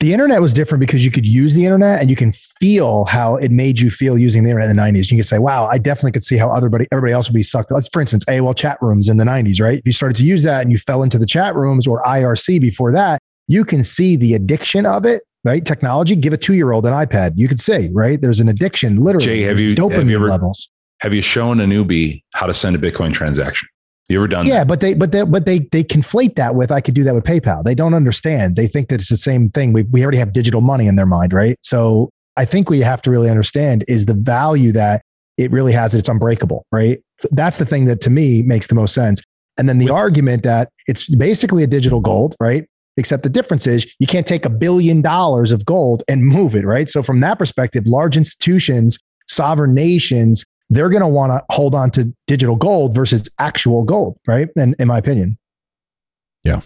[0.00, 3.36] The internet was different because you could use the internet and you can feel how
[3.36, 5.10] it made you feel using the internet in the 90s.
[5.12, 7.70] You can say, wow, I definitely could see how everybody, everybody else would be sucked.
[7.70, 9.78] Let's, for instance, AOL chat rooms in the 90s, right?
[9.78, 12.60] If you started to use that and you fell into the chat rooms or IRC
[12.60, 15.64] before that, you can see the addiction of it right?
[15.64, 17.32] Technology, give a two year old an iPad.
[17.36, 18.20] You could see, right?
[18.20, 19.26] There's an addiction, literally.
[19.26, 20.68] Jay, have you, dopamine have you ever, levels.
[21.00, 23.68] Have you shown a newbie how to send a Bitcoin transaction?
[24.12, 24.46] You ever done?
[24.46, 24.68] Yeah, that?
[24.68, 27.24] but they but they but they they conflate that with I could do that with
[27.24, 27.64] PayPal.
[27.64, 28.56] They don't understand.
[28.56, 29.72] They think that it's the same thing.
[29.72, 31.56] We we already have digital money in their mind, right?
[31.62, 35.02] So I think what you have to really understand is the value that
[35.38, 35.94] it really has.
[35.94, 37.00] It's unbreakable, right?
[37.30, 39.22] That's the thing that to me makes the most sense.
[39.58, 42.66] And then the with, argument that it's basically a digital gold, right?
[42.98, 46.66] Except the difference is you can't take a billion dollars of gold and move it,
[46.66, 46.90] right?
[46.90, 51.90] So from that perspective, large institutions, sovereign nations they're going to want to hold on
[51.90, 54.48] to digital gold versus actual gold, right?
[54.56, 55.38] And in my opinion,
[56.44, 56.60] yeah,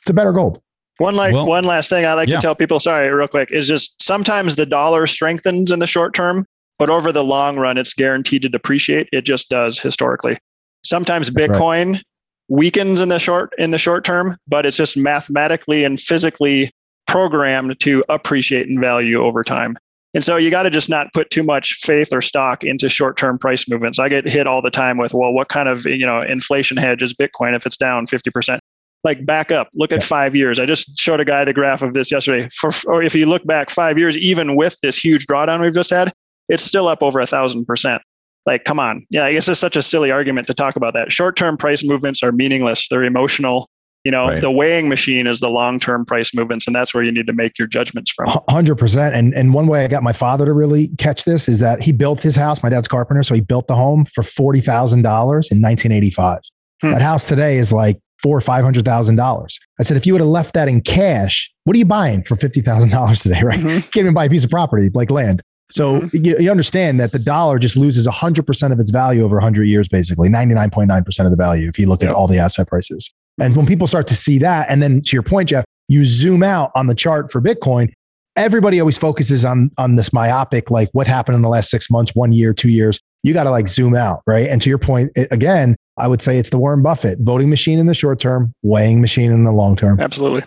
[0.00, 0.60] it's a better gold.
[0.98, 2.36] One like Well- one last thing I like Yeah.
[2.36, 6.14] to tell people, sorry, real quick, is just sometimes the dollar strengthens in the short
[6.14, 6.46] term,
[6.78, 9.08] but over the long run, it's guaranteed to depreciate.
[9.12, 10.38] It just does historically.
[10.84, 11.58] Sometimes That's right.
[11.58, 12.00] Bitcoin
[12.48, 16.70] weakens in the short in the short term, but it's just mathematically and physically
[17.06, 19.76] programmed to appreciate in value over time.
[20.16, 23.36] And so you got to just not put too much faith or stock into short-term
[23.36, 23.98] price movements.
[23.98, 27.02] I get hit all the time with, well, what kind of you know inflation hedge
[27.02, 28.58] is Bitcoin if it's down 50%?
[29.04, 30.58] Like back up, look at five years.
[30.58, 32.48] I just showed a guy the graph of this yesterday.
[32.54, 35.90] For or if you look back five years, even with this huge drawdown we've just
[35.90, 36.10] had,
[36.48, 38.00] it's still up over a thousand percent.
[38.46, 39.00] Like, come on.
[39.10, 41.12] Yeah, I guess it's such a silly argument to talk about that.
[41.12, 42.88] Short-term price movements are meaningless.
[42.88, 43.68] They're emotional.
[44.06, 44.40] You know, Right.
[44.40, 47.58] the weighing machine is the long-term price movements, and that's where you need to make
[47.58, 48.28] your judgments from.
[48.48, 49.16] Hundred percent.
[49.16, 51.90] And and one way I got my father to really catch this is that he
[51.90, 52.62] built his house.
[52.62, 56.38] My dad's carpenter, so he built the home for forty thousand dollars in 1985.
[56.82, 56.90] Hmm.
[56.92, 59.58] That house today is like four or five hundred thousand dollars.
[59.80, 62.36] I said, if you would have left that in cash, what are you buying for
[62.36, 63.42] fifty thousand dollars today?
[63.42, 63.58] Right?
[63.58, 63.74] Mhm.
[63.74, 65.42] You can't even buy a piece of property like land.
[65.72, 66.24] So Mhm.
[66.24, 69.88] you, you understand that the dollar just loses 100% of its value over 100 years,
[69.88, 73.12] basically 99.9% of the value if you look at all the asset prices.
[73.40, 76.42] And when people start to see that, and then to your point, Jeff, you zoom
[76.42, 77.92] out on the chart for Bitcoin,
[78.36, 82.14] everybody always focuses on, on this myopic, like what happened in the last six months,
[82.14, 83.00] one year, two years.
[83.22, 84.48] You got to like zoom out, right?
[84.48, 87.78] And to your point, it, again, I would say it's the Warren Buffett voting machine
[87.78, 90.00] in the short term, weighing machine in the long term.
[90.00, 90.42] Absolutely.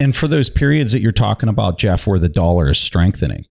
[0.00, 3.44] And for those periods that you're talking about, Jeff, where the dollar is strengthening,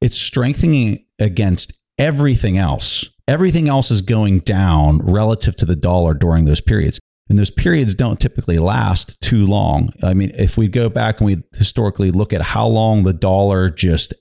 [0.00, 3.08] it's strengthening against everything else.
[3.26, 7.00] Everything else is going down relative to the dollar during those periods.
[7.28, 9.90] And those periods don't typically last too long.
[10.02, 13.68] I mean, if we go back and we historically look at how long the dollar
[13.68, 14.14] just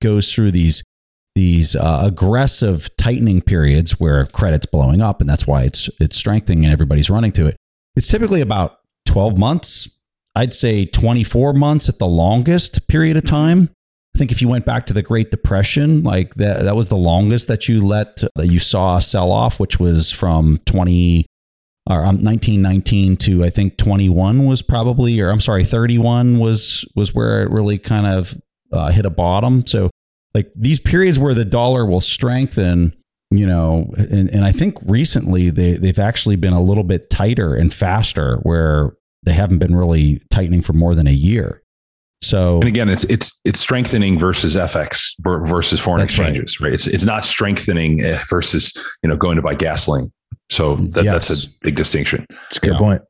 [0.00, 0.82] goes through these
[1.34, 6.64] these uh, aggressive tightening periods where credit's blowing up, and that's why it's it's strengthening
[6.64, 7.56] and everybody's running to it.
[7.96, 10.00] It's typically about 12 months,
[10.36, 13.70] I'd say 24 months at the longest period of time.
[14.14, 16.96] I think if you went back to the Great Depression, like that, that was the
[16.96, 21.26] longest that you let that you saw a sell off, which was from 20
[21.88, 27.14] or um, 1919 to I think 21 was probably, or I'm sorry, 31 was was
[27.14, 28.36] where it really kind of
[28.72, 29.66] uh, hit a bottom.
[29.66, 29.90] So
[30.34, 32.94] like these periods where the dollar will strengthen,
[33.30, 37.54] you know, and, and I think recently they they've actually been a little bit tighter
[37.54, 41.62] and faster where they haven't been really tightening for more than a year.
[42.22, 46.30] So And again, it's it's it's strengthening versus FX versus foreign That's right.
[46.30, 46.72] exchanges, right.
[46.72, 50.10] It's it's not strengthening eh, versus you know going to buy gasoline.
[50.50, 51.28] So that, Yes.
[51.28, 52.26] that's a big distinction.
[52.48, 52.78] It's a good Yeah.
[52.78, 53.02] point.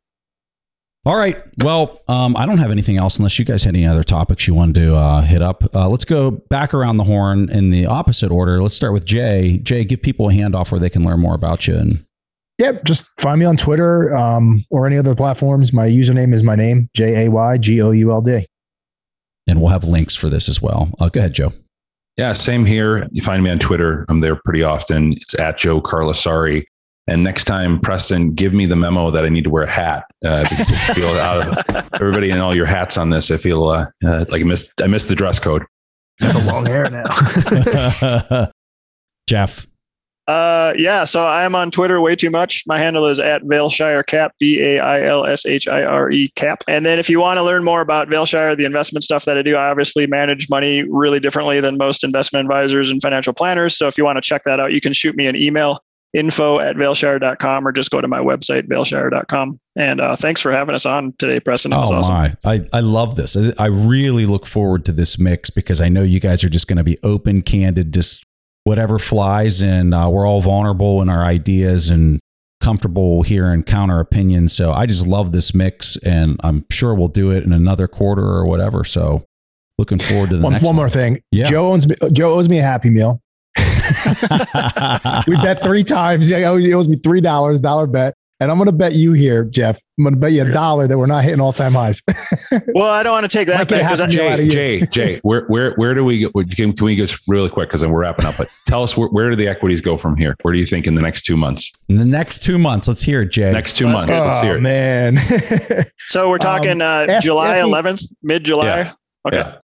[1.06, 1.36] All right.
[1.62, 4.54] Well, um, I don't have anything else unless you guys had any other topics you
[4.54, 5.62] wanted to uh, hit up.
[5.74, 8.58] Uh, let's go back around the horn in the opposite order.
[8.58, 9.58] Let's start with Jay.
[9.58, 11.76] Jay, give people a handoff where they can learn more about you.
[11.76, 12.04] And
[12.58, 12.84] Yep.
[12.84, 15.72] Just find me on Twitter um, or any other platforms.
[15.72, 18.46] My username is my name, J A Y G O U L D.
[19.46, 20.90] and we'll have links for this as well.
[20.98, 21.52] Uh, go ahead, Joe.
[22.16, 23.06] Yeah, same here.
[23.10, 24.06] You find me on Twitter.
[24.08, 25.14] I'm there pretty often.
[25.14, 26.62] It's at Joe Carlasare.
[27.06, 30.04] And next time, Preston, give me the memo that I need to wear a hat
[30.24, 33.30] uh, because I feel out of everybody and all your hats on this.
[33.30, 35.64] I feel uh, uh, like I missed I missed the dress code.
[36.20, 38.48] Got the long hair now.
[39.28, 39.66] Jeff.
[40.26, 42.62] Uh, yeah, so I'm on Twitter way too much.
[42.66, 46.30] My handle is at Vailshire Cap, V A I L S H I R E
[46.34, 46.64] Cap.
[46.66, 49.42] And then if you want to learn more about Vailshire, the investment stuff that I
[49.42, 53.76] do, I obviously manage money really differently than most investment advisors and financial planners.
[53.76, 55.80] So if you want to check that out, you can shoot me an email
[56.14, 59.52] info at vailshire.com or just go to my website, vailshire.com.
[59.76, 61.72] And uh, thanks for having us on today, Preston.
[61.72, 62.14] It oh awesome.
[62.14, 62.34] my!
[62.44, 63.36] I, I love this.
[63.36, 66.68] I, I really look forward to this mix because I know you guys are just
[66.68, 68.24] going to be open, candid, just
[68.62, 72.20] whatever flies, and uh, we're all vulnerable in our ideas and
[72.60, 74.52] comfortable hearing counter opinions.
[74.52, 78.24] So I just love this mix, and I'm sure we'll do it in another quarter
[78.24, 78.84] or whatever.
[78.84, 79.24] So
[79.78, 81.20] looking forward to the one, next one more thing.
[81.30, 81.44] Yeah.
[81.46, 83.20] Joe owns me, Joe owes me a happy meal.
[85.26, 86.28] we bet three times.
[86.28, 88.14] He owes he owes me three dollars, dollar bet.
[88.40, 89.80] And I'm going to bet you here, Jeff.
[89.96, 92.02] I'm going to bet you a dollar that we're not hitting all time highs.
[92.74, 94.32] Well, I don't want to take that Might get back a because happy I, meal
[94.32, 94.80] out of Jay.
[94.80, 96.30] Jay, Jay, where where where do we go?
[96.44, 98.36] Can, can we just really quick because then we're wrapping up?
[98.36, 100.36] But tell us where, where do the equities go from here?
[100.42, 101.70] Where do you think in the next two months?
[101.88, 102.86] in the next two months.
[102.88, 103.50] Let's hear it, Jay.
[103.52, 104.60] Next two Well, months, that's let's hear oh it.
[104.62, 108.66] man, so we're talking uh, ask- July ask 11th, mid July.
[108.66, 108.92] Yeah.
[109.26, 109.36] Okay.
[109.38, 109.58] Yeah.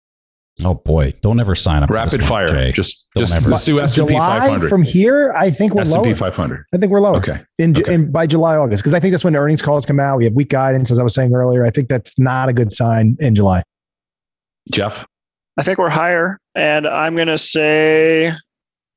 [0.63, 1.13] Oh boy!
[1.21, 1.87] Don't ever sign up.
[1.87, 2.47] for Rapid this one, fire.
[2.47, 2.71] Jay.
[2.73, 3.49] Just Don't just ever.
[3.49, 4.69] let's do S and P July 500.
[4.69, 5.31] from here.
[5.35, 6.65] I think we're S&P 500.
[6.73, 7.15] I think we're lower.
[7.17, 7.41] Okay.
[7.57, 7.93] in, Okay.
[7.93, 10.17] in by July, August, because I think that's when the earnings calls come out.
[10.17, 11.65] We have weak guidance, as I was saying earlier.
[11.65, 13.63] I think that's not a good sign in July.
[14.71, 15.05] Jeff.
[15.59, 18.31] I think we're higher, and I'm going to say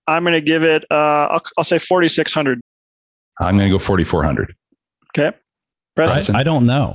[0.07, 0.85] I'm going to give it.
[0.91, 0.95] Uh,
[1.31, 2.61] I'll, I'll say 4,600.
[3.41, 4.55] I'm going to go 4,400.
[5.17, 5.33] Okay, I,
[5.95, 6.37] Preston.
[6.37, 6.95] I don't know.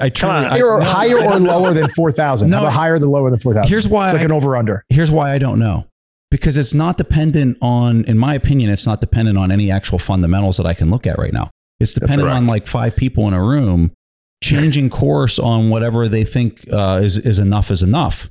[0.00, 0.44] I truly, on.
[0.44, 2.50] I- higher or, no, higher or lower than 4,000?
[2.50, 2.62] No.
[2.62, 3.68] No, higher than lower than 4,000?
[3.68, 4.84] Here's why It's like I- an over under.
[4.88, 5.86] here's why I don't know.
[6.30, 10.56] Because it's not dependent on, in my opinion, it's not dependent on any actual fundamentals
[10.56, 11.50] that I can look at right now.
[11.78, 13.92] It's dependent on like five people in a room
[14.42, 18.30] changing course on whatever they think uh, is is enough is enough.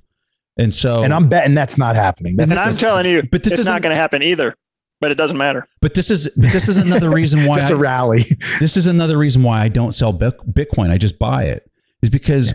[0.58, 2.36] And so, And I'm betting that's not happening.
[2.36, 4.56] That's And I'm telling you, but this it's isn't- not going to happen either.
[5.02, 5.68] But it doesn't matter.
[5.82, 8.38] but this is but this is another reason why just I, a rally.
[8.60, 10.90] this is another reason why I don't sell Bitcoin.
[10.90, 11.70] I just buy it.
[12.02, 12.54] Is because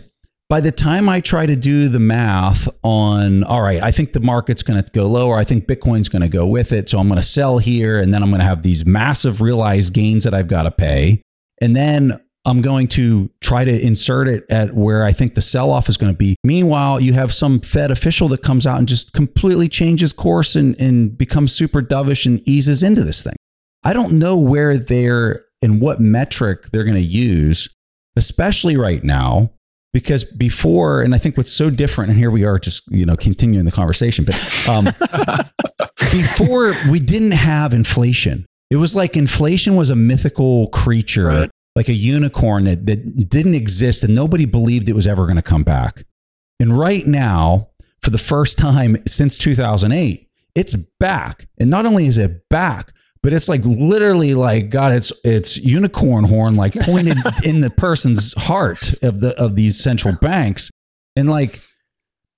[0.49, 4.19] by the time I try to do the math on, all right, I think the
[4.19, 5.37] market's going to go lower.
[5.37, 6.89] I think Bitcoin's going to go with it.
[6.89, 9.93] So I'm going to sell here and then I'm going to have these massive realized
[9.93, 11.21] gains that I've got to pay.
[11.61, 15.69] And then I'm going to try to insert it at where I think the sell
[15.69, 16.35] off is going to be.
[16.43, 20.79] Meanwhile, you have some Fed official that comes out and just completely changes course and,
[20.79, 23.35] and becomes super dovish and eases into this thing.
[23.83, 27.69] I don't know where they're and what metric they're going to use,
[28.15, 29.51] especially right now,
[29.93, 33.15] because before, and I think what's so different, and here we are just, you know,
[33.15, 34.85] continuing the conversation, but um,
[36.11, 38.45] before we didn't have inflation.
[38.71, 41.49] It was like inflation was a mythical creature, Right.
[41.81, 45.41] Like a unicorn that, that didn't exist and nobody believed it was ever going to
[45.41, 46.05] come back.
[46.59, 47.69] And right now,
[48.03, 51.47] for the first time since 2008, it's back.
[51.59, 52.93] And not only is it back,
[53.23, 58.35] but it's like literally like got its its unicorn horn like pointed in the person's
[58.35, 60.69] heart of the of these central banks.
[61.15, 61.59] And like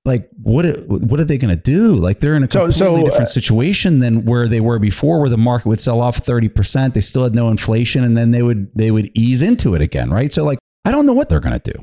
[0.06, 1.96] like what what are they going to do?
[1.96, 5.30] Like they're in a completely so, different uh, situation than where they were before, where
[5.30, 6.94] the market would sell off thirty percent.
[6.94, 10.12] They still had no inflation, and then they would they would ease into it again,
[10.12, 10.34] right?
[10.34, 11.80] So like I don't know what they're going to do.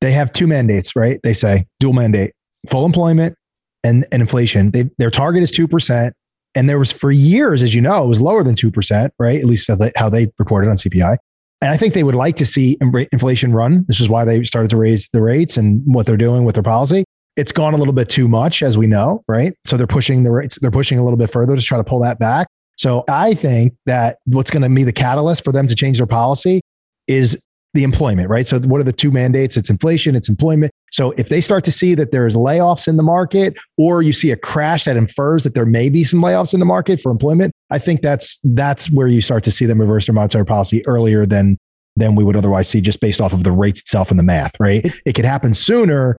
[0.00, 1.20] they have two mandates, right?
[1.22, 2.32] They say dual mandate,
[2.70, 3.36] full employment
[3.84, 4.70] and, and inflation.
[4.70, 6.12] They, their target is 2%.
[6.54, 9.38] And there was for years, as you know, it was lower than 2%, right?
[9.38, 11.16] At least how they, reported on CPI.
[11.62, 13.84] And I think they would like to see inflation run.
[13.86, 16.64] This is why they started to raise the rates and what they're doing with their
[16.64, 17.04] policy.
[17.36, 19.54] It's gone a little bit too much, as we know, right?
[19.64, 22.00] So they're pushing the rates, they're pushing a little bit further to try to pull
[22.00, 22.48] that back.
[22.76, 26.06] So I think that what's going to be the catalyst for them to change their
[26.06, 26.62] policy
[27.06, 27.38] is
[27.74, 28.46] the employment, right?
[28.46, 29.56] So what are the two mandates?
[29.56, 30.72] It's inflation, it's employment.
[30.90, 34.30] So if they start to see that there's layoffs in the market, or you see
[34.32, 37.52] a crash that infers that there may be some layoffs in the market for employment,
[37.70, 41.26] I think that's that's where you start to see them reverse their monetary policy earlier
[41.26, 41.58] than
[41.96, 44.58] than we would otherwise see just based off of the rates itself and the math,
[44.58, 44.84] right?
[44.84, 46.16] It, it could happen sooner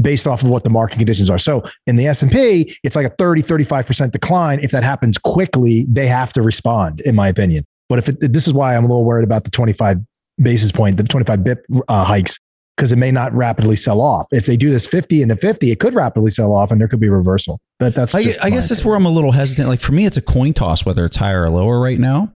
[0.00, 1.38] based off of what the market conditions are.
[1.38, 4.60] So in the S&P, it's like a 30, 35% decline.
[4.60, 7.64] If that happens quickly, they have to respond, in my opinion.
[7.88, 9.98] But if it, this is why I'm a little worried about the 25
[10.40, 12.38] basis point, the 25 bip uh, hikes,
[12.76, 14.26] because it may not rapidly sell off.
[14.30, 17.00] If they do this 50 into 50, it could rapidly sell off and there could
[17.00, 17.58] be a reversal.
[17.78, 19.68] But that's, I, I guess that's where I'm a little hesitant.
[19.68, 22.32] Like for me, it's a coin toss whether it's higher or lower right now,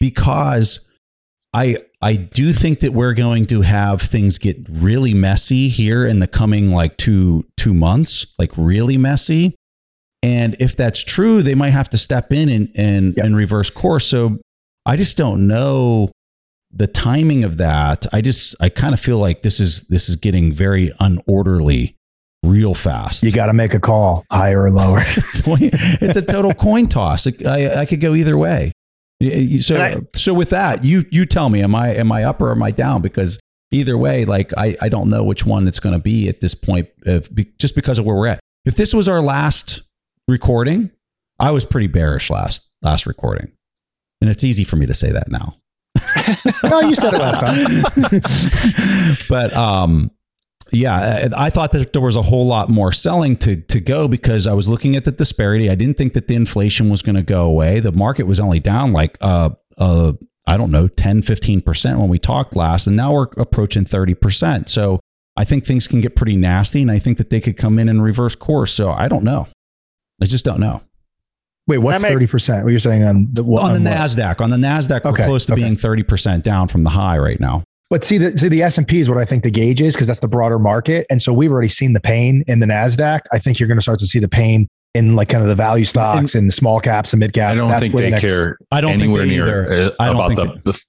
[0.00, 0.88] because
[1.54, 6.18] I I do think that we're going to have things get really messy here in
[6.18, 9.54] the coming like two two months, like really messy.
[10.22, 13.26] And if that's true, they might have to step in and and, Yep.
[13.26, 14.06] and reverse course.
[14.06, 14.38] So
[14.86, 16.10] I just don't know
[16.72, 18.06] the timing of that.
[18.12, 21.94] I just I kind of feel like this is this is getting very unorderly
[22.42, 23.22] real fast.
[23.22, 25.02] You got to make a call higher or lower.
[25.06, 27.26] it's a total coin toss.
[27.44, 28.72] I, I could go either way.
[29.60, 32.50] So, I- so with that, you you tell me, am I am I up or
[32.50, 33.02] am I down?
[33.02, 33.38] Because
[33.70, 36.54] either way, like I, I don't know which one it's going to be at this
[36.54, 37.28] point, if,
[37.58, 38.40] just because of where we're at.
[38.64, 39.82] If this was our last
[40.28, 40.90] recording,
[41.40, 43.50] I was pretty bearish last last recording,
[44.20, 45.56] and it's easy for me to say that now.
[46.64, 49.16] no, you said it last time.
[49.28, 50.10] but um,
[50.72, 54.08] yeah, I I thought that there was a whole lot more selling to to go
[54.08, 55.68] because I was looking at the disparity.
[55.70, 57.80] I didn't think that the inflation was going to go away.
[57.80, 60.14] The market was only down like uh uh
[60.46, 64.68] I don't know 10 15% when we talked last and now we're approaching 30%.
[64.68, 64.98] So
[65.36, 67.88] I think things can get pretty nasty and I think that they could come in
[67.88, 68.72] and reverse course.
[68.72, 69.46] So I don't know.
[70.20, 70.82] I just don't know.
[71.68, 72.64] Wait, what's That thirty percent?
[72.64, 73.98] What you're saying on the what, on the what?
[73.98, 75.62] Nasdaq, on the Nasdaq, we're close to okay.
[75.62, 77.62] being 30% down from the high right now.
[77.92, 79.94] But see, the see the S and P is what I think the gauge is
[79.94, 83.20] because that's the broader market, and so we've already seen the pain in the Nasdaq.
[83.34, 85.54] I think you're going to start to see the pain in like kind of the
[85.54, 87.52] value stocks and the small caps and mid caps.
[87.52, 89.44] I don't That's think where the they next- care I don't think anywhere they near
[89.74, 89.84] either.
[89.88, 90.84] uh, I don't about think the, the.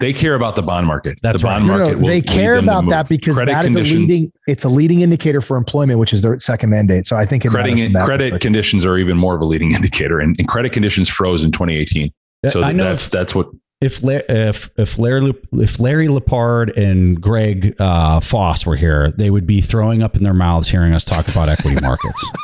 [0.00, 1.18] They care about the bond market.
[1.20, 1.76] That's the bond right.
[1.76, 4.32] No, no, will they lead care them about that because Credit that is a leading.
[4.48, 7.04] It's a leading indicator for employment, which is their second mandate.
[7.04, 9.72] So I think it credit from that credit conditions are even more of a leading
[9.74, 12.10] indicator, and, and credit conditions froze in 2018.
[12.48, 13.48] So I know that's if- that's what
[13.80, 19.46] if if if Larry if Larry Lepard and Greg uh, Foss were here, they would
[19.46, 22.30] be throwing up in their mouths hearing us talk about equity markets.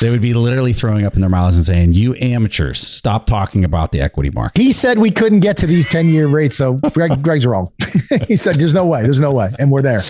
[0.00, 3.64] They would be literally throwing up in their mouths and saying, "You amateurs, stop talking
[3.64, 6.56] about the equity market." He said we couldn't get to these 10 year rates.
[6.56, 7.72] So Greg, Greg's wrong.
[8.28, 9.02] he said, there's no way.
[9.02, 9.50] There's no way.
[9.58, 10.02] And we're there.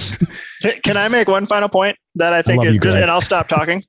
[0.83, 3.03] Can I make one final point that I think, love is, you, Greg.
[3.03, 3.81] and I'll stop talking.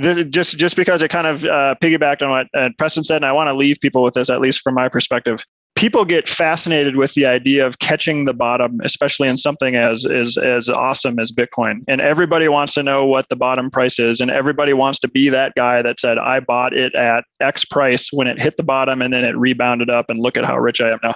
[0.00, 3.24] This, just just because it kind of uh, piggybacked on what uh, Preston said, and
[3.24, 5.40] I want to leave people with this, at least from my perspective.
[5.74, 10.36] People get fascinated with the idea of catching the bottom, especially in something as as
[10.36, 11.78] as awesome as Bitcoin.
[11.88, 15.30] And everybody wants to know what the bottom price is, and everybody wants to be
[15.30, 19.02] that guy that said, "I bought it at X price when it hit the bottom,
[19.02, 21.14] and then it rebounded up, and look at how rich I am now."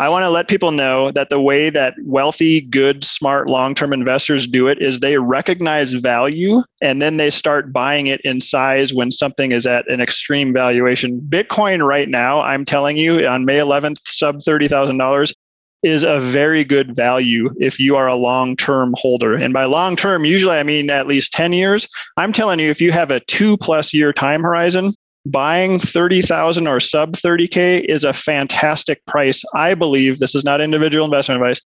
[0.00, 3.92] I want to let people know that the way that wealthy, good, smart, long term
[3.92, 8.94] investors do it is they recognize value and then they start buying it in size
[8.94, 11.20] when something is at an extreme valuation.
[11.28, 15.34] Bitcoin, right now, I'm telling you, on May 11th, sub $30,000
[15.82, 19.34] is a very good value if you are a long term holder.
[19.34, 21.86] And by long term, usually I mean at least 10 years.
[22.16, 24.94] I'm telling you, if you have a two plus year time horizon,
[25.26, 29.42] buying 30,000 or sub 30K is a fantastic price.
[29.54, 31.60] I believe this is not individual investment advice,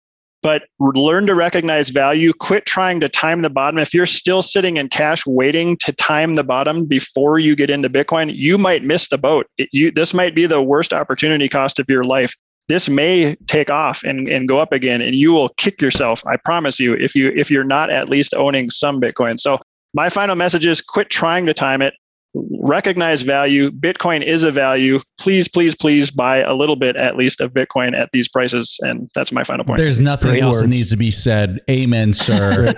[0.43, 2.33] but learn to recognize value.
[2.33, 3.79] Quit trying to time the bottom.
[3.79, 7.91] If you're still sitting in cash waiting to time the bottom before you get into
[7.91, 9.47] Bitcoin, you might miss the boat.
[9.59, 12.35] It, you, this might be the worst opportunity cost of your life.
[12.69, 16.23] This may take off and, and go up again, and you will kick yourself.
[16.27, 19.39] I promise you, if you if you're not at least owning some Bitcoin.
[19.39, 19.61] So
[19.95, 21.93] my final message is quit trying to time it
[22.35, 23.71] recognize value.
[23.71, 25.01] Bitcoin is a value.
[25.21, 28.79] Please, please, please buy a little bit at least of Bitcoin at these prices.
[28.83, 29.79] And that's my final point.
[29.79, 31.61] There's nothing Great else that needs to be said.
[31.71, 32.73] Amen, sir.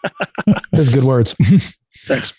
[0.72, 1.34] Those good words.
[2.06, 2.32] Thanks.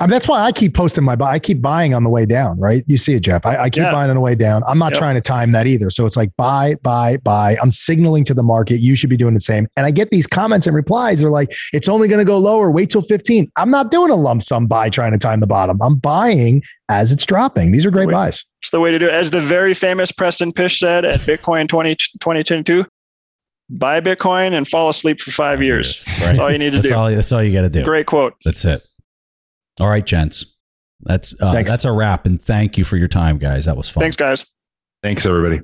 [0.00, 1.30] I mean, that's why I keep posting my buy.
[1.32, 2.82] I keep buying on the way down, right?
[2.88, 3.46] You see it, Jeff.
[3.46, 3.92] I, I keep Yeah.
[3.92, 4.62] buying on the way down.
[4.66, 4.98] I'm not Yep.
[4.98, 5.88] trying to time that either.
[5.88, 7.56] So it's like buy, buy, buy.
[7.62, 8.80] I'm signaling to the market.
[8.80, 9.68] You should be doing the same.
[9.76, 11.20] And I get these comments and replies.
[11.20, 12.72] They're like, it's only going to go lower.
[12.72, 13.48] Wait till 15.
[13.56, 15.78] I'm not doing a lump sum buy trying to time the bottom.
[15.80, 17.70] I'm buying as it's dropping.
[17.70, 18.14] These are great Wait.
[18.14, 18.44] buys.
[18.62, 19.12] It's the way to do it.
[19.12, 22.84] As the very famous Preston Pysh said at Bitcoin 20, 2022,
[23.70, 26.04] buy Bitcoin and fall asleep for five years.
[26.04, 26.96] That's That's all you need to That's do.
[26.96, 27.10] all.
[27.10, 27.84] That's all you got to do.
[27.84, 28.34] Great quote.
[28.44, 28.80] That's it.
[29.80, 30.56] All right, gents.
[31.00, 32.26] That's uh, that's a wrap.
[32.26, 33.64] And thank you for your time, guys.
[33.66, 34.02] That was fun.
[34.02, 34.50] Thanks, guys.
[35.02, 35.60] Thanks, everybody.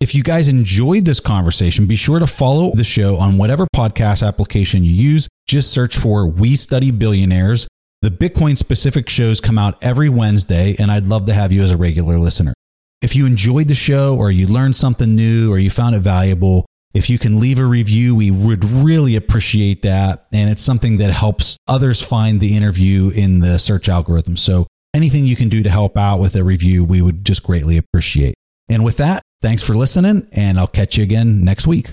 [0.00, 4.26] If you guys enjoyed this conversation, be sure to follow the show on whatever podcast
[4.26, 5.28] application you use.
[5.48, 7.66] Just search for We Study Billionaires.
[8.02, 11.72] The Bitcoin specific shows come out every Wednesday, and I'd love to have you as
[11.72, 12.54] a regular listener.
[13.02, 16.64] If you enjoyed the show or you learned something new or you found it valuable,
[16.98, 20.26] if you can leave a review, we would really appreciate that.
[20.32, 24.36] And it's something that helps others find the interview in the search algorithm.
[24.36, 27.78] So anything you can do to help out with a review, we would just greatly
[27.78, 28.34] appreciate.
[28.68, 31.92] And with that, thanks for listening, and I'll catch you again next week.